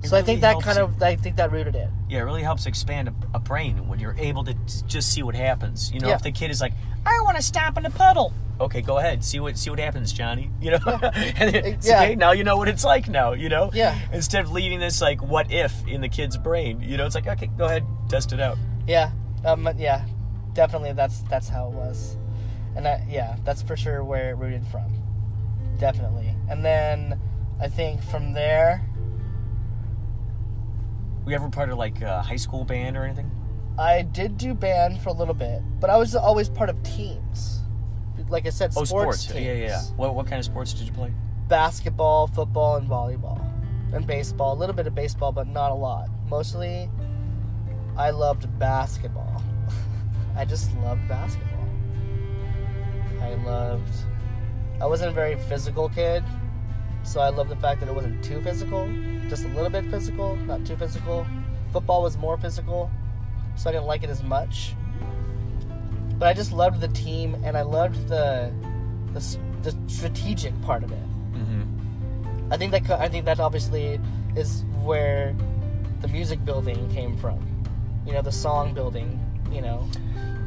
It 0.03 0.07
So 0.09 0.17
I 0.17 0.21
think 0.21 0.41
that 0.41 0.61
kind 0.61 0.77
of 0.79 1.01
I 1.01 1.15
think 1.15 1.35
that 1.37 1.51
rooted 1.51 1.75
it. 1.75 1.89
yeah, 2.09 2.19
it 2.19 2.23
really 2.23 2.43
helps 2.43 2.65
expand 2.65 3.07
a, 3.09 3.13
a 3.35 3.39
brain 3.39 3.87
when 3.87 3.99
you're 3.99 4.15
able 4.17 4.43
to 4.45 4.53
t- 4.53 4.59
just 4.87 5.11
see 5.13 5.23
what 5.23 5.35
happens. 5.35 5.91
You 5.91 5.99
know, 5.99 6.09
Yeah. 6.09 6.15
if 6.15 6.23
the 6.23 6.31
kid 6.31 6.49
is 6.51 6.61
like, 6.61 6.73
I 7.05 7.19
want 7.23 7.35
to 7.37 7.43
stop 7.43 7.77
in 7.77 7.85
a 7.85 7.89
puddle. 7.89 8.33
Okay, 8.59 8.81
go 8.81 8.97
ahead. 8.97 9.23
See 9.23 9.39
what 9.39 9.57
see 9.57 9.69
what 9.69 9.79
happens, 9.79 10.11
Johnny. 10.13 10.49
You 10.61 10.71
know, 10.71 10.79
and 11.13 11.83
Yeah. 11.83 12.01
okay. 12.01 12.15
Now 12.15 12.31
you 12.31 12.43
know 12.43 12.57
what 12.57 12.67
it's 12.69 12.83
like. 12.85 13.07
Now 13.09 13.33
you 13.33 13.49
know. 13.49 13.69
Yeah. 13.73 13.95
Instead 14.11 14.45
of 14.45 14.51
leaving 14.51 14.79
this 14.79 15.01
like 15.01 15.21
what 15.21 15.51
if 15.51 15.73
in 15.87 16.01
the 16.01 16.09
kid's 16.09 16.37
brain, 16.37 16.81
you 16.81 16.97
know, 16.97 17.05
it's 17.05 17.15
like 17.15 17.27
okay, 17.27 17.47
go 17.57 17.65
ahead, 17.65 17.83
test 18.09 18.31
it 18.33 18.39
out. 18.39 18.57
Yeah, 18.87 19.11
um, 19.45 19.67
yeah, 19.77 20.05
definitely. 20.53 20.93
That's 20.93 21.19
that's 21.23 21.49
how 21.49 21.67
it 21.67 21.73
was, 21.73 22.15
and 22.77 22.85
that 22.85 23.01
yeah, 23.09 23.35
that's 23.43 23.61
for 23.61 23.75
sure 23.75 24.03
where 24.05 24.29
it 24.29 24.35
rooted 24.35 24.65
from. 24.67 24.85
Definitely, 25.79 26.33
and 26.49 26.63
then 26.63 27.19
I 27.59 27.67
think 27.67 28.01
from 28.03 28.31
there, 28.33 28.87
we 31.25 31.35
ever 31.35 31.49
part 31.49 31.69
of 31.69 31.77
like 31.77 32.01
a 32.01 32.21
high 32.21 32.35
school 32.37 32.63
band 32.63 32.95
or 32.95 33.03
anything? 33.03 33.29
I 33.77 34.03
did 34.03 34.37
do 34.37 34.53
band 34.53 35.01
for 35.01 35.09
a 35.09 35.13
little 35.13 35.33
bit, 35.33 35.61
but 35.79 35.89
I 35.89 35.97
was 35.97 36.15
always 36.15 36.49
part 36.49 36.69
of 36.69 36.81
teams. 36.83 37.61
Like 38.29 38.45
I 38.45 38.49
said, 38.49 38.71
Oh, 38.75 38.83
sports, 38.83 39.21
sports. 39.21 39.25
teams. 39.27 39.45
Yeah, 39.45 39.53
yeah, 39.53 39.67
yeah. 39.67 39.81
What 39.95 40.15
what 40.15 40.27
kind 40.27 40.39
of 40.39 40.45
sports 40.45 40.73
did 40.73 40.87
you 40.87 40.93
play? 40.93 41.11
Basketball, 41.47 42.27
football, 42.27 42.75
and 42.75 42.87
volleyball, 42.89 43.39
and 43.93 44.05
baseball. 44.05 44.53
A 44.53 44.57
little 44.57 44.75
bit 44.75 44.85
of 44.87 44.93
baseball, 44.95 45.31
but 45.31 45.47
not 45.47 45.71
a 45.71 45.75
lot. 45.75 46.09
Mostly, 46.27 46.89
I 47.97 48.09
loved 48.11 48.47
basketball. 48.59 49.41
I 50.35 50.45
just 50.45 50.75
loved 50.77 51.07
basketball. 51.07 51.56
I 53.21 53.33
loved. 53.45 53.93
I 54.79 54.85
wasn't 54.85 55.11
a 55.11 55.13
very 55.13 55.35
physical 55.35 55.89
kid, 55.89 56.23
so 57.03 57.19
I 57.19 57.29
loved 57.29 57.49
the 57.49 57.55
fact 57.55 57.79
that 57.79 57.89
it 57.89 57.95
wasn't 57.95 58.23
too 58.23 58.41
physical, 58.41 58.87
just 59.29 59.45
a 59.45 59.47
little 59.49 59.69
bit 59.69 59.85
physical, 59.85 60.35
not 60.35 60.65
too 60.65 60.75
physical. 60.75 61.25
Football 61.71 62.03
was 62.03 62.17
more 62.17 62.37
physical, 62.37 62.91
so 63.55 63.69
I 63.69 63.73
didn't 63.73 63.87
like 63.87 64.03
it 64.03 64.09
as 64.09 64.23
much. 64.23 64.75
But 66.19 66.27
I 66.27 66.33
just 66.33 66.51
loved 66.51 66.81
the 66.81 66.87
team, 66.89 67.35
and 67.43 67.57
I 67.57 67.61
loved 67.61 68.07
the 68.07 68.51
the, 69.13 69.37
the 69.63 69.75
strategic 69.87 70.59
part 70.61 70.83
of 70.83 70.91
it. 70.91 71.09
Mm-hmm. 71.33 72.53
I 72.53 72.57
think 72.57 72.71
that 72.71 72.89
I 72.91 73.07
think 73.07 73.25
that 73.25 73.39
obviously 73.39 73.99
is 74.35 74.63
where 74.83 75.35
the 76.01 76.07
music 76.07 76.43
building 76.45 76.89
came 76.93 77.17
from. 77.17 77.39
You 78.05 78.13
know, 78.13 78.21
the 78.21 78.31
song 78.31 78.73
building. 78.73 79.19
You 79.51 79.61
know, 79.61 79.87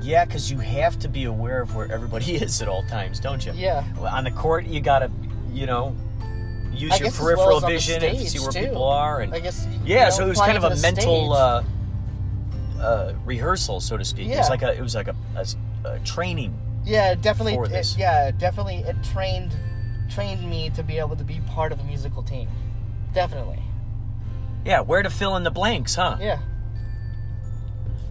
Yeah, 0.03 0.25
because 0.25 0.51
you 0.51 0.59
have 0.59 0.99
to 1.01 1.09
be 1.09 1.25
aware 1.25 1.61
of 1.61 1.75
where 1.75 1.91
everybody 1.91 2.35
is 2.37 2.61
at 2.63 2.69
all 2.69 2.83
times, 2.85 3.21
don't 3.21 3.45
you? 3.45 3.53
yeah. 3.53 3.85
On 3.99 4.25
the 4.25 4.31
court, 4.31 4.67
you 4.67 4.81
gotta, 4.81 5.11
you 5.53 5.67
know, 5.67 5.97
use 6.73 6.93
I 6.93 6.97
your 6.97 7.09
well 7.09 7.19
peripheral 7.19 7.61
the 7.61 7.67
vision 7.67 8.03
and 8.03 8.19
see 8.19 8.39
where 8.39 8.51
too. 8.51 8.61
people 8.61 8.85
are, 8.85 9.21
and 9.21 9.35
I 9.35 9.41
guess. 9.41 9.67
yeah. 9.85 10.09
so 10.11 10.25
it 10.25 10.29
was 10.29 10.39
kind 10.39 10.57
of 10.57 10.65
a 10.65 10.77
mental 10.77 11.33
uh, 11.33 11.65
uh, 12.81 13.15
rehearsal, 13.25 13.81
so 13.81 13.97
to 13.97 14.05
speak. 14.05 14.29
It 14.29 14.39
was 14.39 14.51
like 14.51 14.63
a, 14.63 14.75
it 14.77 14.81
was 14.81 14.95
like 14.95 15.09
a 15.09 15.99
training. 16.05 16.59
yeah, 16.85 17.15
definitely. 17.15 17.55
It, 17.77 17.95
yeah, 17.97 18.31
definitely. 18.31 18.77
It 18.77 18.97
trained 19.13 19.55
trained 20.11 20.49
me 20.49 20.71
to 20.71 20.83
be 20.83 20.99
able 20.99 21.17
to 21.17 21.25
be 21.25 21.41
part 21.47 21.73
of 21.73 21.81
a 21.81 21.85
musical 21.85 22.23
team. 22.23 22.49
Definitely. 23.15 23.63
Yeah, 24.65 24.81
where 24.81 25.03
to 25.03 25.11
fill 25.11 25.37
in 25.37 25.45
the 25.45 25.51
blanks, 25.51 25.95
huh? 25.95 26.17
Yeah. 26.21 26.41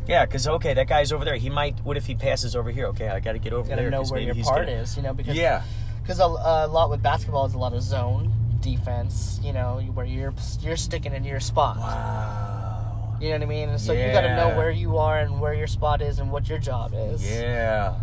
Yeah, 0.08 0.26
because 0.26 0.48
okay, 0.48 0.74
that 0.74 0.88
guy's 0.88 1.12
over 1.12 1.24
there. 1.24 1.36
He 1.36 1.50
might. 1.50 1.80
What 1.86 1.96
if 1.98 2.06
he 2.08 2.16
passes 2.16 2.56
over 2.56 2.72
here? 2.72 2.88
Okay, 2.88 3.08
I 3.10 3.20
got 3.20 3.34
to 3.34 3.40
get 3.40 3.54
over 3.54 3.64
You 3.66 3.70
gotta 3.70 3.82
there. 3.84 3.92
know 3.92 4.04
where 4.04 4.20
your 4.20 4.34
part 4.36 4.66
gonna- 4.66 4.80
is. 4.80 4.98
You 4.98 5.04
know, 5.04 5.14
because 5.14 5.38
Yeah. 5.38 5.62
because 6.02 6.20
a, 6.20 6.24
a 6.26 6.68
lot 6.68 6.90
with 6.90 7.04
basketball 7.04 7.46
is 7.46 7.54
a 7.54 7.58
lot 7.60 7.74
of 7.74 7.82
zone 7.84 8.34
defense. 8.62 9.40
You 9.44 9.54
know, 9.54 9.80
where 9.94 10.06
you're 10.06 10.34
you're 10.62 10.78
sticking 10.78 11.14
in 11.14 11.24
your 11.24 11.40
spot. 11.40 11.78
Wow. 11.78 13.18
You 13.22 13.30
know 13.30 13.36
what 13.36 13.44
I 13.44 13.46
mean? 13.48 13.78
So 13.78 13.94
you 13.94 14.12
got 14.12 14.22
to 14.22 14.36
know 14.36 14.56
where 14.58 14.72
you 14.72 14.98
are 14.98 15.20
and 15.20 15.40
where 15.42 15.54
your 15.54 15.68
spot 15.68 16.02
is 16.02 16.20
and 16.20 16.32
what 16.32 16.48
your 16.50 16.58
job 16.58 16.94
is. 16.96 17.24
Yeah. 17.30 17.96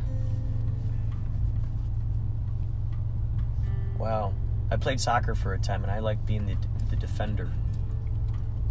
Wow. 3.99 4.35
I 4.71 4.77
played 4.77 5.01
soccer 5.01 5.35
for 5.35 5.55
a 5.55 5.59
time, 5.59 5.83
and 5.83 5.91
I 5.93 6.01
like 6.01 6.25
being 6.27 6.47
the, 6.47 6.57
the 6.91 6.97
defender 6.97 7.51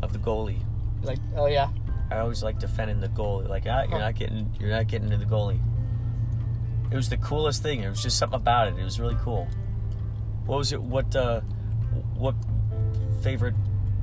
of 0.02 0.14
the 0.14 0.20
goalie. 0.20 0.60
Like, 1.02 1.20
oh 1.36 1.48
yeah, 1.48 1.70
I 2.16 2.20
always 2.20 2.44
like 2.44 2.60
defending 2.60 3.00
the 3.00 3.10
goalie. 3.10 3.48
Like, 3.48 3.64
ah, 3.68 3.84
you're 3.90 4.00
not 4.00 4.16
getting, 4.16 4.54
you're 4.60 4.70
not 4.70 4.88
getting 4.88 5.10
to 5.10 5.18
the 5.18 5.26
goalie. 5.26 5.60
It 6.92 6.96
was 6.96 7.10
the 7.10 7.18
coolest 7.18 7.62
thing. 7.64 7.82
It 7.82 7.90
was 7.90 8.02
just 8.02 8.18
something 8.18 8.38
about 8.38 8.68
it. 8.68 8.80
It 8.80 8.84
was 8.84 9.00
really 9.00 9.18
cool. 9.22 9.48
What 10.46 10.58
was 10.58 10.72
it? 10.72 10.82
What, 10.82 11.16
uh, 11.16 11.42
what 12.16 12.36
favorite? 13.22 13.56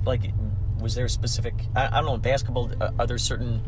Like, 0.05 0.33
was 0.81 0.95
there 0.95 1.05
a 1.05 1.09
specific? 1.09 1.55
I, 1.75 1.87
I 1.87 1.91
don't 1.91 2.07
know. 2.07 2.17
Basketball, 2.19 2.73
uh, 2.81 2.91
are 2.99 3.07
there 3.07 3.19
certain 3.19 3.63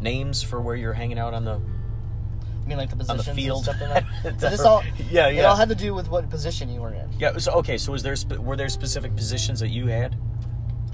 names 0.00 0.42
for 0.42 0.60
where 0.60 0.76
you're 0.76 0.92
hanging 0.92 1.18
out 1.18 1.32
on 1.32 1.44
the 1.44 1.60
I 2.64 2.66
mean 2.66 2.78
like 2.78 2.96
the 2.96 3.10
on 3.10 3.16
the 3.16 3.22
field? 3.22 3.68
and 3.68 3.76
stuff 3.76 3.90
like 3.90 4.04
that. 4.22 4.40
So 4.40 4.50
this 4.50 4.60
all, 4.60 4.82
yeah, 5.10 5.28
it 5.28 5.44
all 5.44 5.56
had 5.56 5.68
to 5.68 5.74
do 5.74 5.94
with 5.94 6.08
what 6.08 6.28
position 6.30 6.68
you 6.68 6.80
were 6.80 6.94
in. 6.94 7.08
Yeah. 7.18 7.36
So 7.38 7.52
okay. 7.52 7.78
So 7.78 7.92
was 7.92 8.02
there 8.02 8.16
were 8.38 8.56
there 8.56 8.68
specific 8.68 9.14
positions 9.14 9.60
that 9.60 9.68
you 9.68 9.86
had? 9.86 10.16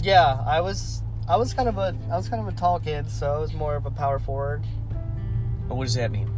Yeah, 0.02 0.42
I 0.46 0.60
was, 0.62 1.02
I 1.30 1.36
was 1.36 1.54
kind 1.54 1.68
of 1.68 1.78
a, 1.78 1.96
I 2.10 2.16
was 2.16 2.28
kind 2.28 2.42
of 2.42 2.52
a 2.52 2.56
tall 2.58 2.80
kid, 2.80 3.08
so 3.08 3.32
I 3.32 3.38
was 3.38 3.54
more 3.54 3.76
of 3.76 3.86
a 3.86 3.90
power 3.90 4.18
forward. 4.18 4.64
But 5.68 5.76
what 5.76 5.84
does 5.84 5.94
that 5.94 6.10
mean? 6.10 6.28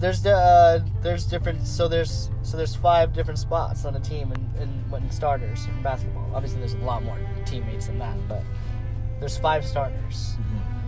There's 0.00 0.22
the, 0.22 0.32
uh, 0.34 0.80
there's 1.02 1.24
different, 1.24 1.64
so 1.64 1.86
there's, 1.86 2.28
so 2.42 2.56
there's 2.56 2.74
five 2.74 3.12
different 3.12 3.38
spots 3.38 3.84
on 3.84 3.94
a 3.94 4.00
team 4.00 4.32
in, 4.32 4.62
in, 4.62 4.68
when 4.90 5.08
starters 5.12 5.66
in 5.66 5.82
basketball. 5.84 6.28
Obviously, 6.34 6.58
there's 6.58 6.74
a 6.74 6.78
lot 6.78 7.04
more 7.04 7.16
teammates 7.46 7.86
than 7.86 8.00
that, 8.00 8.16
but 8.28 8.42
there's 9.20 9.38
five 9.38 9.64
starters. 9.64 10.36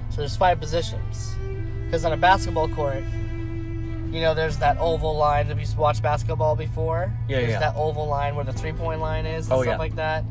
So 0.08 0.16
there's 0.16 0.36
five 0.36 0.58
positions. 0.58 1.36
Because 1.84 2.04
on 2.04 2.12
a 2.12 2.16
basketball 2.16 2.68
court, 2.68 3.04
you 4.10 4.20
know, 4.20 4.34
there's 4.34 4.58
that 4.58 4.76
oval 4.78 5.16
line. 5.16 5.46
Have 5.46 5.60
you 5.60 5.66
watched 5.76 6.02
basketball 6.02 6.56
before? 6.56 7.12
Yeah, 7.28 7.38
There's 7.38 7.50
yeah. 7.52 7.60
that 7.60 7.76
oval 7.76 8.08
line 8.08 8.34
where 8.34 8.44
the 8.44 8.52
three 8.52 8.72
point 8.72 9.00
line 9.00 9.24
is 9.24 9.46
and 9.46 9.52
Oh, 9.54 9.62
stuff 9.62 9.74
yeah. 9.74 9.78
like 9.78 9.94
that. 9.94 10.24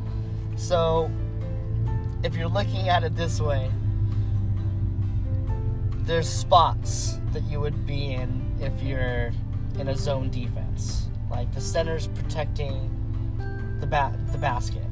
So, 0.58 1.10
if 2.24 2.36
you're 2.36 2.48
looking 2.50 2.90
at 2.90 3.04
it 3.04 3.16
this 3.16 3.40
way, 3.40 3.70
there's 6.06 6.28
spots 6.28 7.18
that 7.34 7.44
you 7.44 7.60
would 7.60 7.86
be 7.86 8.14
in 8.14 8.56
if 8.60 8.82
you're 8.82 9.32
in 9.78 9.88
a 9.90 9.96
zone 9.96 10.30
defense. 10.30 11.08
Like 11.30 11.54
the 11.54 11.62
center's 11.62 12.08
protecting 12.08 12.90
the 13.80 13.86
ba- 13.88 14.18
the 14.32 14.38
basket. 14.38 14.84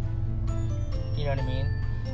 You 1.16 1.24
know 1.26 1.32
what 1.32 1.40
I 1.40 1.46
mean? 1.46 1.68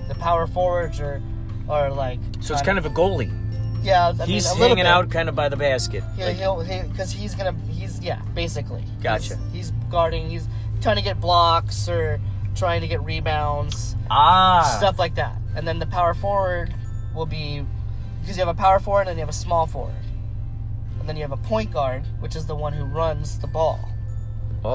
The 0.07 0.15
power 0.15 0.47
forwards 0.47 0.99
are 0.99 1.21
are 1.69 1.91
like 1.91 2.19
So 2.39 2.53
it's 2.53 2.63
kind 2.63 2.77
of 2.77 2.85
a 2.85 2.89
goalie. 2.89 3.31
yeah. 3.83 4.13
I 4.19 4.25
He's 4.25 4.49
mean, 4.51 4.57
hanging 4.61 4.75
bit. 4.77 4.85
out 4.85 5.09
kind 5.09 5.27
of 5.29 5.35
by 5.35 5.49
the 5.49 5.57
basket. 5.57 6.03
Yeah, 6.17 6.27
Like- 6.27 6.37
he'll 6.37 6.63
because 6.89 7.11
he's 7.11 7.35
gonna 7.35 7.55
he's 7.69 7.99
yeah 7.99 8.21
basically. 8.33 8.83
Gotcha. 9.01 9.35
He's, 9.51 9.69
he's 9.69 9.71
guarding. 9.89 10.29
He's 10.29 10.47
trying 10.81 10.95
to 10.95 11.01
get 11.01 11.19
blocks 11.19 11.89
or 11.89 12.19
trying 12.55 12.81
to 12.81 12.87
get 12.87 13.03
rebounds, 13.03 13.95
ah. 14.09 14.75
stuff 14.77 14.99
like 14.99 15.15
that. 15.15 15.37
And 15.55 15.67
then 15.67 15.79
the 15.79 15.85
power 15.85 16.13
forward 16.13 16.73
will 17.13 17.25
be 17.25 17.65
because 18.21 18.37
you 18.37 18.45
have 18.45 18.55
a 18.55 18.57
power 18.57 18.79
forward 18.79 19.07
and 19.07 19.17
you 19.17 19.21
have 19.21 19.29
a 19.29 19.33
small 19.33 19.67
forward, 19.67 19.95
and 20.99 21.07
then 21.07 21.15
you 21.15 21.21
have 21.21 21.31
a 21.31 21.37
point 21.37 21.71
guard, 21.71 22.03
which 22.19 22.35
is 22.35 22.45
the 22.45 22.55
one 22.55 22.73
who 22.73 22.85
runs 22.85 23.39
the 23.39 23.47
ball. 23.47 23.89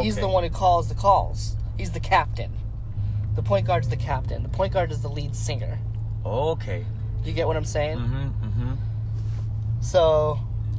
He's 0.02 0.16
the 0.16 0.28
one 0.28 0.44
who 0.44 0.50
calls 0.50 0.88
the 0.88 0.94
calls. 0.94 1.56
He's 1.78 1.92
the 1.92 2.00
captain. 2.00 2.52
The 3.34 3.42
point 3.42 3.66
guard's 3.66 3.88
the 3.88 3.96
captain. 3.96 4.42
The 4.42 4.48
point 4.48 4.72
guard 4.72 4.92
is 4.92 5.00
the 5.00 5.08
lead 5.08 5.34
singer. 5.34 5.78
Okay. 6.26 6.84
Do 7.22 7.28
you 7.30 7.34
get 7.34 7.46
what 7.46 7.56
I'm 7.56 7.64
saying? 7.64 7.98
Mm-hmm. 7.98 8.44
Mm-hmm. 8.46 8.74
So 9.80 10.38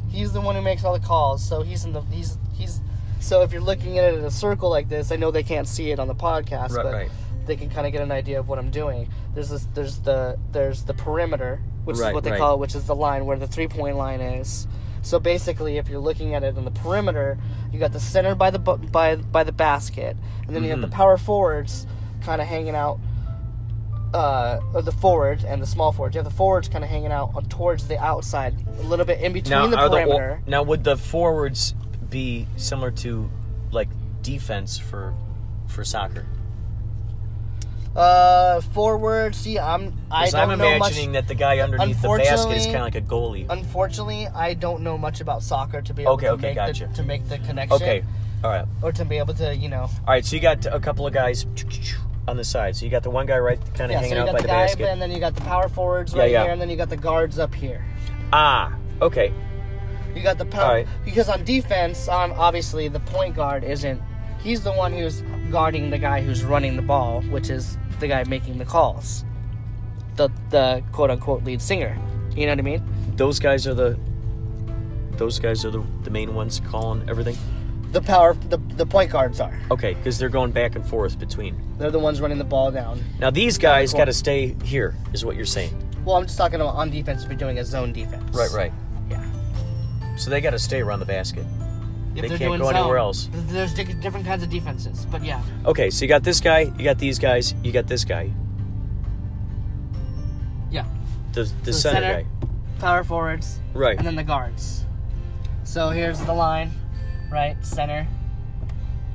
he's 0.10 0.34
the 0.34 0.42
one 0.42 0.56
who 0.56 0.62
makes 0.62 0.84
all 0.84 0.94
the 0.94 1.06
calls. 1.06 1.48
So 1.48 1.64
he's 1.64 1.86
in 1.86 1.94
the 1.94 2.02
he's 2.02 2.38
he's 2.54 2.82
so 3.20 3.42
if 3.42 3.52
you're 3.52 3.62
looking 3.62 3.98
at 3.98 4.06
it 4.14 4.18
in 4.18 4.24
a 4.26 4.32
circle 4.32 4.70
like 4.70 4.90
this, 4.90 5.12
I 5.12 5.16
know 5.16 5.32
they 5.32 5.44
can't 5.44 5.68
see 5.68 5.92
it 5.92 6.00
on 6.00 6.08
the 6.08 6.16
podcast, 6.16 6.72
Right, 6.72 6.84
but 6.84 6.94
right. 6.94 7.12
they 7.46 7.56
can 7.56 7.70
kind 7.70 7.86
of 7.86 7.94
get 7.94 8.02
an 8.02 8.12
idea 8.12 8.40
of 8.40 8.48
what 8.48 8.60
I'm 8.60 8.72
doing. 8.72 9.10
There's 9.34 9.50
this 9.50 9.68
there's 9.74 9.98
the 10.00 10.38
there's 10.52 10.84
the 10.84 10.94
perimeter 10.94 11.62
which 11.86 11.98
Right, 11.98 12.10
is 12.10 12.14
what 12.14 12.24
they 12.24 12.38
call 12.38 12.56
it, 12.56 12.60
which 12.60 12.76
is 12.76 12.86
the 12.86 12.96
line 12.96 13.26
where 13.26 13.38
the 13.38 13.48
three 13.48 13.68
point 13.68 13.96
line 13.98 14.22
is. 14.22 14.68
So 15.02 15.18
basically, 15.20 15.78
if 15.78 15.88
you're 15.88 16.00
looking 16.02 16.36
at 16.36 16.44
it 16.44 16.58
on 16.58 16.66
the 16.66 16.72
perimeter, 16.72 17.38
you 17.72 17.80
got 17.80 17.94
the 17.94 18.00
center 18.02 18.36
by 18.36 18.50
the 18.52 18.60
by 18.60 19.16
by 19.16 19.44
the 19.44 19.54
basket, 19.54 20.18
and 20.46 20.56
then 20.56 20.64
you 20.64 20.72
have 20.72 20.82
the 20.82 20.88
power 20.90 21.18
forwards 21.18 21.88
kind 22.22 22.42
of 22.42 22.48
hanging 22.48 22.76
out. 22.76 23.00
Uh, 24.12 24.60
or 24.74 24.82
the 24.82 24.92
forwards 24.92 25.44
and 25.44 25.62
the 25.62 25.68
small 25.68 25.92
forwards. 25.92 26.16
You 26.16 26.20
have 26.20 26.26
the 26.32 26.36
forwards 26.36 26.68
kind 26.68 26.84
of 26.84 26.90
hanging 26.90 27.12
out 27.12 27.30
on, 27.36 27.46
towards 27.46 27.88
the 27.88 28.00
outside, 28.04 28.56
a 28.80 28.82
little 28.82 29.06
bit 29.06 29.22
in 29.22 29.34
between 29.34 29.70
the 29.70 29.78
are 29.78 29.88
perimeter. 29.88 30.42
now 30.48 30.64
would 30.64 30.84
the 30.84 30.98
forwards 30.98 31.76
be 32.10 32.48
similar 32.58 32.92
to 32.92 33.30
like 33.72 33.90
defense 34.22 34.78
for 34.78 35.14
for 35.68 35.84
soccer? 35.86 36.26
Uh, 37.96 38.62
forward. 38.62 39.34
See, 39.36 39.58
I'm. 39.58 39.94
I 40.12 40.30
don't 40.30 40.52
I'm 40.52 40.58
know 40.60 40.78
much. 40.78 40.92
imagining 40.92 41.14
that 41.14 41.28
the 41.28 41.34
guy 41.36 41.60
underneath 41.60 42.02
the 42.02 42.08
basket 42.08 42.56
is 42.58 42.66
kind 42.66 42.78
of 42.78 42.82
like 42.84 42.96
a 42.96 43.02
goalie. 43.02 43.48
Unfortunately, 43.50 44.28
I 44.28 44.54
don't 44.54 44.84
know 44.84 44.98
much 44.98 45.22
about 45.22 45.42
soccer 45.44 45.82
to 45.82 45.94
be 45.94 46.04
able 46.04 46.14
Okay, 46.14 46.28
to 46.28 46.32
okay, 46.34 46.48
make 46.50 46.56
gotcha. 46.56 46.88
the, 46.88 46.94
to 46.94 47.04
make 47.04 47.28
the 47.28 47.40
connection. 47.40 47.74
Okay, 47.76 48.04
all 48.44 48.52
right, 48.52 48.66
Or 48.84 48.92
to 48.92 49.04
be 49.06 49.18
able 49.18 49.34
to, 49.34 49.56
you 49.56 49.70
know. 49.70 49.82
all 49.84 49.90
right. 50.08 50.24
So 50.24 50.36
you 50.36 50.42
got 50.42 50.66
a 50.68 50.80
couple 50.80 51.08
of 51.08 51.14
guys 51.14 51.46
on 52.28 52.38
the 52.38 52.44
side. 52.44 52.76
So 52.76 52.86
you 52.86 52.92
got 52.92 53.02
the 53.04 53.10
one 53.10 53.26
guy 53.26 53.40
right, 53.40 53.60
kind 53.74 53.92
of 53.92 53.92
Yeah, 53.92 53.98
so 53.98 54.02
hanging 54.04 54.18
you 54.18 54.22
out 54.22 54.26
by 54.28 54.34
the 54.34 54.42
the 54.44 54.48
guy, 54.48 54.66
basket. 54.68 54.88
and 54.90 55.02
then 55.02 55.12
you 55.12 55.20
got 55.20 55.36
the 55.36 55.42
power 55.42 55.68
forwards 55.68 56.14
Yeah, 56.14 56.22
right 56.22 56.32
yeah. 56.32 56.44
here, 56.44 56.52
and 56.52 56.62
then 56.62 56.70
you 56.70 56.78
got 56.78 56.90
the 56.90 56.98
guards 56.98 57.40
up 57.40 57.54
here. 57.56 57.84
Ah, 58.32 58.78
okay. 59.02 59.34
You 60.16 60.24
got 60.24 60.38
the 60.38 60.46
power 60.46 60.74
right. 60.74 60.88
because 61.06 61.30
on 61.30 61.44
defense, 61.44 62.08
um, 62.08 62.34
obviously 62.34 62.88
the 62.88 63.00
point 63.00 63.36
guard 63.36 63.64
isn't. 63.64 64.02
He's 64.42 64.62
the 64.64 64.72
one 64.72 64.94
who's 64.94 65.22
guarding 65.52 65.90
the 65.90 65.98
guy 65.98 66.22
who's 66.22 66.44
running 66.44 66.76
the 66.76 66.82
ball, 66.82 67.22
which 67.24 67.50
is 67.50 67.78
the 68.00 68.08
guy 68.08 68.24
making 68.24 68.58
the 68.58 68.66
calls. 68.66 69.26
The 70.16 70.30
the 70.50 70.84
quote 70.92 71.12
unquote 71.12 71.44
lead 71.44 71.62
singer. 71.62 71.98
You 72.36 72.46
know 72.46 72.54
what 72.54 72.60
I 72.60 72.64
mean? 72.64 73.16
Those 73.16 73.40
guys 73.40 73.68
are 73.68 73.74
the. 73.74 74.00
Those 75.12 75.38
guys 75.38 75.66
are 75.66 75.70
the, 75.70 75.84
the 76.04 76.10
main 76.10 76.34
ones 76.34 76.62
calling 76.70 77.08
everything. 77.10 77.36
The 77.92 78.02
power 78.02 78.36
the 78.36 78.58
the 78.76 78.86
point 78.86 79.12
guards 79.12 79.40
are. 79.40 79.60
Okay, 79.72 79.94
because 79.96 80.18
they're 80.18 80.30
going 80.30 80.52
back 80.52 80.76
and 80.76 80.86
forth 80.86 81.20
between. 81.20 81.62
They're 81.78 81.92
the 81.92 82.00
ones 82.00 82.22
running 82.22 82.38
the 82.38 82.44
ball 82.44 82.72
down. 82.72 83.04
Now 83.20 83.30
these 83.30 83.58
guys 83.58 83.94
got 83.94 84.06
to 84.06 84.14
stay 84.14 84.56
here, 84.64 84.96
is 85.12 85.26
what 85.26 85.36
you're 85.36 85.46
saying. 85.46 85.74
Well, 86.06 86.16
I'm 86.16 86.26
just 86.26 86.38
talking 86.38 86.62
about 86.62 86.76
on 86.76 86.90
defense 86.90 87.24
if 87.24 87.30
you're 87.30 87.38
doing 87.38 87.60
a 87.60 87.66
zone 87.66 87.92
defense. 87.92 88.24
Right, 88.36 88.52
right. 88.52 88.72
So 90.20 90.30
they 90.30 90.42
got 90.42 90.50
to 90.52 90.60
stay 90.60 90.82
around 90.82 91.00
the 91.00 91.06
basket. 91.06 91.46
If 92.16 92.24
They 92.24 92.38
can't 92.38 92.60
go 92.62 92.68
anywhere 92.70 92.98
else. 92.98 93.30
There's 93.32 93.74
different 93.74 94.26
kinds 94.26 94.44
of 94.44 94.50
defenses, 94.50 95.06
but 95.10 95.24
yeah. 95.24 95.42
Okay, 95.66 95.90
so 95.90 96.04
you 96.04 96.10
got 96.10 96.24
this 96.24 96.42
guy, 96.42 96.72
you 96.78 96.84
got 96.84 96.98
these 96.98 97.18
guys, 97.18 97.54
you 97.64 97.72
got 97.72 97.88
this 97.88 98.04
guy, 98.04 98.32
Yeah. 100.72 100.86
the 101.34 101.44
the 101.64 101.72
So 101.74 101.90
center, 101.92 102.02
center- 102.02 102.24
guy. 102.24 102.48
Power 102.80 103.04
forwards. 103.04 103.60
Right. 103.74 103.98
And 103.98 104.06
then 104.06 104.16
the 104.16 104.24
guards. 104.24 104.86
So 105.64 105.90
here's 105.90 106.20
the 106.20 106.34
line, 106.34 106.72
right? 107.32 107.56
Center 107.66 108.08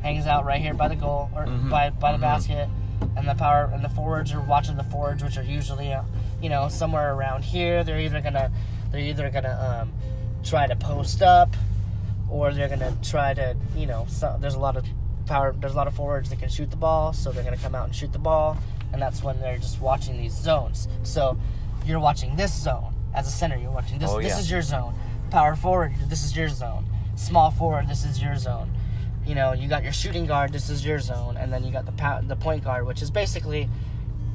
hangs 0.03 0.27
out 0.27 0.45
right 0.45 0.61
here 0.61 0.75
by 0.75 0.89
the 0.89 0.97
goal 0.97 1.31
or 1.35 1.47
Mhm, 1.47 1.69
by 1.71 1.91
by 1.91 2.13
the 2.13 2.19
mhm. 2.19 2.23
basket, 2.23 2.69
and 3.17 3.29
the 3.29 3.35
power 3.35 3.71
and 3.75 3.83
the 3.85 3.89
forwards 3.89 4.33
are 4.33 4.41
watching 4.41 4.77
the 4.77 4.85
forwards, 4.85 5.23
which 5.25 5.37
are 5.37 5.43
usually, 5.43 5.93
uh, 5.93 6.03
you 6.41 6.49
know, 6.49 6.69
somewhere 6.69 7.15
around 7.15 7.43
here. 7.45 7.83
They're 7.85 8.01
either 8.01 8.21
gonna 8.21 8.51
they're 8.91 9.01
either 9.01 9.29
gonna 9.31 9.83
um, 9.83 9.93
try 10.45 10.67
to 10.67 10.77
post 10.77 11.23
up, 11.23 11.55
or 12.31 12.53
they're 12.53 12.69
gonna 12.69 12.97
try 13.03 13.35
to, 13.35 13.57
you 13.77 13.87
know, 13.87 14.07
so, 14.09 14.37
there's 14.41 14.55
a 14.55 14.59
lot 14.61 14.77
of 14.77 14.85
power. 15.27 15.53
There's 15.59 15.73
a 15.73 15.77
lot 15.77 15.87
of 15.87 15.95
forwards 15.95 16.31
that 16.31 16.39
can 16.39 16.49
shoot 16.49 16.71
the 16.71 16.77
ball, 16.77 17.13
so 17.13 17.33
they're 17.33 17.45
gonna 17.45 17.57
come 17.57 17.75
out 17.75 17.87
and 17.87 17.95
shoot 17.95 18.13
the 18.13 18.19
ball, 18.19 18.57
and 18.93 19.01
that's 19.01 19.23
when 19.23 19.41
they're 19.41 19.59
just 19.59 19.81
watching 19.81 20.17
these 20.17 20.35
zones. 20.37 20.89
So 21.03 21.39
you're 21.87 22.01
watching 22.01 22.37
this 22.37 22.53
zone 22.53 22.95
as 23.15 23.27
a 23.27 23.31
center. 23.31 23.57
You're 23.57 23.71
watching 23.71 23.99
this. 23.99 24.11
Oh, 24.11 24.21
This 24.21 24.39
is 24.41 24.51
your 24.51 24.63
zone. 24.63 24.95
Power 25.31 25.57
forward. 25.57 25.95
This 26.09 26.25
is 26.25 26.37
your 26.37 26.49
zone. 26.49 26.85
Small 27.17 27.51
forward. 27.51 27.89
This 27.89 28.05
is 28.05 28.23
your 28.23 28.37
zone. 28.37 28.71
You 29.27 29.35
know, 29.35 29.53
you 29.53 29.69
got 29.69 29.83
your 29.83 29.93
shooting 29.93 30.27
guard. 30.27 30.53
This 30.53 30.69
is 30.69 30.85
your 30.85 30.99
zone, 30.99 31.37
and 31.39 31.53
then 31.53 31.65
you 31.65 31.73
got 31.73 31.87
the 31.87 31.93
pow- 31.93 32.21
the 32.21 32.37
point 32.37 32.63
guard, 32.65 32.87
which 32.87 33.01
is 33.03 33.11
basically 33.11 33.69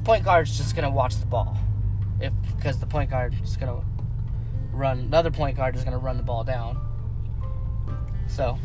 point 0.04 0.24
guard's 0.24 0.56
just 0.56 0.74
gonna 0.74 0.90
watch 0.90 1.16
the 1.18 1.26
ball, 1.26 1.56
if 2.20 2.32
because 2.56 2.80
the 2.80 2.86
point 2.86 3.10
guard 3.10 3.34
is 3.42 3.56
gonna 3.56 3.80
run. 4.72 5.10
The 5.10 5.16
other 5.16 5.30
point 5.30 5.56
guard 5.56 5.76
is 5.76 5.84
gonna 5.84 5.98
run 5.98 6.16
the 6.16 6.22
ball 6.22 6.44
down. 6.44 6.78
So 8.28 8.58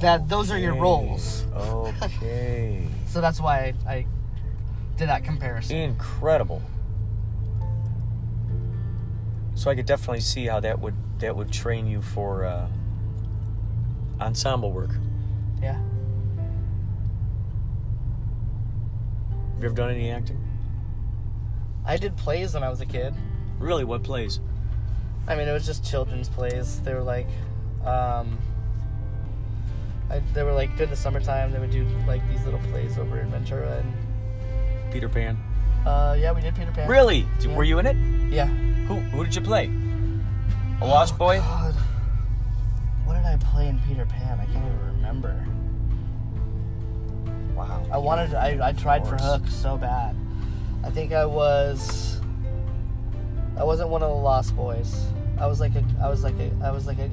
that 0.00 0.28
those 0.28 0.50
are 0.50 0.58
your 0.58 0.74
roles. 0.74 1.44
Okay. 1.54 2.88
So 3.06 3.22
that's 3.22 3.40
why 3.40 3.72
I, 3.86 3.90
I 3.90 4.06
did 4.98 5.08
that 5.08 5.24
comparison. 5.24 5.76
Incredible. 5.76 6.60
So 9.54 9.70
I 9.70 9.74
could 9.74 9.86
definitely 9.86 10.20
see 10.20 10.44
how 10.44 10.60
that 10.60 10.80
would 10.80 10.94
that 11.20 11.34
would 11.34 11.50
train 11.50 11.86
you 11.86 12.02
for 12.02 12.44
uh, 12.44 12.68
ensemble 14.20 14.70
work. 14.70 14.90
Yeah. 15.62 15.80
Have 19.54 19.62
you 19.62 19.66
ever 19.66 19.74
done 19.74 19.90
any 19.92 20.10
acting? 20.10 20.38
I 21.86 21.96
did 21.96 22.16
plays 22.18 22.52
when 22.52 22.62
I 22.62 22.68
was 22.68 22.82
a 22.82 22.86
kid. 22.86 23.14
Really, 23.58 23.84
what 23.84 24.02
plays? 24.02 24.40
I 25.28 25.34
mean, 25.34 25.48
it 25.48 25.52
was 25.52 25.66
just 25.66 25.84
children's 25.84 26.28
plays. 26.28 26.80
They 26.82 26.94
were 26.94 27.02
like, 27.02 27.26
um, 27.84 28.38
I, 30.10 30.20
they 30.34 30.42
were 30.42 30.52
like 30.52 30.76
during 30.76 30.90
the 30.90 30.96
summertime. 30.96 31.52
They 31.52 31.58
would 31.58 31.70
do 31.70 31.86
like 32.06 32.26
these 32.28 32.44
little 32.44 32.60
plays 32.70 32.98
over 32.98 33.18
in 33.20 33.30
Ventura, 33.30 33.78
and 33.78 34.92
Peter 34.92 35.08
Pan. 35.08 35.36
uh, 35.84 36.16
yeah, 36.18 36.32
we 36.32 36.40
did 36.40 36.54
Peter 36.54 36.70
Pan. 36.70 36.88
Really? 36.88 37.26
Yeah. 37.40 37.56
Were 37.56 37.64
you 37.64 37.78
in 37.78 37.86
it? 37.86 37.96
Yeah. 38.32 38.46
Who 38.46 38.96
who 38.96 39.24
did 39.24 39.34
you 39.34 39.40
play? 39.40 39.70
A 40.80 40.86
lost 40.86 41.16
boy? 41.18 41.38
God. 41.38 41.74
What 43.04 43.14
did 43.14 43.24
I 43.24 43.36
play 43.36 43.68
in 43.68 43.80
Peter 43.80 44.04
Pan? 44.06 44.38
I 44.38 44.44
can't 44.44 44.64
even 44.64 44.86
remember. 44.94 45.44
Wow. 47.54 47.84
I 47.90 47.98
wanted. 47.98 48.34
I, 48.34 48.68
I 48.68 48.72
tried 48.72 49.08
for. 49.08 49.16
Hook 49.16 49.48
so 49.48 49.76
bad. 49.76 50.14
I 50.84 50.90
think 50.90 51.12
I 51.12 51.24
was. 51.24 52.15
I 53.56 53.64
wasn't 53.64 53.88
one 53.88 54.02
of 54.02 54.10
the 54.10 54.14
Lost 54.14 54.54
Boys. 54.54 55.06
I 55.38 55.46
was 55.46 55.60
like 55.60 55.74
a. 55.74 55.84
I 56.02 56.08
was 56.08 56.22
like 56.22 56.38
a. 56.38 56.50
I 56.62 56.70
was 56.70 56.86
like 56.86 56.98
a. 56.98 57.08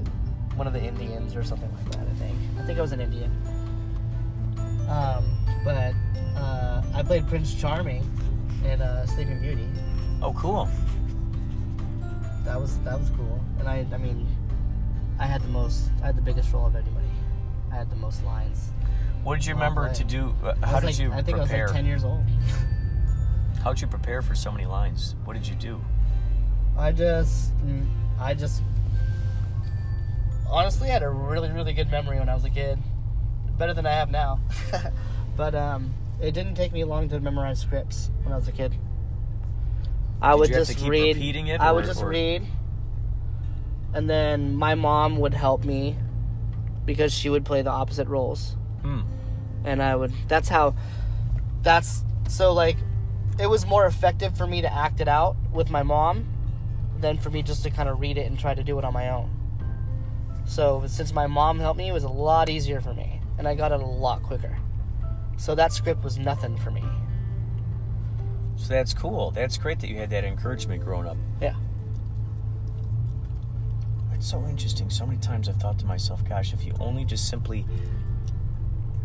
One 0.55 0.67
of 0.67 0.73
the 0.73 0.83
Indians 0.83 1.35
or 1.35 1.43
something 1.43 1.71
like 1.73 1.91
that. 1.91 2.07
I 2.07 2.13
think. 2.13 2.37
I 2.59 2.65
think 2.65 2.77
I 2.77 2.81
was 2.81 2.91
an 2.91 3.01
Indian. 3.01 3.31
Um, 4.89 5.25
but 5.63 5.95
uh, 6.35 6.83
I 6.93 7.01
played 7.03 7.27
Prince 7.27 7.55
Charming 7.55 8.05
in 8.65 8.81
uh, 8.81 9.05
Sleeping 9.05 9.41
Beauty. 9.41 9.67
Oh, 10.21 10.33
cool. 10.33 10.69
That 12.43 12.59
was 12.59 12.77
that 12.79 12.99
was 12.99 13.09
cool. 13.11 13.39
And 13.59 13.67
I. 13.67 13.85
I 13.91 13.97
mean, 13.97 14.27
I 15.19 15.25
had 15.25 15.41
the 15.41 15.49
most. 15.49 15.89
I 16.01 16.07
had 16.07 16.17
the 16.17 16.21
biggest 16.21 16.51
role 16.53 16.67
of 16.67 16.75
anybody. 16.75 17.07
I 17.71 17.75
had 17.75 17.89
the 17.89 17.95
most 17.95 18.23
lines. 18.25 18.71
What 19.23 19.35
did 19.35 19.45
you 19.45 19.53
remember 19.53 19.91
to 19.93 20.03
do? 20.03 20.35
Uh, 20.43 20.53
how 20.61 20.81
did 20.81 20.87
like, 20.87 20.99
you 20.99 21.11
I 21.13 21.21
think 21.21 21.37
prepare? 21.37 21.59
I 21.59 21.61
was 21.61 21.71
like 21.71 21.75
ten 21.75 21.85
years 21.85 22.03
old. 22.03 22.23
How 23.63 23.71
did 23.71 23.81
you 23.81 23.87
prepare 23.87 24.21
for 24.21 24.35
so 24.35 24.51
many 24.51 24.65
lines? 24.65 25.15
What 25.23 25.33
did 25.33 25.47
you 25.47 25.55
do? 25.55 25.79
I 26.77 26.91
just, 26.91 27.51
I 28.19 28.33
just, 28.33 28.61
honestly 30.49 30.89
had 30.89 31.03
a 31.03 31.09
really, 31.09 31.49
really 31.51 31.73
good 31.73 31.89
memory 31.89 32.19
when 32.19 32.29
I 32.29 32.33
was 32.35 32.45
a 32.45 32.49
kid. 32.49 32.79
Better 33.57 33.73
than 33.73 33.85
I 33.85 33.91
have 33.91 34.09
now. 34.09 34.39
but 35.37 35.53
um, 35.55 35.93
it 36.21 36.31
didn't 36.33 36.55
take 36.55 36.73
me 36.73 36.83
long 36.83 37.09
to 37.09 37.19
memorize 37.19 37.59
scripts 37.61 38.09
when 38.23 38.33
I 38.33 38.35
was 38.35 38.47
a 38.47 38.51
kid. 38.51 38.73
I 40.21 40.31
Did 40.31 40.39
would 40.39 40.49
you 40.49 40.55
have 40.55 40.61
just 40.67 40.77
to 40.77 40.83
keep 40.83 40.91
read. 40.91 41.15
repeating 41.15 41.47
it, 41.47 41.61
I 41.61 41.71
would 41.71 41.83
or- 41.83 41.87
just 41.87 42.01
or- 42.01 42.07
read, 42.09 42.43
and 43.93 44.09
then 44.09 44.55
my 44.55 44.73
mom 44.75 45.17
would 45.17 45.33
help 45.33 45.63
me 45.65 45.95
because 46.85 47.13
she 47.13 47.29
would 47.29 47.45
play 47.45 47.61
the 47.61 47.69
opposite 47.69 48.07
roles 48.07 48.55
Hmm. 48.81 49.01
and 49.63 49.81
I 49.81 49.95
would. 49.95 50.11
That's 50.27 50.49
how. 50.49 50.75
That's 51.61 52.03
so 52.27 52.51
like, 52.53 52.77
it 53.39 53.47
was 53.47 53.65
more 53.65 53.85
effective 53.85 54.35
for 54.37 54.47
me 54.47 54.61
to 54.61 54.73
act 54.73 54.99
it 54.99 55.07
out 55.07 55.35
with 55.51 55.69
my 55.69 55.83
mom, 55.83 56.25
than 57.03 57.17
for 57.19 57.29
me 57.29 57.43
just 57.43 57.61
to 57.63 57.69
kind 57.69 57.87
of 57.87 57.99
read 57.99 58.17
it 58.17 58.25
and 58.25 58.39
try 58.39 58.55
to 58.55 58.63
do 58.63 58.79
it 58.79 58.85
on 58.85 58.93
my 58.93 59.09
own. 59.09 59.29
So 60.45 60.83
since 60.87 61.13
my 61.13 61.27
mom 61.27 61.59
helped 61.59 61.77
me, 61.77 61.89
it 61.89 61.93
was 61.93 62.03
a 62.03 62.09
lot 62.09 62.49
easier 62.49 62.81
for 62.81 62.93
me, 62.93 63.21
and 63.37 63.47
I 63.47 63.55
got 63.55 63.71
it 63.71 63.81
a 63.81 63.85
lot 63.85 64.23
quicker. 64.23 64.57
So 65.37 65.55
that 65.55 65.73
script 65.73 66.03
was 66.03 66.17
nothing 66.17 66.57
for 66.57 66.71
me. 66.71 66.83
So 68.55 68.69
that's 68.69 68.93
cool. 68.93 69.31
That's 69.31 69.57
great 69.57 69.79
that 69.79 69.89
you 69.89 69.97
had 69.97 70.09
that 70.11 70.23
encouragement 70.23 70.83
growing 70.83 71.07
up. 71.07 71.17
Yeah. 71.41 71.55
It's 74.13 74.29
so 74.29 74.45
interesting. 74.45 74.89
So 74.89 75.05
many 75.05 75.19
times 75.19 75.49
I've 75.49 75.57
thought 75.57 75.79
to 75.79 75.85
myself, 75.85 76.27
gosh, 76.27 76.53
if 76.53 76.65
you 76.65 76.73
only 76.79 77.03
just 77.03 77.27
simply 77.27 77.65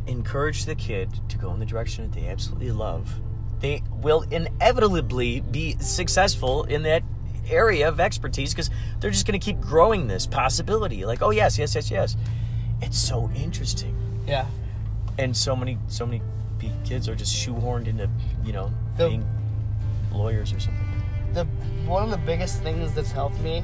encourage 0.07 0.65
the 0.65 0.75
kid 0.75 1.21
to 1.29 1.39
go 1.39 1.53
in 1.53 1.61
the 1.61 1.67
direction 1.67 2.05
that 2.05 2.13
they 2.19 2.29
absolutely 2.29 2.71
love, 2.71 3.21
they 3.61 3.83
will 4.01 4.23
inevitably 4.31 5.41
be 5.41 5.77
successful 5.81 6.65
in 6.65 6.83
that 6.85 7.03
area 7.51 7.89
of 7.89 8.01
expertise 8.01 8.53
because 8.53 8.71
they're 9.01 9.11
just 9.11 9.27
going 9.27 9.39
to 9.39 9.45
keep 9.45 9.61
growing 9.61 10.07
this 10.09 10.27
possibility. 10.27 11.05
Like, 11.05 11.23
oh, 11.23 11.31
yes, 11.31 11.59
yes, 11.59 11.75
yes, 11.75 11.91
yes. 11.91 12.17
It's 12.81 12.99
so 12.99 13.31
interesting. 13.35 13.97
Yeah. 14.27 14.47
And 15.19 15.37
so 15.37 15.57
many, 15.57 15.79
so 15.89 16.07
many 16.07 16.23
kids 16.85 17.09
are 17.09 17.15
just 17.15 17.35
shoehorned 17.35 17.87
into, 17.89 18.09
you 18.45 18.53
know, 18.53 18.73
The- 18.97 19.09
being 19.09 19.27
lawyers 20.13 20.53
or 20.53 20.61
something. 20.61 20.85
the 21.35 21.45
one 21.87 22.03
of 22.03 22.11
the 22.11 22.17
biggest 22.19 22.63
things 22.63 22.95
that's 22.95 23.13
helped 23.13 23.39
me 23.41 23.63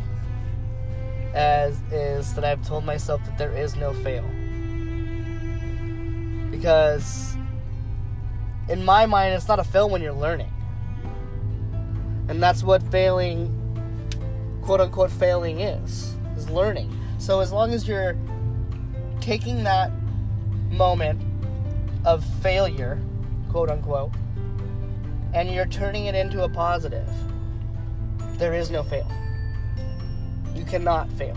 as 1.34 1.80
is 1.90 2.34
that 2.34 2.44
I've 2.44 2.64
told 2.66 2.84
myself 2.84 3.24
that 3.24 3.36
there 3.38 3.52
is 3.52 3.74
no 3.76 3.92
fail. 3.92 4.24
Because 6.50 7.36
in 8.68 8.84
my 8.84 9.06
mind 9.06 9.34
it's 9.34 9.48
not 9.48 9.58
a 9.58 9.64
fail 9.64 9.88
when 9.90 10.00
you're 10.02 10.12
learning. 10.12 10.52
And 12.28 12.42
that's 12.42 12.62
what 12.62 12.82
failing 12.90 13.50
quote 14.64 14.80
unquote 14.80 15.10
failing 15.10 15.60
is. 15.60 16.14
Is 16.36 16.48
learning. 16.50 16.96
So 17.18 17.40
as 17.40 17.52
long 17.52 17.72
as 17.72 17.86
you're 17.86 18.16
taking 19.20 19.62
that 19.64 19.90
moment 20.70 21.22
of 22.04 22.24
failure, 22.42 23.00
quote 23.50 23.70
unquote, 23.70 24.12
and 25.32 25.50
you're 25.50 25.66
turning 25.66 26.06
it 26.06 26.14
into 26.14 26.44
a 26.44 26.48
positive, 26.48 27.08
there 28.38 28.54
is 28.54 28.70
no 28.70 28.82
fail. 28.82 29.10
You 30.54 30.64
cannot 30.64 31.10
fail. 31.12 31.36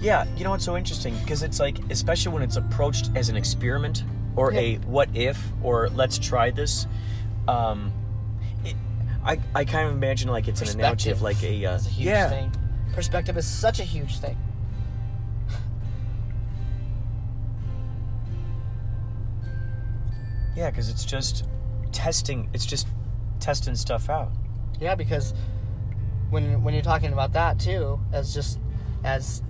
Yeah, 0.00 0.26
you 0.36 0.44
know 0.44 0.50
what's 0.50 0.64
so 0.64 0.76
interesting? 0.76 1.16
Because 1.18 1.42
it's 1.42 1.60
like, 1.60 1.78
especially 1.90 2.32
when 2.32 2.42
it's 2.42 2.56
approached 2.56 3.10
as 3.14 3.28
an 3.28 3.36
experiment 3.36 4.04
or 4.34 4.52
a 4.54 4.76
what 4.86 5.08
if 5.14 5.42
or 5.62 5.90
let's 5.90 6.18
try 6.18 6.50
this. 6.50 6.86
Um, 7.48 7.92
I 9.24 9.38
I 9.54 9.64
kind 9.64 9.88
of 9.88 9.94
imagine 9.94 10.30
like 10.30 10.48
it's 10.48 10.60
an 10.62 10.68
analogy 10.78 11.10
of 11.10 11.22
like 11.22 11.42
a 11.42 11.66
uh, 11.66 11.74
is 11.74 11.86
a 11.86 11.90
huge 11.90 12.06
yeah 12.06 12.28
thing. 12.28 12.52
Perspective 12.94 13.36
is 13.36 13.46
such 13.46 13.80
a 13.80 13.84
huge 13.84 14.18
thing. 14.18 14.36
yeah 20.56 20.70
because 20.70 20.88
it's 20.88 21.04
just 21.04 21.46
testing. 21.92 22.48
It's 22.52 22.66
just 22.66 22.86
testing 23.40 23.74
stuff 23.74 24.08
out. 24.08 24.30
Yeah, 24.80 24.94
because 24.94 25.34
when 26.30 26.62
when 26.62 26.74
you're 26.74 26.82
talking 26.82 27.12
about 27.12 27.32
that 27.32 27.58
too, 27.58 28.00
as 28.12 28.32
just 28.34 28.58
as 29.04 29.42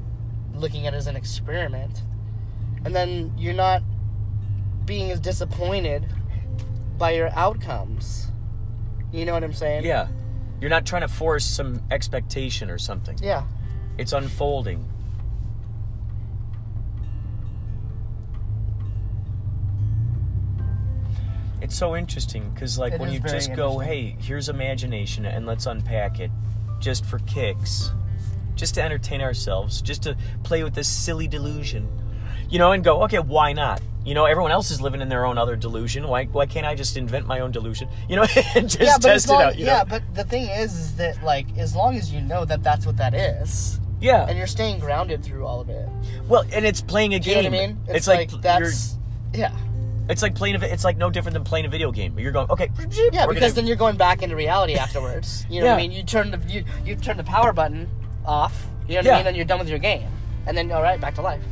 looking 0.55 0.87
at 0.87 0.95
it 0.95 0.97
as 0.97 1.07
an 1.07 1.17
experiment, 1.17 2.03
and 2.85 2.95
then 2.95 3.33
you're 3.37 3.55
not 3.55 3.83
being 4.85 5.11
as 5.11 5.21
disappointed 5.21 6.07
by 6.99 7.13
your 7.13 7.31
outcomes. 7.31 8.30
You 9.13 9.25
know 9.25 9.33
what 9.33 9.43
I'm 9.45 9.53
saying? 9.53 9.85
Yeah, 9.85 10.09
you're 10.61 10.71
not 10.71 10.87
trying 10.87 11.03
to 11.03 11.09
force 11.09 11.45
some 11.45 11.83
expectation 11.91 12.71
or 12.71 12.79
something. 12.79 13.19
Yeah. 13.21 13.45
It's 13.99 14.13
unfolding. 14.13 14.87
It's 21.61 21.77
so 21.77 21.95
interesting 21.95 22.51
because, 22.51 22.79
like, 22.79 22.95
It 22.95 23.01
when 23.01 23.13
you 23.13 23.21
just 23.21 23.55
go, 23.55 23.79
"Hey, 23.79 24.17
here's 24.19 24.49
imagination, 24.49 25.27
and 25.27 25.45
let's 25.47 25.67
unpack 25.67 26.19
it," 26.19 26.31
just 26.79 27.05
for 27.05 27.19
kicks, 27.21 27.93
just 28.55 28.75
to 28.77 28.83
entertain 28.83 29.21
ourselves, 29.21 29.83
just 29.83 30.03
to 30.05 30.17
play 30.43 30.65
with 30.65 30.75
this 30.75 30.89
silly 30.89 31.29
delusion, 31.29 31.87
you 32.49 32.59
know, 32.59 32.73
and 32.73 32.83
go, 32.83 33.03
"Okay, 33.05 33.19
why 33.19 33.53
not?" 33.53 33.83
You 34.05 34.15
know, 34.15 34.25
everyone 34.25 34.51
else 34.51 34.71
is 34.71 34.81
living 34.81 35.03
in 35.03 35.09
their 35.11 35.27
own 35.27 35.37
other 35.37 35.57
delusion. 35.57 36.09
Why, 36.09 36.25
why 36.25 36.47
can't 36.47 36.65
I 36.67 36.75
just 36.75 36.97
invent 36.97 37.27
my 37.27 37.41
own 37.41 37.51
delusion? 37.53 37.89
You 38.09 38.17
know, 38.17 38.23
and 38.55 38.69
just 38.69 38.81
yeah, 38.81 38.97
but 38.97 39.09
test 39.09 39.27
as 39.27 39.31
it 39.31 39.31
out. 39.31 39.59
Yeah, 39.59 39.79
know? 39.79 39.85
but 39.91 40.15
the 40.15 40.25
thing 40.25 40.49
is, 40.49 40.75
is 40.75 40.97
that 40.97 41.23
like 41.23 41.47
as 41.59 41.77
long 41.77 41.97
as 41.97 42.13
you 42.13 42.21
know 42.23 42.45
that 42.47 42.63
that's 42.63 42.87
what 42.87 42.97
that 42.97 43.15
is, 43.15 43.79
yeah. 44.01 44.27
and 44.27 44.37
you're 44.39 44.47
staying 44.47 44.79
grounded 44.81 45.23
through 45.23 45.47
all 45.47 45.61
of 45.61 45.69
it. 45.69 45.89
well, 46.29 46.45
and 46.53 46.65
it's 46.65 46.81
playing 46.81 47.15
a 47.15 47.21
Do 47.21 47.29
you 47.31 47.37
know 47.37 47.43
game. 47.43 47.53
what 47.53 47.59
I 47.63 47.67
mean? 47.67 47.79
It's, 47.89 48.09
like, 48.09 48.33
you're 48.33 48.41
that's 48.41 48.97
yeah, 49.35 49.55
It's 50.09 50.23
like 50.23 50.35
playing 50.35 50.57
a. 50.57 50.65
It's 50.67 50.83
like 50.83 50.97
no 50.97 51.11
different 51.11 51.35
than 51.35 51.45
playing 51.45 51.67
a 51.67 51.69
video 51.69 51.93
game. 51.93 52.19
You're 52.19 52.33
going 52.33 52.51
okay. 52.51 52.71
yeah, 53.13 53.27
because 53.27 53.41
gonna- 53.41 53.53
then 53.53 53.67
you're 53.67 53.77
going 53.77 53.97
back 53.97 54.23
into 54.23 54.35
reality 54.35 54.75
afterwards. 54.75 55.45
You 55.51 55.61
know 55.61 55.67
what 55.69 55.75
I 55.75 55.77
mean? 55.83 55.93
You 55.93 56.03
turn 56.03 56.31
the 56.31 56.39
you 56.49 56.65
you 56.85 56.97
turn 56.97 57.17
the 57.19 57.25
power 57.25 57.53
button 57.53 57.87
off. 58.25 58.67
You 58.89 58.95
know 58.95 58.99
what 59.01 59.05
Yeah. 59.05 59.15
I 59.15 59.19
mean? 59.19 59.27
And 59.29 59.37
you're 59.37 59.47
done 59.47 59.59
with 59.61 59.69
your 59.69 59.79
game, 59.79 60.09
and 60.47 60.57
then 60.57 60.73
all 60.73 60.83
right, 60.83 61.01
back 61.01 61.15
to 61.17 61.23
life. 61.23 61.45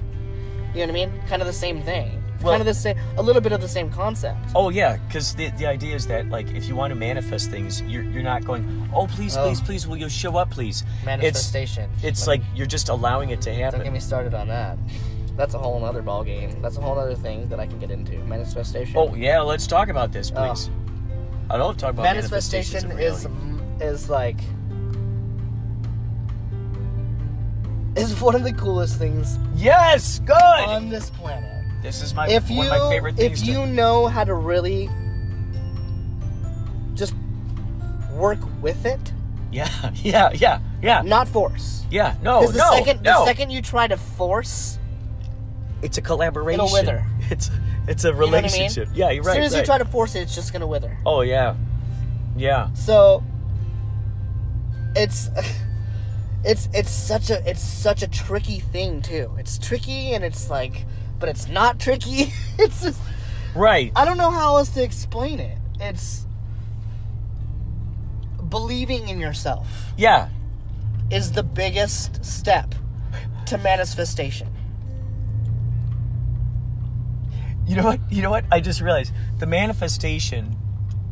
You 0.75 0.81
know 0.87 0.93
what 0.93 1.01
I 1.03 1.07
mean? 1.07 1.13
Kind 1.29 1.41
of 1.43 1.47
the 1.47 1.53
same 1.53 1.83
thing. 1.83 2.21
Well- 2.43 2.53
kind 2.53 2.61
of 2.61 2.67
the 2.67 2.75
same, 2.75 2.97
a 3.17 3.23
little 3.23 3.43
bit 3.43 3.53
of 3.53 3.61
the 3.61 3.69
same 3.69 3.91
concept. 3.91 4.39
Oh 4.55 4.69
yeah, 4.69 4.97
because 5.09 5.35
the 5.35 5.51
the 5.59 5.67
idea 5.67 5.95
is 5.97 6.07
that 6.07 6.29
like 6.29 6.49
if 6.53 6.67
you 6.69 6.77
want 6.77 6.91
to 6.93 6.95
manifest 6.95 7.51
things, 7.51 7.83
you're 7.83 8.05
you're 8.05 8.23
not 8.23 8.45
going. 8.45 8.89
Oh 8.95 9.07
please, 9.07 9.37
Oh. 9.37 9.45
please, 9.47 9.61
please, 9.61 9.87
will 9.89 9.97
you 9.97 10.09
show 10.09 10.37
up, 10.37 10.51
please? 10.51 10.85
Manifestation. 11.05 11.91
It's 11.97 12.05
it's 12.05 12.27
Let 12.27 12.39
like 12.41 12.43
you're 12.55 12.67
just 12.67 12.89
allowing 12.89 13.31
it 13.31 13.41
to 13.43 13.53
happen. 13.53 13.81
Don't 13.81 13.85
get 13.85 13.93
me 13.93 14.01
started 14.01 14.35
on 14.35 14.49
that. 14.49 14.79
That's 15.37 15.55
a 15.55 15.59
whole 15.59 15.85
other 15.85 16.03
ball 16.03 16.25
game. 16.25 16.61
That's 16.63 16.77
a 16.79 16.81
whole 16.81 16.99
other 16.99 17.15
thing 17.15 17.49
that 17.49 17.61
I 17.61 17.67
can 17.67 17.79
get 17.79 17.91
into. 17.91 18.19
Manifestation. 18.25 18.95
Oh 18.97 19.15
yeah, 19.15 19.41
let's 19.41 19.67
talk 19.67 19.89
about 19.89 20.13
this, 20.13 20.33
Oh. 20.35 20.49
please. 20.49 20.71
I 21.51 21.57
love 21.57 21.77
to 21.77 21.81
talk 21.81 21.91
about 21.95 22.03
manifestations 22.03 22.85
manifestation 22.85 23.41
is 23.81 24.03
is 24.05 24.11
like 24.11 24.37
is 27.97 28.21
one 28.21 28.35
of 28.37 28.45
the 28.45 28.53
coolest 28.53 28.97
things 28.99 29.39
yes, 29.57 30.21
good. 30.21 30.35
on 30.37 30.89
this 30.89 31.11
planet. 31.11 31.58
This 31.83 32.03
is 32.03 32.15
my 32.15 32.29
If 32.29 32.51
you 32.51 32.63
of 32.63 32.69
my 32.69 32.91
favorite 32.91 33.17
things. 33.17 33.41
if 33.41 33.47
to- 33.47 33.53
you 33.53 33.67
know 33.67 34.07
how 34.07 34.25
to 34.25 34.35
really 34.35 34.89
just 36.95 37.15
work 38.15 38.39
with 38.61 38.85
it, 38.87 39.13
yeah, 39.53 39.69
yeah, 39.95 40.31
yeah, 40.35 40.61
yeah, 40.83 41.03
not 41.03 41.29
force. 41.29 41.85
yeah. 41.91 42.17
No, 42.23 42.41
Because 42.41 42.55
the 42.55 42.59
no, 42.61 42.71
second 42.77 43.03
no. 43.03 43.21
the 43.21 43.27
second 43.27 43.51
you 43.51 43.63
try 43.63 43.87
to 43.87 43.97
force, 43.97 44.79
it's 45.83 45.99
a 45.99 46.03
collaboration. 46.03 46.61
It'll 46.65 46.73
wither. 46.73 47.07
It's 47.31 47.51
it's 47.87 48.05
a 48.05 48.09
you 48.09 48.15
know 48.15 48.19
I 48.19 48.21
mean? 48.23 48.33
relationship. 48.43 48.89
Yeah, 48.95 49.11
you're 49.11 49.23
right. 49.23 49.33
as 49.33 49.35
soon 49.37 49.43
as 49.45 49.55
you 49.57 49.63
try 49.65 49.79
to 49.79 49.85
force 49.85 50.15
it, 50.15 50.21
it's 50.21 50.35
just 50.35 50.53
gonna 50.53 50.67
wither. 50.67 50.97
Oh 51.07 51.21
yeah, 51.23 51.55
yeah. 52.37 52.73
So 52.75 53.23
it's 54.97 55.31
it's 56.45 56.69
it's 56.73 56.91
such 56.91 57.31
a 57.31 57.49
it's 57.49 57.63
such 57.63 58.03
a 58.03 58.09
tricky 58.09 58.61
thing 58.61 59.03
too. 59.03 59.31
It's 59.39 59.59
tricky 59.59 60.13
and 60.15 60.25
it's 60.25 60.51
like 60.51 60.85
but 61.19 61.29
it's 61.29 61.49
not 61.49 61.79
tricky. 61.81 62.33
it's 62.59 62.83
just 62.83 63.01
Right. 63.55 63.93
I 63.97 64.05
don't 64.05 64.19
know 64.19 64.31
how 64.31 64.57
else 64.57 64.69
to 64.71 64.83
explain 64.83 65.41
it. 65.41 65.59
It's 65.81 66.27
believing 68.49 69.09
in 69.09 69.19
yourself 69.21 69.93
Yeah. 69.97 70.29
is 71.11 71.33
the 71.33 71.43
biggest 71.43 72.25
step 72.25 72.75
to 73.47 73.59
manifestation. 73.59 74.49
You 77.67 77.77
know 77.77 77.85
what? 77.85 78.01
You 78.11 78.23
know 78.23 78.31
what? 78.31 78.45
I 78.51 78.61
just 78.61 78.81
realized 78.81 79.13
the 79.39 79.47
manifestation 79.47 80.57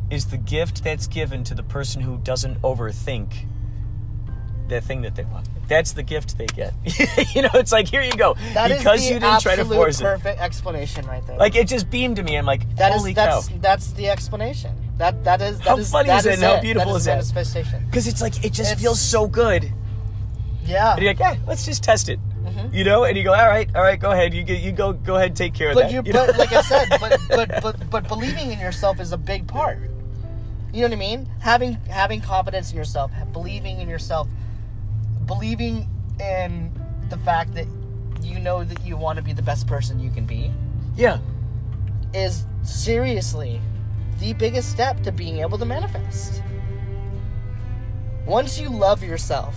is 0.09 0.27
the 0.27 0.37
gift 0.37 0.83
that's 0.83 1.05
given 1.05 1.43
to 1.43 1.53
the 1.53 1.61
person 1.63 2.01
who 2.01 2.17
doesn't 2.17 2.59
overthink 2.61 3.45
the 4.69 4.81
thing 4.81 5.01
that 5.01 5.15
they 5.15 5.23
want. 5.23 5.47
That's 5.67 5.91
the 5.93 6.03
gift 6.03 6.37
they 6.37 6.45
get. 6.47 6.73
you 7.35 7.41
know, 7.41 7.49
it's 7.55 7.71
like 7.73 7.87
here 7.87 8.01
you 8.01 8.11
go 8.13 8.35
That 8.53 8.71
is 8.71 8.77
because 8.79 9.01
the 9.07 9.13
you 9.15 9.19
didn't 9.19 9.41
try 9.41 9.55
to 9.57 9.65
force 9.65 9.99
it. 9.99 10.03
perfect 10.03 10.39
explanation 10.39 11.05
right 11.05 11.25
there. 11.27 11.37
Like 11.37 11.55
it 11.55 11.67
just 11.67 11.89
beamed 11.89 12.15
to 12.17 12.23
me. 12.23 12.37
I'm 12.37 12.45
like, 12.45 12.63
that 12.77 12.91
is 12.93 12.97
holy 13.01 13.13
cow! 13.13 13.25
that's 13.41 13.47
that's 13.59 13.91
the 13.93 14.09
explanation. 14.09 14.71
That 14.97 15.23
that 15.25 15.41
is 15.41 15.57
that 15.59 15.67
How 15.67 15.77
is- 15.77 15.91
funny 15.91 16.07
that 16.07 16.19
is 16.19 16.23
that 16.25 16.33
is 16.33 16.41
and 16.41 16.51
how 16.55 16.61
beautiful 16.61 16.91
that 16.93 16.97
is 16.97 17.05
that? 17.05 17.15
manifestation. 17.15 17.85
Because 17.85 18.07
it's 18.07 18.21
like 18.21 18.37
it 18.45 18.53
just 18.53 18.71
It's- 18.71 18.81
feels 18.81 18.99
so 19.01 19.27
good. 19.27 19.71
Yeah. 20.65 20.93
And 20.93 21.01
you're 21.01 21.11
like, 21.11 21.19
yeah, 21.19 21.35
let's 21.47 21.65
just 21.65 21.83
test 21.83 22.09
it. 22.09 22.19
Mhm. 22.43 22.73
You 22.73 22.83
know, 22.85 23.03
and 23.03 23.17
you 23.17 23.23
go, 23.23 23.33
all 23.33 23.47
right, 23.47 23.69
all 23.75 23.81
right, 23.81 23.99
go 23.99 24.11
ahead. 24.11 24.33
You 24.33 24.43
get, 24.43 24.61
you 24.61 24.71
go, 24.71 24.93
go 24.93 25.15
ahead, 25.15 25.35
take 25.35 25.53
care 25.53 25.69
of 25.71 25.75
that. 25.75 25.91
you, 25.91 26.01
you 26.05 26.13
know? 26.13 26.25
but 26.27 26.37
like 26.37 26.53
I 26.53 26.61
said, 26.61 26.87
but, 26.99 27.19
but 27.29 27.61
but 27.61 27.89
but 27.89 28.07
believing 28.07 28.51
in 28.51 28.59
yourself 28.59 28.99
is 29.01 29.11
a 29.11 29.17
big 29.17 29.47
part. 29.47 29.79
You 30.73 30.81
know 30.81 30.87
what 30.87 30.93
I 30.93 30.99
mean? 30.99 31.29
Having 31.39 31.73
having 31.89 32.21
confidence 32.21 32.71
in 32.71 32.77
yourself, 32.77 33.11
believing 33.33 33.79
in 33.81 33.87
yourself, 33.89 34.27
believing 35.27 35.87
in 36.19 36.71
the 37.09 37.17
fact 37.17 37.53
that 37.53 37.67
you 38.21 38.39
know 38.39 38.63
that 38.63 38.83
you 38.85 38.97
want 38.97 39.17
to 39.17 39.23
be 39.23 39.33
the 39.33 39.41
best 39.41 39.67
person 39.67 39.99
you 39.99 40.09
can 40.09 40.25
be 40.25 40.51
yeah, 40.95 41.19
is 42.13 42.45
seriously 42.63 43.61
the 44.19 44.33
biggest 44.33 44.71
step 44.71 45.01
to 45.03 45.11
being 45.11 45.37
able 45.39 45.57
to 45.59 45.65
manifest. 45.65 46.41
Once 48.25 48.59
you 48.59 48.69
love 48.69 49.03
yourself, 49.03 49.55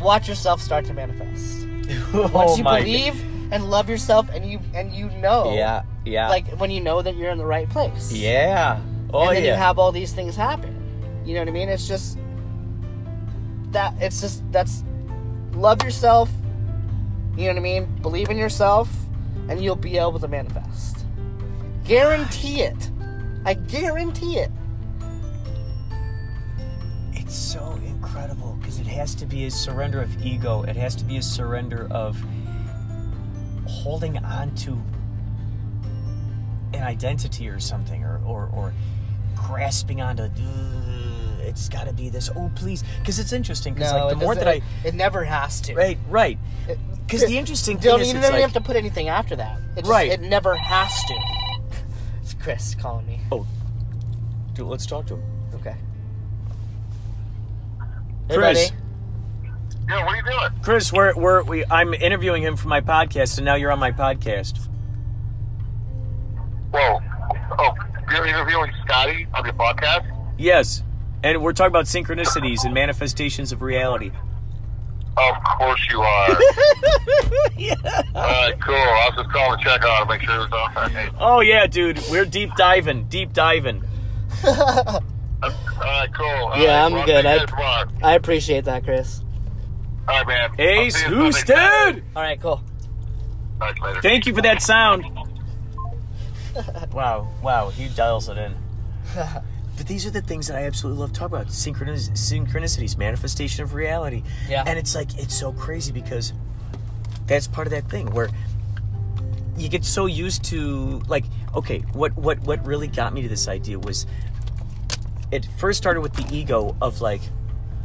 watch 0.00 0.28
yourself 0.28 0.60
start 0.60 0.84
to 0.86 0.94
manifest. 0.94 1.66
Once 2.12 2.32
oh 2.34 2.56
you 2.56 2.64
my 2.64 2.80
believe 2.80 3.22
and 3.52 3.70
love 3.70 3.88
yourself 3.88 4.28
and 4.34 4.50
you 4.50 4.58
and 4.74 4.92
you 4.92 5.08
know 5.10 5.52
Yeah, 5.54 5.82
yeah, 6.04 6.28
like 6.28 6.48
when 6.58 6.70
you 6.70 6.80
know 6.80 7.02
that 7.02 7.16
you're 7.16 7.30
in 7.30 7.38
the 7.38 7.46
right 7.46 7.68
place. 7.68 8.12
yeah. 8.12 8.80
Oh 9.14 9.28
and 9.28 9.36
then 9.36 9.44
yeah. 9.44 9.50
you 9.50 9.56
have 9.56 9.78
all 9.78 9.92
these 9.92 10.12
things 10.12 10.34
happen. 10.34 10.74
You 11.24 11.34
know 11.34 11.40
what 11.40 11.48
I 11.48 11.52
mean? 11.52 11.68
It's 11.68 11.86
just 11.86 12.18
that 13.72 13.94
it's 14.00 14.20
just 14.20 14.42
that's 14.52 14.84
love 15.52 15.82
yourself. 15.82 16.30
You 17.36 17.44
know 17.44 17.52
what 17.52 17.56
I 17.56 17.60
mean? 17.60 17.86
Believe 18.02 18.30
in 18.30 18.36
yourself 18.36 18.88
and 19.48 19.62
you'll 19.62 19.76
be 19.76 19.98
able 19.98 20.18
to 20.18 20.28
manifest. 20.28 21.04
Guarantee 21.84 22.62
it. 22.62 22.90
I 23.44 23.54
guarantee 23.54 24.38
it. 24.38 24.50
It's 27.12 27.34
so 27.34 27.78
incredible 27.84 28.56
because 28.60 28.78
it 28.78 28.86
has 28.86 29.14
to 29.16 29.26
be 29.26 29.46
a 29.46 29.50
surrender 29.50 30.00
of 30.00 30.24
ego. 30.24 30.62
It 30.62 30.76
has 30.76 30.94
to 30.96 31.04
be 31.04 31.16
a 31.16 31.22
surrender 31.22 31.88
of 31.90 32.22
holding 33.66 34.18
on 34.18 34.54
to 34.56 34.80
an 36.74 36.82
identity 36.82 37.48
or 37.48 37.58
something, 37.58 38.04
or 38.04 38.20
or, 38.24 38.50
or 38.54 38.74
grasping 39.34 40.00
onto. 40.00 40.28
It's 41.42 41.68
got 41.68 41.86
to 41.86 41.92
be 41.92 42.08
this. 42.08 42.30
Oh, 42.34 42.50
please, 42.54 42.82
because 43.00 43.18
it's 43.18 43.32
interesting. 43.32 43.74
Because 43.74 43.92
No, 43.92 44.06
like 44.06 44.16
the 44.16 44.20
it 44.22 44.24
more 44.24 44.34
that 44.34 44.48
I, 44.48 44.62
it 44.84 44.94
never 44.94 45.24
has 45.24 45.60
to. 45.62 45.74
right, 45.74 45.98
right, 46.08 46.38
because 47.06 47.24
the 47.26 47.38
interesting 47.38 47.78
thing 47.78 47.90
don't, 47.90 48.00
is, 48.00 48.12
you 48.12 48.18
it's 48.18 48.26
don't 48.26 48.34
like, 48.34 48.42
have 48.42 48.52
to 48.54 48.60
put 48.60 48.76
anything 48.76 49.08
after 49.08 49.36
that. 49.36 49.58
It 49.76 49.80
just, 49.80 49.90
Right. 49.90 50.10
It 50.10 50.20
never 50.20 50.54
has 50.54 50.92
to. 51.04 51.14
It's 52.22 52.34
Chris 52.34 52.74
calling 52.76 53.06
me. 53.06 53.20
oh, 53.32 53.46
dude, 54.54 54.66
let's 54.68 54.86
talk 54.86 55.06
to 55.08 55.16
him. 55.16 55.22
Okay. 55.54 55.74
Hey, 58.28 58.36
Chris. 58.36 58.70
buddy. 58.70 58.82
Yeah, 59.88 60.04
what 60.04 60.14
are 60.14 60.16
you 60.16 60.22
doing? 60.22 60.62
Chris, 60.62 60.92
we're, 60.92 61.14
we're 61.16 61.42
we 61.42 61.64
I'm 61.66 61.92
interviewing 61.94 62.42
him 62.44 62.56
for 62.56 62.68
my 62.68 62.80
podcast, 62.80 63.38
and 63.38 63.44
now 63.44 63.56
you're 63.56 63.72
on 63.72 63.80
my 63.80 63.90
podcast. 63.90 64.58
Whoa. 66.72 67.00
Oh, 67.58 67.74
you're 68.10 68.26
interviewing 68.26 68.72
Scotty 68.84 69.26
on 69.34 69.44
your 69.44 69.54
podcast? 69.54 70.06
Yes, 70.38 70.82
and 71.22 71.42
we're 71.42 71.52
talking 71.52 71.70
about 71.72 71.84
synchronicities 71.86 72.64
and 72.64 72.74
manifestations 72.74 73.52
of 73.52 73.62
reality. 73.62 74.10
Of 75.16 75.44
course 75.58 75.86
you 75.90 76.00
are. 76.00 76.28
yeah. 77.56 77.74
All 78.14 78.22
right, 78.22 78.58
cool. 78.60 78.74
I 78.74 79.08
was 79.10 79.14
just 79.16 79.30
calling 79.30 79.58
to 79.58 79.64
check 79.64 79.84
on 79.84 80.02
it, 80.02 80.08
make 80.08 80.22
sure 80.22 80.34
it 80.36 80.50
was 80.50 80.72
okay. 80.86 81.10
Oh 81.20 81.40
yeah, 81.40 81.66
dude, 81.66 82.00
we're 82.10 82.24
deep 82.24 82.50
diving, 82.56 83.04
deep 83.08 83.32
diving. 83.32 83.82
All 84.44 85.02
right, 85.80 86.08
cool. 86.14 86.24
All 86.26 86.56
Yeah, 86.58 86.78
right, 86.80 86.84
I'm 86.86 86.92
well, 86.92 87.04
good. 87.06 87.26
I'll 87.26 87.38
see 87.38 87.40
you 87.40 87.46
I- 87.46 87.46
guys 87.46 87.48
tomorrow. 87.86 87.88
I 88.02 88.14
appreciate 88.14 88.64
that, 88.64 88.84
Chris. 88.84 89.20
All 90.08 90.16
right, 90.24 90.26
man. 90.26 90.50
Hey, 90.56 90.86
I'll 90.86 91.10
Houston! 91.10 92.02
All 92.16 92.22
right, 92.22 92.40
cool. 92.40 92.50
All 92.52 92.62
right, 93.60 93.80
later. 93.82 94.00
Thank 94.02 94.26
you 94.26 94.34
for 94.34 94.42
that 94.42 94.62
sound. 94.62 95.04
wow, 96.92 97.28
wow, 97.42 97.68
he 97.70 97.88
dials 97.88 98.28
it 98.28 98.38
in. 98.38 98.54
These 99.92 100.06
are 100.06 100.10
the 100.10 100.22
things 100.22 100.46
that 100.46 100.56
I 100.56 100.62
absolutely 100.62 101.00
love 101.00 101.12
to 101.12 101.18
talk 101.20 101.28
about 101.28 101.48
Synchronic- 101.48 102.12
synchronicities, 102.12 102.96
manifestation 102.96 103.62
of 103.62 103.74
reality. 103.74 104.22
Yeah. 104.48 104.64
And 104.66 104.78
it's 104.78 104.94
like, 104.94 105.18
it's 105.18 105.38
so 105.38 105.52
crazy 105.52 105.92
because 105.92 106.32
that's 107.26 107.46
part 107.46 107.66
of 107.66 107.72
that 107.72 107.90
thing 107.90 108.10
where 108.10 108.30
you 109.58 109.68
get 109.68 109.84
so 109.84 110.06
used 110.06 110.44
to, 110.44 111.02
like, 111.08 111.26
okay, 111.54 111.80
what, 111.92 112.16
what, 112.16 112.40
what 112.40 112.66
really 112.66 112.86
got 112.86 113.12
me 113.12 113.20
to 113.20 113.28
this 113.28 113.48
idea 113.48 113.78
was 113.78 114.06
it 115.30 115.46
first 115.58 115.76
started 115.76 116.00
with 116.00 116.14
the 116.14 116.26
ego 116.34 116.74
of, 116.80 117.02
like, 117.02 117.20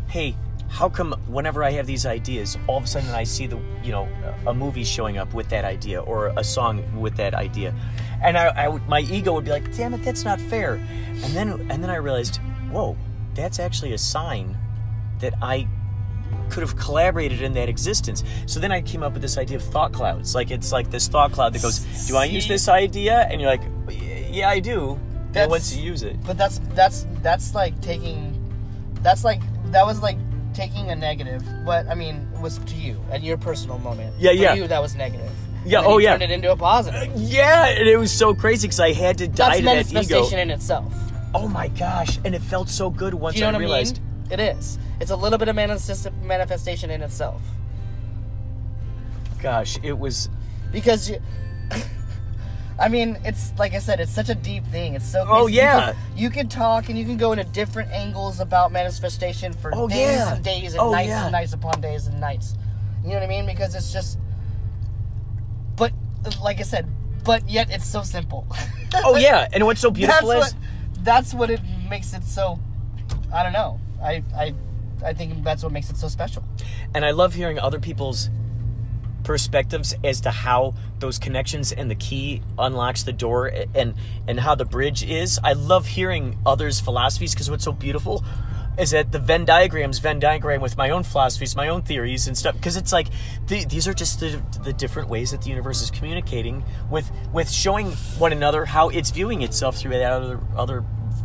hey, 0.08 0.34
how 0.70 0.88
come 0.88 1.12
whenever 1.28 1.62
I 1.62 1.72
have 1.72 1.88
these 1.88 2.06
ideas, 2.06 2.58
all 2.68 2.78
of 2.78 2.86
a 2.86 2.88
sudden 2.88 3.10
I 3.10 3.26
see 3.26 3.48
the, 3.48 3.60
you 3.84 3.92
know, 3.92 4.08
a 4.46 4.54
movie 4.54 4.86
showing 4.86 5.18
up 5.18 5.34
with 5.34 5.50
that 5.50 5.66
idea 5.66 6.02
or 6.02 6.28
a 6.38 6.44
song 6.46 7.02
with 7.02 7.18
that 7.18 7.34
idea, 7.34 7.76
and 8.24 8.38
I, 8.38 8.48
I 8.68 8.78
my 8.88 9.02
ego 9.02 9.34
would 9.34 9.46
be 9.46 9.52
like, 9.52 9.76
damn 9.76 9.94
it, 9.94 10.04
that's 10.04 10.24
not 10.26 10.40
fair, 10.42 10.76
and 10.76 11.34
then 11.36 11.50
and 11.72 11.84
then 11.84 11.90
I 11.90 11.96
realized, 11.98 12.38
whoa, 12.72 12.98
that's 13.36 13.60
actually 13.60 13.94
a 13.94 13.98
sign 13.98 14.58
that 15.20 15.34
I 15.42 15.68
could 16.50 16.62
have 16.62 16.78
collaborated 16.78 17.42
in 17.42 17.54
that 17.54 17.70
existence. 17.70 18.24
So 18.46 18.60
then 18.60 18.72
I 18.72 18.82
came 18.82 19.04
up 19.04 19.14
with 19.14 19.22
this 19.22 19.38
idea 19.38 19.58
of 19.58 19.64
thought 19.64 19.92
clouds. 19.94 20.36
Like 20.36 20.52
it's 20.52 20.72
like 20.72 20.90
this 20.92 21.08
thought 21.08 21.32
cloud 21.32 21.54
that 21.54 21.62
goes, 21.62 21.80
do 22.08 22.16
I 22.18 22.26
use 22.26 22.48
this 22.48 22.68
idea? 22.68 23.22
And 23.30 23.40
you're 23.42 23.50
like, 23.50 23.64
yeah, 24.32 24.50
I 24.50 24.60
do. 24.60 24.92
And 24.94 25.34
That's- 25.36 25.50
once 25.50 25.76
you 25.76 25.84
use 25.84 26.04
it, 26.04 26.18
But 26.26 26.38
that's 26.38 26.60
that's 26.74 27.06
that's 27.22 27.54
like 27.54 27.80
taking 27.82 28.34
that's 29.02 29.24
like 29.24 29.42
that 29.72 29.86
was 29.86 30.02
like 30.02 30.18
taking 30.54 30.90
a 30.90 30.96
negative. 30.96 31.44
But 31.66 31.88
I 31.88 31.96
mean, 31.96 32.28
it 32.34 32.42
was 32.42 32.58
to 32.60 32.76
you 32.76 33.00
at 33.12 33.22
your 33.24 33.38
personal 33.38 33.78
moment. 33.80 34.16
Yeah, 34.18 34.32
For 34.32 34.36
yeah. 34.38 34.54
you, 34.56 34.68
that 34.68 34.82
was 34.82 34.96
negative. 34.96 35.32
Yeah, 35.68 35.80
And 35.80 35.88
oh, 35.88 35.98
you 35.98 36.06
yeah. 36.06 36.12
Turned 36.12 36.24
it 36.24 36.32
into 36.32 36.52
a 36.52 36.56
positive. 36.56 37.10
Uh, 37.10 37.14
yeah, 37.18 37.68
and 37.68 37.88
it 37.88 37.98
was 37.98 38.12
so 38.12 38.34
crazy 38.34 38.68
because 38.68 38.80
I 38.80 38.94
had 38.94 39.18
to 39.20 39.28
die 39.28 39.34
That's 39.36 39.58
to 39.60 39.64
that 39.66 39.78
ego. 39.86 39.94
manifestation 39.94 40.40
in 40.40 40.50
itself. 40.52 40.94
Oh 41.36 41.48
my 41.48 41.68
gosh! 41.68 42.18
And 42.26 42.34
it 42.34 42.42
felt 42.42 42.70
so 42.70 42.90
good 42.90 43.14
once 43.14 43.36
Do 43.36 43.40
you 43.42 43.46
know 43.46 43.50
I 43.50 43.54
what 43.54 43.60
realized. 43.60 44.00
I 44.00 44.30
mean? 44.30 44.40
It 44.40 44.58
is. 44.58 44.80
It's 45.00 45.12
a 45.12 45.16
little 45.16 45.38
bit 45.38 45.48
of 45.50 45.56
manifest- 45.56 46.12
manifestation 46.24 46.90
in 46.90 47.02
itself 47.02 47.42
Gosh, 49.42 49.78
it 49.84 49.98
was. 49.98 50.30
because 50.72 51.10
you. 51.10 51.20
I 52.80 52.90
mean, 52.90 53.18
it's 53.24 53.54
like 53.58 53.74
I 53.74 53.80
said, 53.80 54.00
it's 54.00 54.12
such 54.14 54.30
a 54.30 54.36
deep 54.36 54.66
thing. 54.68 54.96
It's 54.96 55.06
so. 55.06 55.26
Oh, 55.28 55.44
crazy. 55.46 55.54
You 55.54 55.60
yeah. 55.62 55.80
can- 55.94 55.96
You 56.18 56.30
can, 56.30 56.48
talk 56.50 56.90
and 56.90 56.98
you 56.98 57.06
can 57.06 57.18
go 57.18 57.32
into 57.32 57.44
different 57.46 57.92
angles 57.92 58.40
about 58.40 58.72
manifestation 58.72 59.54
for 59.54 59.72
Oh, 59.76 59.88
days 59.88 59.98
yeah. 60.18 60.34
and 60.34 60.44
days 60.44 60.74
and 60.74 60.82
Oh, 60.82 60.92
nights 60.92 61.10
yeah. 61.10 61.24
and 61.26 61.32
nights 61.32 61.54
upon 61.54 61.82
days 61.82 62.08
and 62.08 62.20
nights. 62.20 62.56
You 63.04 63.10
know 63.10 63.16
what 63.16 63.24
I 63.24 63.28
mean? 63.28 63.46
Because 63.46 63.76
it's 63.76 63.92
just. 63.94 64.18
Like 66.42 66.60
I 66.60 66.64
said, 66.64 66.88
but 67.24 67.48
yet 67.50 67.70
it's 67.72 67.86
so 67.88 68.04
simple. 68.04 68.48
Oh 69.04 69.18
yeah, 69.18 69.48
and 69.52 69.66
what's 69.66 69.82
so 69.82 69.90
that's 69.90 70.00
beautiful 70.00 70.28
what. 70.30 70.48
is 70.48 70.56
That's 71.04 71.34
what 71.34 71.50
it 71.50 71.60
makes 71.90 72.14
it 72.14 72.24
so. 72.24 72.58
I 73.34 73.44
don't 73.44 73.52
know. 73.52 73.82
I 74.02 74.24
I 74.36 74.54
I 75.06 75.14
think 75.14 75.44
that's 75.44 75.62
what 75.62 75.74
makes 75.74 75.90
it 75.90 75.98
so 75.98 76.08
special. 76.08 76.44
and 76.96 77.04
I 77.04 77.12
love 77.12 77.34
hearing 77.34 77.60
other 77.60 77.80
people's 77.82 78.30
perspectives 79.24 79.94
as 80.06 80.22
to 80.22 80.32
how 80.32 80.74
those 81.00 81.20
connections 81.20 81.74
and 81.74 81.92
the 81.92 81.96
key 81.96 82.42
unlocks 82.58 83.04
the 83.04 83.12
door 83.12 83.52
and 83.76 83.94
and 84.26 84.40
how 84.40 84.56
the 84.56 84.64
bridge 84.66 85.04
is. 85.04 85.38
I 85.44 85.52
love 85.54 85.86
hearing 85.86 86.38
others' 86.46 86.80
philosophies 86.80 87.34
because 87.34 87.52
what's 87.52 87.66
so 87.66 87.74
beautiful 87.74 88.24
is 88.78 88.92
that 88.92 89.12
the 89.12 89.20
Venn 89.20 89.46
diagrams, 89.46 90.00
Venn 90.00 90.20
diagram 90.20 90.62
with 90.62 90.78
my 90.78 90.90
own 90.90 91.04
philosophies, 91.04 91.56
my 91.56 91.68
own 91.68 91.82
theories 91.82 92.28
and 92.28 92.38
stuff. 92.38 92.56
Because 92.56 92.78
it's 92.78 92.92
like 92.94 93.08
the, 93.48 93.66
these 93.66 93.88
are 93.88 93.94
just 93.94 94.20
the, 94.20 94.42
the 94.64 94.74
different 94.74 95.10
ways 95.10 95.32
that 95.32 95.42
the 95.42 95.50
universe 95.50 95.82
is 95.82 95.90
communicating 95.92 96.64
with 96.90 97.10
with 97.34 97.50
showing 97.50 97.92
one 98.20 98.32
another 98.32 98.66
how 98.66 98.90
it's 98.90 99.10
viewing 99.12 99.42
itself 99.42 99.78
through 99.78 99.92
that 99.92 100.12
other 100.12 100.40
other 100.56 100.84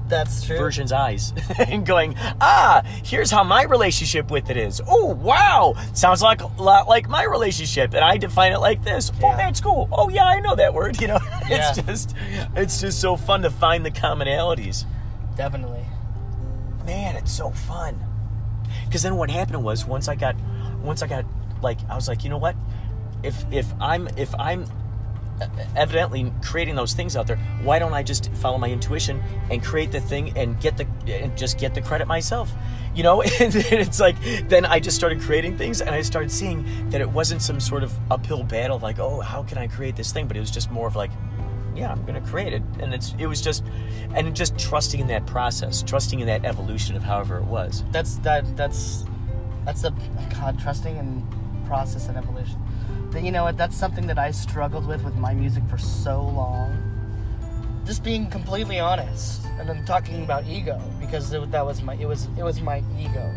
That's 0.09 0.45
true. 0.45 0.57
version's 0.59 0.93
eyes 0.93 1.33
and 1.59 1.85
going, 1.87 2.15
ah, 2.41 2.83
here's 3.05 3.31
how 3.31 3.45
my 3.45 3.65
relationship 3.65 4.31
with 4.31 4.49
it 4.51 4.57
is. 4.57 4.81
Oh, 4.87 5.07
wow. 5.07 5.75
Sounds 5.95 6.23
like 6.23 6.43
a 6.43 6.47
lot 6.63 6.89
like 6.89 7.09
my 7.09 7.25
relationship. 7.25 7.93
And 7.95 8.03
I 8.05 8.17
define 8.17 8.53
it 8.53 8.59
like 8.59 8.83
this. 8.83 9.11
Oh, 9.23 9.37
that's 9.37 9.61
cool. 9.61 9.89
Oh, 9.93 10.09
yeah, 10.09 10.25
I 10.27 10.41
know 10.41 10.55
that 10.57 10.73
word. 10.75 10.97
You 11.03 11.09
know, 11.09 11.19
it's 11.51 11.81
just, 11.83 12.15
it's 12.55 12.81
just 12.81 13.01
so 13.01 13.17
fun 13.17 13.43
to 13.43 13.51
find 13.51 13.85
the 13.85 13.91
commonalities. 13.91 14.85
Definitely. 15.37 15.85
Man, 16.85 17.17
it's 17.17 17.33
so 17.33 17.51
fun. 17.51 17.99
Because 18.85 19.03
then 19.03 19.17
what 19.17 19.31
happened 19.31 19.63
was 19.63 19.87
once 19.87 20.09
I 20.09 20.15
got, 20.15 20.37
once 20.83 21.03
I 21.03 21.07
got 21.07 21.25
like, 21.63 21.79
I 21.89 21.95
was 21.95 22.09
like, 22.09 22.25
you 22.25 22.31
know 22.31 22.39
what? 22.39 22.57
If, 23.23 23.45
if 23.53 23.67
I'm, 23.81 24.09
if 24.17 24.35
I'm 24.39 24.67
uh, 25.41 25.49
evidently 25.77 26.33
creating 26.43 26.75
those 26.75 26.93
things 26.93 27.17
out 27.17 27.27
there 27.27 27.37
why 27.63 27.79
don't 27.79 27.95
i 27.95 28.03
just 28.03 28.31
follow 28.35 28.59
my 28.59 28.69
intuition 28.71 29.21
and 29.51 29.65
create 29.65 29.91
the 29.91 30.01
thing 30.01 30.37
and 30.37 30.61
get 30.61 30.77
the 30.77 30.87
and 31.07 31.37
just 31.39 31.59
get 31.59 31.75
the 31.75 31.81
credit 31.81 32.07
myself 32.07 32.53
you 32.95 33.03
know 33.03 33.23
and 33.41 33.55
it's 33.57 33.99
like 33.99 34.15
then 34.49 34.67
i 34.67 34.79
just 34.79 34.95
started 34.95 35.21
creating 35.23 35.57
things 35.57 35.81
and 35.81 35.91
i 35.91 36.03
started 36.03 36.31
seeing 36.31 36.91
that 36.91 37.01
it 37.01 37.09
wasn't 37.09 37.41
some 37.41 37.59
sort 37.59 37.83
of 37.83 37.99
uphill 38.11 38.45
battle 38.45 38.79
like 38.81 38.99
oh 38.99 39.21
how 39.21 39.43
can 39.43 39.57
i 39.57 39.67
create 39.67 39.97
this 39.97 40.13
thing 40.13 40.29
but 40.29 40.37
it 40.37 40.41
was 40.41 40.51
just 40.51 40.71
more 40.71 40.87
of 40.87 40.95
like 40.95 41.11
yeah 41.75 41.91
i'm 41.91 42.05
gonna 42.05 42.21
create 42.21 42.53
it 42.53 42.63
and 42.81 42.93
it's 42.93 43.15
it 43.19 43.27
was 43.27 43.41
just 43.41 43.65
and 44.15 44.35
just 44.37 44.59
trusting 44.59 45.01
in 45.01 45.07
that 45.07 45.25
process 45.27 45.83
trusting 45.83 46.21
in 46.21 46.27
that 46.27 46.45
evolution 46.45 46.97
of 46.97 47.03
however 47.03 47.39
it 47.39 47.45
was 47.45 47.85
That's 47.93 48.17
that. 48.19 48.57
That's 48.57 49.05
that's 49.65 49.85
a 49.85 49.89
oh 49.93 50.29
God 50.41 50.59
trusting 50.59 50.97
and 50.99 51.23
process 51.67 52.09
and 52.09 52.17
evolution. 52.17 52.59
But 53.11 53.23
you 53.23 53.31
know 53.31 53.45
what? 53.45 53.57
That's 53.57 53.77
something 53.77 54.07
that 54.07 54.19
I 54.19 54.31
struggled 54.31 54.87
with 54.87 55.05
with 55.05 55.17
my 55.17 55.35
music 55.35 55.63
for 55.69 55.79
so 55.79 56.23
long. 56.23 56.79
Just 57.85 58.03
being 58.05 58.29
completely 58.31 58.79
honest, 58.81 59.45
and 59.59 59.69
I'm 59.71 59.85
talking 59.85 60.23
about 60.23 60.47
ego 60.47 60.81
because 61.01 61.33
it, 61.33 61.51
that 61.51 61.65
was 61.65 61.83
my 61.83 61.95
it 61.95 62.07
was 62.07 62.29
it 62.39 62.43
was 62.43 62.61
my 62.61 62.83
ego. 62.99 63.33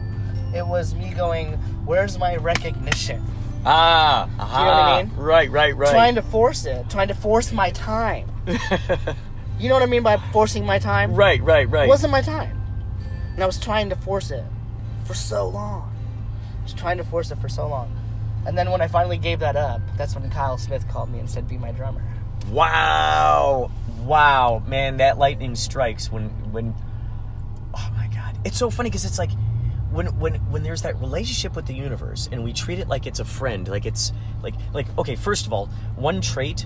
It 0.54 0.66
was 0.66 0.96
me 0.96 1.14
going, 1.14 1.54
"Where's 1.86 2.18
my 2.18 2.36
recognition?" 2.38 3.24
Ah 3.66 4.26
you 4.28 4.38
know 4.38 4.44
what 4.44 4.60
I 4.60 5.04
mean? 5.04 5.16
right 5.16 5.50
right 5.52 5.76
right 5.76 5.92
Trying 5.92 6.16
to 6.16 6.22
force 6.22 6.66
it, 6.66 6.90
trying 6.90 7.08
to 7.08 7.14
force 7.16 7.52
my 7.52 7.72
time. 7.72 8.30
you 9.60 9.70
know 9.70 9.76
what 9.76 9.84
I 9.84 9.88
mean 9.88 10.04
by 10.04 10.18
forcing 10.32 10.66
my 10.66 10.80
time? 10.80 11.14
right 11.16 11.42
right 11.42 11.70
right 11.70 11.86
It 11.86 11.90
wasn't 11.90 12.12
my 12.12 12.22
time. 12.22 12.62
And 13.34 13.44
I 13.44 13.46
was 13.46 13.60
trying 13.60 13.90
to 13.90 13.96
force 13.96 14.32
it 14.32 14.44
for 15.06 15.14
so 15.14 15.48
long. 15.48 15.94
I 16.60 16.64
was 16.64 16.74
trying 16.74 16.98
to 16.98 17.04
force 17.04 17.32
it 17.32 17.40
for 17.40 17.50
so 17.50 17.68
long. 17.68 17.92
And 18.46 18.58
then 18.58 18.70
when 18.72 18.82
I 18.82 18.88
finally 18.88 19.18
gave 19.18 19.40
that 19.40 19.56
up, 19.56 19.82
that's 19.98 20.16
when 20.16 20.30
Kyle 20.30 20.58
Smith 20.58 20.88
called 20.88 21.10
me 21.12 21.20
and 21.20 21.30
said, 21.30 21.48
Be 21.48 21.58
my 21.58 21.72
drummer. 21.72 22.04
Wow. 22.50 23.72
Wow, 24.04 24.62
man, 24.68 24.98
that 24.98 25.18
lightning 25.18 25.56
strikes 25.56 26.12
when 26.12 26.30
when 26.52 26.76
Oh 27.74 27.92
my 27.98 28.08
god. 28.14 28.38
It's 28.46 28.58
so 28.58 28.70
funny 28.70 28.90
cuz 28.92 29.04
it's 29.04 29.18
like 29.18 29.32
when 29.96 30.08
when 30.20 30.36
when 30.52 30.64
there's 30.64 30.82
that 30.84 31.00
relationship 31.00 31.56
with 31.56 31.66
the 31.66 31.74
universe 31.74 32.30
and 32.32 32.44
we 32.44 32.54
treat 32.54 32.80
it 32.80 32.88
like 32.88 33.08
it's 33.08 33.20
a 33.20 33.26
friend, 33.26 33.68
like 33.68 33.86
it's 33.86 34.12
like 34.44 34.56
like 34.74 34.88
okay, 34.98 35.16
first 35.16 35.46
of 35.46 35.54
all, 35.54 35.68
one 35.96 36.22
trait 36.22 36.66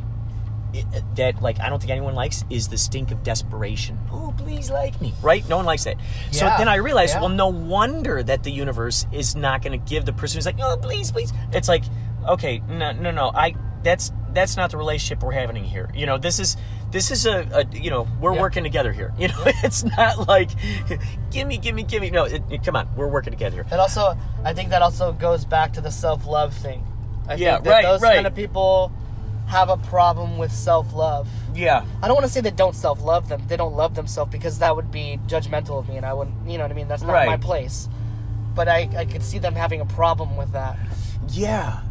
that 1.16 1.42
like 1.42 1.60
I 1.60 1.70
don't 1.70 1.80
think 1.80 1.92
anyone 1.92 2.16
likes 2.16 2.44
is 2.50 2.68
the 2.68 2.78
stink 2.78 3.12
of 3.12 3.24
desperation. 3.24 3.98
Oh, 4.12 4.34
please 4.38 4.70
like 4.70 5.00
me, 5.02 5.14
right? 5.22 5.48
No 5.48 5.58
one 5.58 5.66
likes 5.66 5.84
that. 5.86 5.98
So 6.32 6.46
then 6.58 6.68
I 6.68 6.76
realized, 6.76 7.16
yeah. 7.16 7.22
well, 7.22 7.30
no 7.30 7.48
wonder 7.48 8.22
that 8.24 8.44
the 8.44 8.52
universe 8.52 9.06
is 9.12 9.36
not 9.36 9.62
going 9.62 9.80
to 9.80 9.90
give 9.90 10.06
the 10.06 10.14
person 10.14 10.38
who's 10.38 10.46
like, 10.46 10.60
oh, 10.60 10.78
please, 10.78 11.12
please. 11.12 11.34
It's 11.54 11.68
like, 11.68 11.84
okay, 12.28 12.62
no, 12.68 12.92
no, 12.92 13.12
no. 13.12 13.32
I 13.34 13.56
that's 13.84 14.12
that's 14.34 14.58
not 14.58 14.72
the 14.72 14.78
relationship 14.78 15.24
we're 15.24 15.32
having 15.32 15.64
here. 15.64 15.90
You 15.94 16.06
know, 16.06 16.18
this 16.18 16.40
is 16.40 16.58
this 16.92 17.12
is 17.12 17.26
a, 17.26 17.48
a 17.54 17.76
you 17.78 17.90
know 17.90 18.08
we're 18.20 18.34
Yeah. 18.34 18.42
working 18.42 18.64
together 18.64 18.92
here. 18.92 19.14
You 19.20 19.28
know, 19.30 19.44
it's 19.64 19.84
not 19.84 20.28
like 20.28 20.50
gimme, 21.32 21.58
gimme, 21.58 21.84
gimme. 21.84 22.10
No, 22.12 22.26
it, 22.26 22.42
it- 22.50 22.64
come 22.64 22.76
on, 22.76 22.88
we're 22.96 23.08
working 23.08 23.32
together 23.32 23.56
here. 23.58 23.66
And 23.72 23.80
also, 23.82 24.18
I 24.44 24.54
think 24.54 24.70
that 24.70 24.82
also 24.82 25.12
goes 25.14 25.46
back 25.46 25.74
to 25.74 25.82
the 25.82 25.92
self 25.92 26.26
love 26.26 26.54
thing. 26.54 26.86
I 27.28 27.36
Yeah, 27.36 27.56
think 27.56 27.66
that 27.66 27.72
right, 27.72 27.84
those 27.84 28.02
right. 28.02 28.16
kind 28.16 28.28
of 28.28 28.34
people 28.36 28.92
have 29.48 29.70
a 29.70 29.78
problem 29.78 30.38
with 30.38 30.52
self 30.52 30.94
love. 30.94 31.28
Yeah, 31.56 31.86
I 32.02 32.08
don't 32.08 32.16
want 32.16 32.26
to 32.28 32.32
say 32.32 32.42
they 32.42 32.52
don't 32.52 32.76
self 32.76 33.02
love 33.04 33.30
them. 33.30 33.44
They 33.48 33.58
don't 33.58 33.74
love 33.76 33.96
themselves 33.96 34.32
because 34.32 34.60
that 34.60 34.76
would 34.76 34.92
be 34.92 35.20
judgmental 35.28 35.78
of 35.80 35.88
me, 35.90 35.98
and 35.98 36.06
I 36.06 36.14
wouldn't. 36.14 36.48
You 36.50 36.58
know 36.58 36.64
what 36.64 36.72
I 36.72 36.76
mean? 36.76 36.88
That's 36.88 37.04
not 37.04 37.14
Right. 37.14 37.28
my 37.28 37.38
place. 37.38 37.88
But 38.56 38.68
I, 38.68 38.90
I 38.98 39.06
could 39.06 39.24
see 39.24 39.38
them 39.40 39.54
having 39.56 39.80
a 39.80 39.86
problem 39.86 40.36
with 40.38 40.52
that. 40.54 40.78
yeah, 41.30 41.82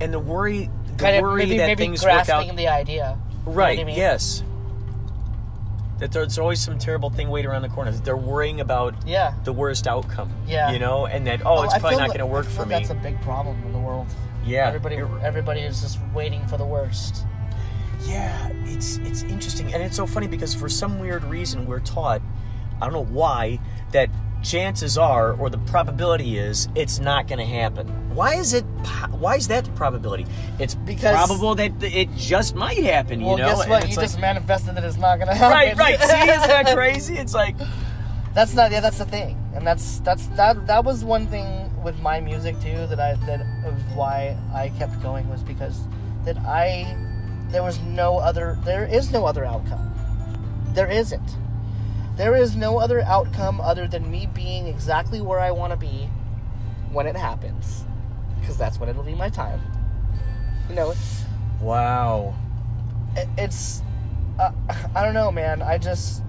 and 0.00 0.12
the 0.14 0.18
worry, 0.20 0.70
the 0.86 0.94
Kind 1.02 1.16
of 1.16 1.22
worry 1.22 1.44
maybe 1.44 1.58
that 1.58 1.66
maybe 1.66 1.82
things 1.84 2.02
work 2.02 2.12
grasping 2.24 2.50
out. 2.50 2.56
the 2.56 2.68
idea. 2.68 3.18
You 3.48 3.54
know 3.54 3.58
Right. 3.58 3.78
I 3.78 3.84
mean? 3.84 3.96
Yes. 3.96 4.42
That 5.98 6.12
there's 6.12 6.38
always 6.38 6.60
some 6.60 6.78
terrible 6.78 7.10
thing 7.10 7.28
waiting 7.28 7.50
around 7.50 7.62
the 7.62 7.68
corner. 7.68 7.90
That 7.90 8.04
they're 8.04 8.16
worrying 8.16 8.60
about 8.60 8.94
Yeah. 9.04 9.34
the 9.44 9.52
worst 9.52 9.88
outcome. 9.88 10.30
Yeah. 10.46 10.70
You 10.70 10.78
know, 10.78 11.06
and 11.06 11.26
that 11.26 11.40
oh, 11.44 11.54
Well, 11.54 11.62
it's 11.64 11.74
I 11.74 11.80
probably 11.80 11.98
not 11.98 12.08
going 12.08 12.20
to 12.20 12.26
work 12.26 12.46
for 12.46 12.64
me. 12.64 12.74
That's 12.76 12.90
a 12.90 12.94
big 12.94 13.20
problem 13.22 13.60
in 13.66 13.72
the 13.72 13.78
world. 13.80 14.06
yeah. 14.44 14.68
Everybody, 14.68 14.96
everybody 15.22 15.60
is 15.62 15.80
just 15.82 15.98
waiting 16.14 16.46
for 16.46 16.56
the 16.56 16.64
worst. 16.64 17.24
Yeah, 18.06 18.48
it's 18.64 18.98
it's 18.98 19.24
interesting, 19.24 19.74
and 19.74 19.82
it's 19.82 19.96
so 19.96 20.06
funny 20.06 20.28
because 20.28 20.54
for 20.54 20.68
some 20.68 21.00
weird 21.00 21.24
reason 21.24 21.66
we're 21.66 21.80
taught, 21.80 22.22
I 22.80 22.84
don't 22.84 22.92
know 22.92 23.04
why, 23.12 23.58
that 23.90 24.08
chances 24.42 24.96
are 24.96 25.32
or 25.32 25.50
the 25.50 25.58
probability 25.58 26.38
is 26.38 26.68
it's 26.74 26.98
not 27.00 27.26
going 27.28 27.38
to 27.38 27.44
happen. 27.44 27.86
Why 28.14 28.34
is 28.34 28.54
it? 28.54 28.62
Why 29.10 29.36
is 29.36 29.48
that 29.48 29.64
the 29.64 29.70
probability? 29.72 30.26
It's 30.58 30.74
Because- 30.74 31.14
probable 31.14 31.54
that 31.56 31.72
it 31.82 32.08
just 32.16 32.54
might 32.54 32.82
happen. 32.82 33.20
Well, 33.22 33.36
you 33.36 33.42
know, 33.44 33.56
guess 33.56 33.68
what? 33.68 33.84
it's 33.84 33.90
You 33.92 33.96
like- 33.96 34.04
just 34.06 34.18
manifested 34.20 34.74
that 34.76 34.84
it's 34.84 34.96
not 34.96 35.18
gonna 35.18 35.34
happen. 35.34 35.52
right, 35.56 35.76
right. 35.76 36.00
See, 36.02 36.30
isn't 36.30 36.48
that 36.48 36.74
crazy? 36.74 37.16
It's 37.16 37.34
like 37.34 37.56
That's 38.34 38.54
not. 38.54 38.70
Yeah, 38.70 38.80
that's 38.80 38.98
the 38.98 39.04
thing, 39.04 39.36
and 39.54 39.66
that's 39.66 39.98
that's 40.00 40.26
that. 40.36 40.66
That 40.66 40.84
was 40.84 41.04
one 41.04 41.26
thing 41.26 41.70
with 41.82 41.98
my 42.00 42.20
music 42.20 42.60
too 42.60 42.86
that 42.86 43.00
I 43.00 43.14
that 43.26 43.40
of 43.66 43.74
why 43.96 44.36
I 44.54 44.68
kept 44.78 45.00
going 45.02 45.28
was 45.28 45.42
because 45.42 45.80
that 46.24 46.36
I 46.38 46.96
there 47.50 47.62
was 47.64 47.80
no 47.80 48.18
other. 48.18 48.56
There 48.64 48.84
is 48.84 49.10
no 49.12 49.24
other 49.26 49.44
outcome. 49.44 49.82
There 50.74 50.86
isn't. 50.90 51.36
There 52.18 52.34
is 52.34 52.56
no 52.56 52.78
other 52.78 53.00
outcome 53.02 53.60
other 53.60 53.86
than 53.88 54.10
me 54.10 54.26
being 54.26 54.66
exactly 54.66 55.20
where 55.20 55.38
I 55.38 55.52
want 55.52 55.70
to 55.72 55.76
be 55.76 56.10
when 56.90 57.06
it 57.06 57.16
happens, 57.16 57.84
because 58.40 58.58
that's 58.58 58.78
when 58.80 58.88
it'll 58.88 59.04
be 59.04 59.14
my 59.14 59.30
time. 59.30 59.60
You 60.68 60.74
know, 60.74 60.94
wow. 61.60 62.34
it- 63.16 63.28
it's 63.38 63.82
uh, 64.38 64.50
I 64.94 65.04
don't 65.04 65.14
know, 65.14 65.30
man. 65.30 65.62
I 65.62 65.78
just 65.78 66.22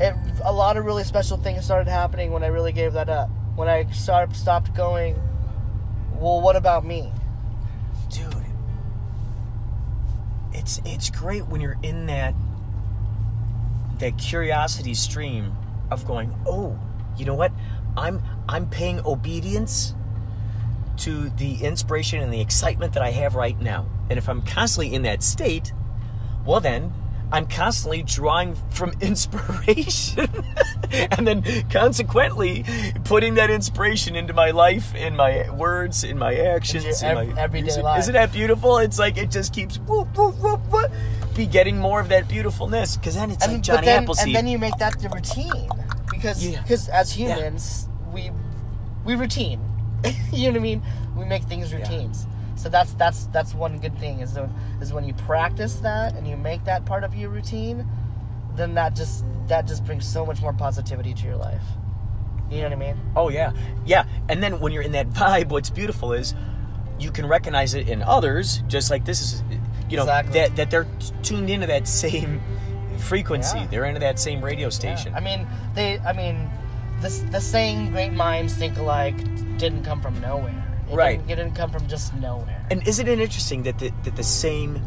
it 0.00 0.14
a 0.44 0.52
lot 0.52 0.76
of 0.76 0.84
really 0.84 1.04
special 1.04 1.36
things 1.36 1.64
started 1.64 1.88
happening 1.88 2.32
when 2.32 2.42
I 2.42 2.48
really 2.48 2.72
gave 2.72 2.92
that 2.94 3.08
up. 3.08 3.30
When 3.54 3.68
I 3.68 3.88
start, 3.92 4.34
stopped 4.34 4.74
going, 4.74 5.14
well, 6.18 6.40
what 6.40 6.56
about 6.56 6.84
me? 6.84 7.12
dude 8.10 8.34
it's 10.52 10.80
it's 10.84 11.10
great 11.10 11.46
when 11.46 11.60
you're 11.60 11.78
in 11.84 12.06
that 12.06 12.34
that 14.00 14.18
curiosity 14.18 14.94
stream 14.94 15.52
of 15.90 16.06
going 16.06 16.34
oh 16.46 16.78
you 17.16 17.24
know 17.24 17.34
what 17.34 17.52
i'm 17.96 18.22
i'm 18.48 18.68
paying 18.68 19.00
obedience 19.04 19.94
to 20.96 21.30
the 21.30 21.62
inspiration 21.62 22.20
and 22.20 22.32
the 22.32 22.40
excitement 22.40 22.92
that 22.92 23.02
i 23.02 23.10
have 23.10 23.34
right 23.34 23.60
now 23.60 23.86
and 24.08 24.18
if 24.18 24.28
i'm 24.28 24.42
constantly 24.42 24.92
in 24.94 25.02
that 25.02 25.22
state 25.22 25.72
well 26.44 26.60
then 26.60 26.92
i'm 27.32 27.46
constantly 27.46 28.02
drawing 28.02 28.54
from 28.70 28.92
inspiration 29.00 30.28
and 30.90 31.26
then 31.26 31.42
consequently 31.68 32.64
putting 33.04 33.34
that 33.34 33.50
inspiration 33.50 34.16
into 34.16 34.32
my 34.32 34.50
life 34.50 34.94
in 34.94 35.14
my 35.14 35.48
words 35.50 36.04
in 36.04 36.18
my 36.18 36.34
actions 36.34 37.02
in 37.02 37.16
your 37.16 37.26
my 37.26 37.40
everyday 37.40 37.64
music. 37.64 37.82
life. 37.82 38.00
isn't 38.00 38.14
that 38.14 38.32
beautiful 38.32 38.78
it's 38.78 38.98
like 38.98 39.16
it 39.16 39.30
just 39.30 39.52
keeps 39.52 39.78
whoop, 39.80 40.08
whoop, 40.16 40.36
whoop, 40.38 40.60
whoop, 40.70 40.90
be 41.40 41.46
getting 41.46 41.78
more 41.78 42.00
of 42.00 42.08
that 42.10 42.28
beautifulness 42.28 42.96
because 42.96 43.14
then 43.14 43.30
it's 43.30 43.46
like 43.46 43.54
And 43.56 43.64
johnny 43.64 43.86
then 43.86 44.02
appleseed 44.02 44.26
and 44.26 44.36
then 44.36 44.46
you 44.46 44.58
make 44.58 44.76
that 44.76 44.98
the 45.00 45.08
routine 45.08 45.70
because 46.10 46.44
Yeah. 46.44 46.60
because 46.62 46.88
as 46.90 47.16
Yeah. 47.16 47.34
humans 47.34 47.88
we 48.12 48.30
we 49.06 49.14
routine. 49.14 49.60
you 50.32 50.46
know 50.46 50.52
what 50.52 50.56
I 50.56 50.62
mean? 50.62 50.82
We 51.16 51.24
make 51.24 51.44
things 51.44 51.72
routines. 51.72 52.26
So 52.56 52.68
that's 52.68 52.92
that's 52.94 53.24
that's 53.26 53.54
one 53.54 53.78
good 53.78 53.96
thing 53.98 54.20
is 54.20 54.34
when, 54.34 54.50
is 54.82 54.92
when 54.92 55.04
you 55.04 55.14
practice 55.14 55.76
that 55.76 56.14
and 56.14 56.28
you 56.28 56.36
make 56.36 56.64
that 56.64 56.84
part 56.84 57.04
of 57.04 57.14
your 57.14 57.30
routine, 57.30 57.86
then 58.56 58.74
that 58.74 58.94
just 58.94 59.24
that 59.48 59.66
just 59.66 59.84
brings 59.86 60.06
so 60.06 60.26
much 60.26 60.42
more 60.42 60.52
positivity 60.52 61.14
to 61.14 61.24
your 61.24 61.36
life. 61.36 61.62
You 62.50 62.58
know 62.58 62.64
what 62.64 62.72
I 62.72 62.76
mean? 62.76 62.96
Oh 63.16 63.28
yeah, 63.30 63.52
yeah. 63.86 64.04
And 64.28 64.42
then 64.42 64.60
when 64.60 64.72
you're 64.72 64.82
in 64.82 64.92
that 64.92 65.08
vibe, 65.10 65.48
what's 65.48 65.70
beautiful 65.70 66.12
is 66.12 66.34
you 66.98 67.10
can 67.10 67.26
recognize 67.26 67.72
it 67.72 67.88
in 67.88 68.02
others, 68.02 68.62
just 68.68 68.90
like 68.90 69.06
this 69.06 69.22
is, 69.22 69.42
you 69.90 69.96
know, 69.96 70.04
Exactly. 70.04 70.32
that 70.40 70.56
that 70.56 70.70
they're 70.70 70.86
tuned 71.22 71.50
into 71.50 71.66
that 71.66 71.86
same 71.88 72.40
frequency. 72.98 73.58
Yeah. 73.58 73.66
They're 73.66 73.84
into 73.84 74.00
that 74.00 74.18
same 74.18 74.42
radio 74.42 74.70
station. 74.70 75.12
Yeah. 75.12 75.18
I 75.18 75.20
mean, 75.20 75.46
they. 75.74 75.98
I 76.00 76.12
mean, 76.12 76.48
this 77.00 77.20
the 77.30 77.40
saying 77.40 77.90
"great 77.90 78.12
minds 78.12 78.54
think 78.54 78.78
alike" 78.78 79.16
didn't 79.58 79.84
come 79.84 80.00
from 80.00 80.18
nowhere. 80.20 80.56
It 80.90 80.94
Right. 80.94 81.18
Didn't, 81.18 81.30
it 81.30 81.36
didn't 81.42 81.54
come 81.56 81.70
from 81.70 81.86
just 81.88 82.14
nowhere. 82.14 82.66
And 82.70 82.86
isn't 82.86 83.06
it 83.06 83.20
interesting 83.20 83.62
that 83.64 83.78
the, 83.78 83.92
that 84.04 84.16
the 84.16 84.22
same 84.24 84.80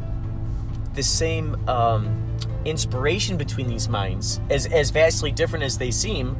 the 0.94 1.04
same 1.04 1.56
um, 1.68 2.38
inspiration 2.66 3.36
between 3.38 3.68
these 3.68 3.90
minds, 3.90 4.40
as 4.50 4.66
as 4.68 4.90
vastly 4.92 5.32
different 5.32 5.64
as 5.66 5.78
they 5.78 5.92
seem, 5.92 6.36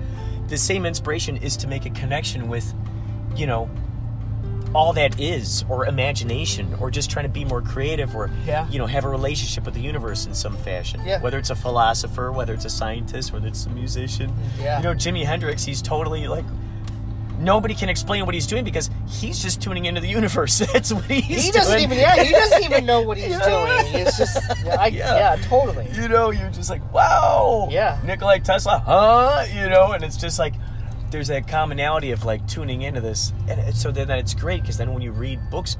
the 0.48 0.58
same 0.58 0.86
inspiration 0.86 1.38
is 1.38 1.58
to 1.58 1.68
make 1.68 1.86
a 1.86 1.90
connection 1.92 2.48
with, 2.50 2.74
you 3.36 3.48
know, 3.48 3.70
all 4.74 4.94
that 4.94 5.20
is, 5.20 5.64
or 5.70 5.86
imagination, 5.86 6.76
or 6.80 6.90
just 6.90 7.10
trying 7.12 7.26
to 7.26 7.30
be 7.32 7.46
more 7.46 7.62
creative, 7.62 8.16
or 8.16 8.30
Yeah. 8.46 8.68
you 8.70 8.80
know, 8.80 8.86
have 8.88 9.06
a 9.06 9.10
relationship 9.10 9.66
with 9.66 9.74
the 9.76 9.82
universe 9.82 10.26
in 10.26 10.34
some 10.34 10.58
fashion. 10.58 11.02
Yeah. 11.06 11.20
Whether 11.22 11.38
it's 11.38 11.50
a 11.52 11.56
philosopher, 11.56 12.32
whether 12.32 12.54
it's 12.54 12.66
a 12.66 12.70
scientist, 12.70 13.32
whether 13.34 13.48
it's 13.48 13.66
a 13.66 13.70
musician. 13.70 14.34
Yeah. 14.60 14.78
You 14.78 14.84
know, 14.86 14.94
Jimi 14.94 15.24
Hendrix, 15.26 15.64
he's 15.64 15.82
totally 15.82 16.28
like. 16.28 16.46
Nobody 17.40 17.74
can 17.74 17.90
explain 17.90 18.26
what 18.26 18.34
he's 18.34 18.48
doing 18.48 18.64
because 18.64 18.90
he's 19.06 19.42
just 19.42 19.62
tuning 19.62 19.84
into 19.86 20.00
the 20.00 20.08
universe. 20.08 20.60
That's 20.74 20.94
what 20.94 21.04
he's 21.06 21.46
he 21.46 21.52
doesn't 21.52 21.74
doing. 21.74 21.84
even. 21.84 21.98
Yeah, 21.98 22.24
he 22.24 22.32
doesn't 22.32 22.64
even 22.64 22.86
know 22.86 23.02
what 23.02 23.18
he's 23.20 23.32
You 23.34 23.40
know? 23.40 23.66
doing. 23.90 24.02
It's 24.06 24.18
just. 24.18 24.40
Yeah, 24.64 24.76
I, 24.80 24.88
Yeah. 24.88 25.36
yeah. 25.36 25.36
totally. 25.44 25.90
you 25.94 26.08
know, 26.08 26.30
you're 26.32 26.52
just 26.52 26.70
like, 26.70 26.82
wow. 26.94 27.68
Yeah. 27.70 28.00
Nikolai 28.06 28.40
Tesla, 28.40 28.82
huh? 28.86 29.46
You 29.54 29.68
know, 29.68 29.92
and 29.92 30.04
it's 30.06 30.16
just 30.16 30.40
like 30.40 30.54
there's 31.14 31.30
that 31.30 31.48
commonality 31.48 32.12
of 32.12 32.26
like 32.26 32.46
tuning 32.48 32.82
into 32.82 33.00
this, 33.00 33.32
and 33.48 33.74
so 33.76 33.92
then 33.92 34.10
it's 34.10 34.34
great 34.34 34.62
because 34.62 34.78
then 34.78 34.94
when 34.94 35.02
you 35.02 35.12
read 35.12 35.40
books, 35.50 35.78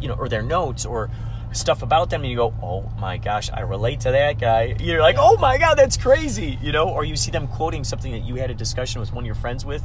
you 0.00 0.08
know, 0.08 0.14
or 0.14 0.28
their 0.28 0.42
notes 0.42 0.86
or 0.86 1.10
stuff 1.52 1.82
about 1.82 2.08
them, 2.08 2.22
and 2.22 2.30
you 2.30 2.36
go, 2.36 2.54
oh 2.62 2.90
my 2.98 3.18
gosh, 3.18 3.50
I 3.52 3.60
relate 3.60 4.00
to 4.00 4.12
that 4.12 4.38
guy. 4.40 4.76
You're 4.80 5.02
like, 5.02 5.16
oh 5.18 5.36
my 5.36 5.58
god, 5.58 5.74
that's 5.74 5.96
crazy, 5.96 6.58
you 6.62 6.72
know, 6.72 6.88
or 6.88 7.04
you 7.04 7.16
see 7.16 7.30
them 7.30 7.46
quoting 7.48 7.84
something 7.84 8.12
that 8.12 8.20
you 8.20 8.36
had 8.36 8.50
a 8.50 8.54
discussion 8.54 9.00
with 9.00 9.12
one 9.12 9.24
of 9.24 9.26
your 9.26 9.34
friends 9.34 9.66
with, 9.66 9.82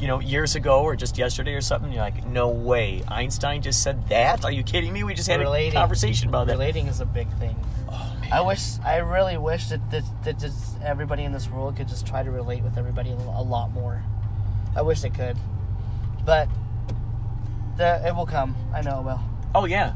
you 0.00 0.06
know, 0.06 0.20
years 0.20 0.54
ago 0.54 0.80
or 0.80 0.96
just 0.96 1.18
yesterday 1.18 1.52
or 1.52 1.60
something. 1.60 1.92
You're 1.92 2.00
like, 2.00 2.24
no 2.26 2.48
way, 2.48 3.02
Einstein 3.08 3.60
just 3.60 3.82
said 3.82 4.08
that. 4.08 4.44
Are 4.44 4.52
you 4.52 4.62
kidding 4.62 4.92
me? 4.92 5.04
We 5.04 5.12
just 5.12 5.28
had 5.28 5.40
Relating. 5.40 5.72
a 5.72 5.80
conversation 5.80 6.28
about 6.28 6.46
that. 6.46 6.52
Relating 6.52 6.86
is 6.86 7.00
a 7.00 7.06
big 7.06 7.30
thing. 7.38 7.56
Oh. 7.90 8.16
I 8.32 8.42
wish. 8.42 8.78
I 8.84 8.98
really 8.98 9.36
wish 9.36 9.70
that 9.70 9.90
that, 9.90 10.04
that 10.22 10.38
just 10.38 10.80
everybody 10.82 11.24
in 11.24 11.32
this 11.32 11.50
world 11.50 11.76
could 11.76 11.88
just 11.88 12.06
try 12.06 12.22
to 12.22 12.30
relate 12.30 12.62
with 12.62 12.78
everybody 12.78 13.10
a 13.10 13.14
a 13.14 13.42
lot 13.42 13.72
more. 13.72 14.04
I 14.76 14.82
wish 14.82 15.00
they 15.00 15.10
could, 15.10 15.36
but 16.24 16.48
the 17.76 18.06
it 18.06 18.14
will 18.14 18.26
come. 18.26 18.54
I 18.74 18.82
know 18.82 19.00
it 19.00 19.04
will. 19.04 19.20
Oh 19.54 19.64
yeah. 19.64 19.94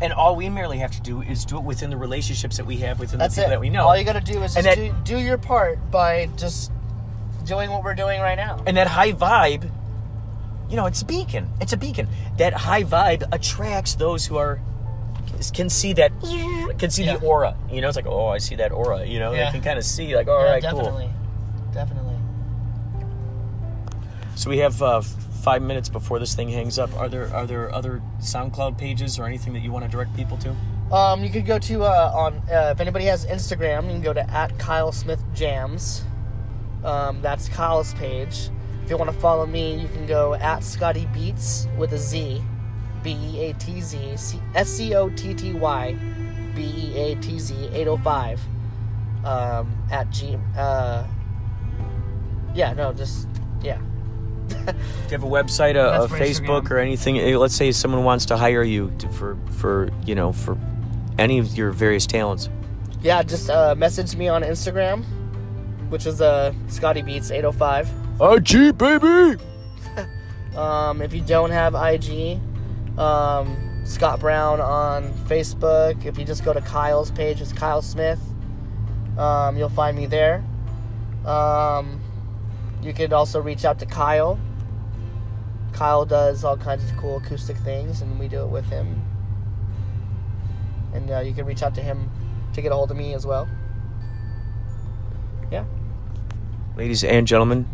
And 0.00 0.12
all 0.12 0.36
we 0.36 0.48
merely 0.48 0.78
have 0.78 0.92
to 0.92 1.00
do 1.00 1.22
is 1.22 1.44
do 1.44 1.56
it 1.58 1.64
within 1.64 1.90
the 1.90 1.96
relationships 1.96 2.56
that 2.58 2.64
we 2.66 2.76
have 2.76 3.00
within 3.00 3.18
That's 3.18 3.34
the 3.34 3.40
people 3.42 3.50
it. 3.52 3.54
that 3.56 3.60
we 3.60 3.68
know. 3.68 3.84
All 3.88 3.96
you 3.98 4.04
got 4.04 4.12
to 4.12 4.20
do 4.20 4.40
is 4.44 4.54
just 4.54 4.64
that- 4.64 4.76
do, 4.76 4.94
do 5.02 5.18
your 5.18 5.38
part 5.38 5.90
by 5.90 6.26
just 6.36 6.70
doing 7.44 7.68
what 7.70 7.82
we're 7.82 7.94
doing 7.96 8.20
right 8.20 8.36
now. 8.36 8.62
and 8.66 8.76
that 8.76 8.86
high 8.86 9.12
vibe, 9.12 9.68
you 10.70 10.76
know, 10.76 10.86
it's 10.86 11.02
a 11.02 11.04
beacon. 11.04 11.48
It's 11.60 11.72
a 11.72 11.76
beacon. 11.76 12.06
That 12.36 12.52
high 12.52 12.84
vibe 12.84 13.24
attracts 13.32 13.96
those 13.96 14.24
who 14.26 14.36
are 14.36 14.60
can 15.52 15.68
see 15.68 15.92
that 15.94 16.12
can 16.78 16.90
see 16.90 17.04
Yeah. 17.04 17.16
the 17.16 17.26
aura. 17.26 17.56
You 17.70 17.80
know, 17.80 17.88
it's 17.88 17.96
like, 17.96 18.06
oh, 18.06 18.28
I 18.28 18.38
see 18.38 18.54
that 18.56 18.70
aura. 18.70 19.04
You 19.04 19.18
know, 19.18 19.32
Yeah. 19.32 19.46
they 19.46 19.50
can 19.52 19.62
kind 19.62 19.78
of 19.78 19.84
see 19.84 20.14
like, 20.14 20.28
all 20.28 20.44
yeah, 20.44 20.52
right, 20.52 20.62
definitely, 20.62 21.10
definitely. 21.74 22.07
So 24.38 24.48
we 24.50 24.58
have 24.58 24.80
uh, 24.80 25.00
five 25.00 25.62
minutes 25.62 25.88
before 25.88 26.20
this 26.20 26.36
thing 26.36 26.48
hangs 26.48 26.78
up. 26.78 26.94
Are 26.94 27.08
there 27.08 27.26
are 27.34 27.44
there 27.44 27.74
other 27.74 28.00
SoundCloud 28.20 28.78
pages 28.78 29.18
or 29.18 29.26
anything 29.26 29.52
that 29.54 29.62
you 29.62 29.72
want 29.72 29.84
to 29.84 29.90
direct 29.90 30.14
people 30.14 30.36
to? 30.38 30.54
Um, 30.94 31.24
you 31.24 31.28
could 31.28 31.44
go 31.44 31.58
to 31.58 31.82
uh, 31.82 32.12
on 32.14 32.34
uh, 32.48 32.70
if 32.72 32.80
anybody 32.80 33.06
has 33.06 33.26
Instagram, 33.26 33.86
you 33.86 33.94
can 33.94 34.00
go 34.00 34.12
to 34.12 34.30
at 34.30 34.56
Kyle 34.56 34.92
Smith 34.92 35.20
Jams. 35.34 36.04
Um, 36.84 37.20
that's 37.20 37.48
Kyle's 37.48 37.94
page. 37.94 38.50
If 38.84 38.90
you 38.90 38.96
want 38.96 39.10
to 39.10 39.18
follow 39.18 39.44
me, 39.44 39.74
you 39.74 39.88
can 39.88 40.06
go 40.06 40.34
at 40.34 40.62
Scotty 40.62 41.06
Beats 41.06 41.66
with 41.76 41.92
a 41.92 41.98
Z, 41.98 42.40
B 43.02 43.18
E 43.20 43.40
A 43.40 43.54
T 43.54 43.80
Z, 43.80 43.98
S 44.54 44.68
C 44.68 44.94
O 44.94 45.10
T 45.10 45.34
T 45.34 45.52
Y, 45.52 45.96
B 46.54 46.62
E 46.62 46.96
A 46.96 47.16
T 47.16 47.40
Z 47.40 47.70
805 47.72 48.40
um, 49.24 49.76
at 49.90 50.08
G. 50.10 50.38
Uh, 50.56 51.04
yeah, 52.54 52.72
no, 52.72 52.92
just, 52.92 53.26
yeah. 53.60 53.80
Do 54.48 54.56
you 54.56 55.10
have 55.10 55.24
a 55.24 55.26
website, 55.26 55.76
a, 55.76 56.04
a 56.04 56.08
Facebook, 56.08 56.62
Instagram. 56.64 56.70
or 56.70 56.78
anything? 56.78 57.36
Let's 57.36 57.54
say 57.54 57.72
someone 57.72 58.04
wants 58.04 58.26
to 58.26 58.36
hire 58.36 58.62
you 58.62 58.92
to, 58.98 59.08
for 59.08 59.36
for 59.58 59.90
you 60.04 60.14
know 60.14 60.32
for 60.32 60.58
any 61.18 61.38
of 61.38 61.56
your 61.56 61.70
various 61.70 62.06
talents. 62.06 62.48
Yeah, 63.02 63.22
just 63.22 63.50
uh, 63.50 63.74
message 63.76 64.16
me 64.16 64.28
on 64.28 64.42
Instagram, 64.42 65.04
which 65.88 66.06
is 66.06 66.20
uh, 66.20 66.52
Scotty 66.68 67.02
Beats 67.02 67.30
805. 67.30 67.88
IG 68.20 68.76
baby. 68.76 69.42
Um, 70.56 71.02
if 71.02 71.14
you 71.14 71.20
don't 71.20 71.50
have 71.50 71.74
IG, 71.76 72.40
um, 72.98 73.82
Scott 73.84 74.18
Brown 74.18 74.60
on 74.60 75.12
Facebook. 75.28 76.04
If 76.04 76.18
you 76.18 76.24
just 76.24 76.44
go 76.44 76.52
to 76.52 76.60
Kyle's 76.60 77.12
page, 77.12 77.40
it's 77.40 77.52
Kyle 77.52 77.80
Smith. 77.80 78.18
Um, 79.16 79.56
you'll 79.56 79.68
find 79.68 79.96
me 79.96 80.06
there. 80.06 80.44
Um, 81.24 82.00
you 82.82 82.92
could 82.92 83.12
also 83.12 83.40
reach 83.40 83.64
out 83.64 83.78
to 83.80 83.86
Kyle. 83.86 84.38
Kyle 85.72 86.04
does 86.04 86.44
all 86.44 86.56
kinds 86.56 86.88
of 86.90 86.96
cool 86.96 87.18
acoustic 87.18 87.56
things, 87.58 88.02
and 88.02 88.18
we 88.18 88.28
do 88.28 88.42
it 88.42 88.48
with 88.48 88.66
him. 88.66 89.02
And 90.92 91.10
uh, 91.10 91.20
you 91.20 91.34
can 91.34 91.46
reach 91.46 91.62
out 91.62 91.74
to 91.76 91.82
him 91.82 92.10
to 92.54 92.62
get 92.62 92.72
a 92.72 92.74
hold 92.74 92.90
of 92.90 92.96
me 92.96 93.14
as 93.14 93.26
well. 93.26 93.48
Yeah. 95.50 95.64
Ladies 96.76 97.04
and 97.04 97.26
gentlemen, 97.26 97.68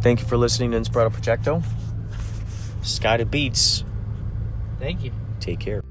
thank 0.00 0.20
you 0.20 0.26
for 0.26 0.36
listening 0.36 0.72
to 0.72 0.78
Inspirato 0.80 1.10
Projecto. 1.10 1.62
Scotty 2.82 3.24
Beats. 3.24 3.84
Thank 4.78 5.02
you. 5.02 5.12
Take 5.40 5.60
care. 5.60 5.82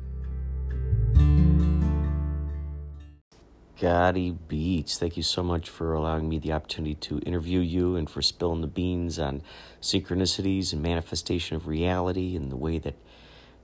Scotty 3.78 4.32
Beats, 4.32 4.98
thank 4.98 5.18
you 5.18 5.22
so 5.22 5.44
much 5.44 5.70
for 5.70 5.94
allowing 5.94 6.28
me 6.28 6.40
the 6.40 6.52
opportunity 6.52 6.96
to 6.96 7.20
interview 7.20 7.60
you 7.60 7.96
and 7.96 8.10
for 8.10 8.24
spilling 8.24 8.62
the 8.62 8.68
beans 8.68 9.20
on 9.20 9.44
synchronicities 9.80 10.74
and 10.74 10.82
manifestation 10.82 11.56
of 11.56 11.68
reality 11.68 12.36
and 12.36 12.52
the 12.52 12.56
way 12.56 12.80
that 12.80 12.96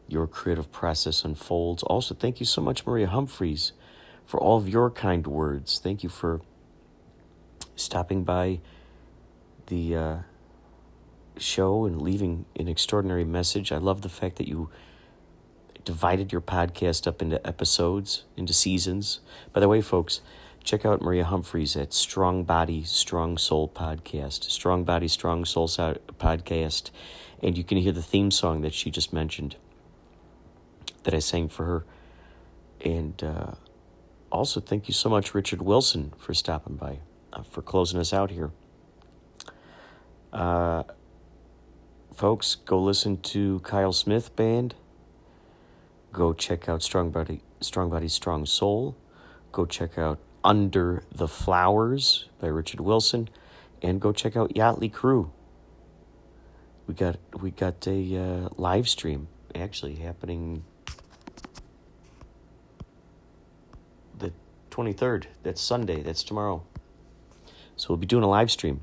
your 0.07 0.27
creative 0.27 0.71
process 0.71 1.25
unfolds. 1.25 1.81
Also, 1.81 2.13
thank 2.13 2.39
you 2.39 2.45
so 2.45 2.61
much, 2.61 2.85
Maria 2.85 3.07
Humphreys, 3.07 3.71
for 4.23 4.39
all 4.39 4.57
of 4.57 4.69
your 4.69 4.91
kind 4.91 5.25
words. 5.25 5.79
Thank 5.79 6.03
you 6.03 6.09
for 6.09 6.41
stopping 7.75 8.23
by 8.23 8.59
the 9.65 9.95
uh, 9.95 10.17
show 11.39 11.85
and 11.85 11.99
leaving 11.99 12.45
an 12.55 12.67
extraordinary 12.67 13.25
message. 13.25 13.71
I 13.71 13.77
love 13.77 14.03
the 14.03 14.09
fact 14.09 14.35
that 14.35 14.47
you 14.47 14.69
divided 15.85 16.31
your 16.31 16.41
podcast 16.41 17.07
up 17.07 17.21
into 17.21 17.45
episodes, 17.45 18.23
into 18.37 18.53
seasons. 18.53 19.19
By 19.51 19.59
the 19.59 19.67
way, 19.67 19.81
folks, 19.81 20.21
check 20.63 20.85
out 20.85 21.01
Maria 21.01 21.25
Humphreys 21.25 21.75
at 21.75 21.93
Strong 21.93 22.45
Body, 22.45 22.83
Strong 22.83 23.37
Soul 23.37 23.67
podcast. 23.67 24.45
Strong 24.45 24.85
Body, 24.85 25.07
Strong 25.07 25.45
Soul 25.45 25.67
podcast. 25.67 26.91
And 27.41 27.57
you 27.57 27.63
can 27.63 27.77
hear 27.77 27.91
the 27.91 28.01
theme 28.01 28.31
song 28.31 28.61
that 28.61 28.73
she 28.73 28.89
just 28.89 29.11
mentioned 29.11 29.57
that 31.03 31.13
I 31.13 31.19
sang 31.19 31.49
for 31.49 31.65
her. 31.65 31.85
And 32.81 33.21
uh, 33.23 33.51
also, 34.31 34.59
thank 34.59 34.87
you 34.87 34.93
so 34.93 35.09
much, 35.09 35.33
Richard 35.33 35.61
Wilson, 35.61 36.13
for 36.17 36.33
stopping 36.33 36.75
by, 36.75 36.99
uh, 37.31 37.43
for 37.43 37.61
closing 37.61 37.99
us 37.99 38.13
out 38.13 38.31
here. 38.31 38.51
Uh, 40.31 40.83
folks, 42.13 42.55
go 42.55 42.81
listen 42.81 43.17
to 43.17 43.59
Kyle 43.59 43.93
Smith 43.93 44.35
Band. 44.35 44.75
Go 46.13 46.31
check 46.31 46.69
out 46.69 46.83
Strong 46.83 47.09
Body, 47.09 47.41
Strong 47.59 47.89
Body, 47.89 48.07
Strong 48.07 48.45
Soul. 48.45 48.95
Go 49.51 49.65
check 49.65 49.97
out 49.97 50.19
Under 50.43 51.03
the 51.11 51.27
Flowers 51.27 52.29
by 52.39 52.47
Richard 52.47 52.81
Wilson, 52.81 53.29
and 53.81 53.99
go 53.99 54.13
check 54.13 54.37
out 54.37 54.53
Yachtley 54.53 54.93
Crew. 54.93 55.31
We 56.85 56.93
got 56.93 57.17
we 57.41 57.49
got 57.49 57.87
a 57.87 58.15
uh, 58.15 58.49
live 58.57 58.87
stream 58.87 59.27
actually 59.55 59.95
happening 59.95 60.63
the 64.15 64.33
twenty 64.69 64.93
third. 64.93 65.27
That's 65.41 65.61
Sunday. 65.61 66.03
That's 66.03 66.23
tomorrow. 66.23 66.63
So 67.75 67.87
we'll 67.89 67.97
be 67.97 68.05
doing 68.05 68.23
a 68.23 68.29
live 68.29 68.51
stream. 68.51 68.81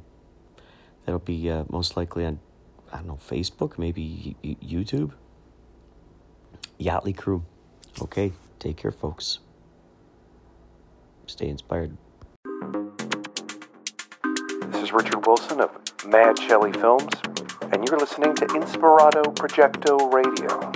That'll 1.04 1.20
be 1.20 1.48
uh, 1.48 1.64
most 1.68 1.96
likely 1.96 2.26
on 2.26 2.40
I 2.92 2.96
don't 2.96 3.06
know 3.06 3.18
Facebook, 3.24 3.78
maybe 3.78 4.34
YouTube. 4.42 5.12
Yachtley 6.80 7.16
Crew. 7.16 7.44
Okay, 8.00 8.32
take 8.58 8.78
care, 8.78 8.90
folks. 8.90 9.40
Stay 11.26 11.48
inspired. 11.48 11.96
This 14.68 14.82
is 14.82 14.92
Richard 14.92 15.26
Wilson 15.26 15.60
of 15.60 15.70
Mad 16.06 16.38
Shelley 16.38 16.72
Films, 16.72 17.12
and 17.72 17.86
you're 17.86 17.98
listening 17.98 18.34
to 18.36 18.46
Inspirado 18.46 19.34
Projecto 19.34 20.12
Radio. 20.12 20.72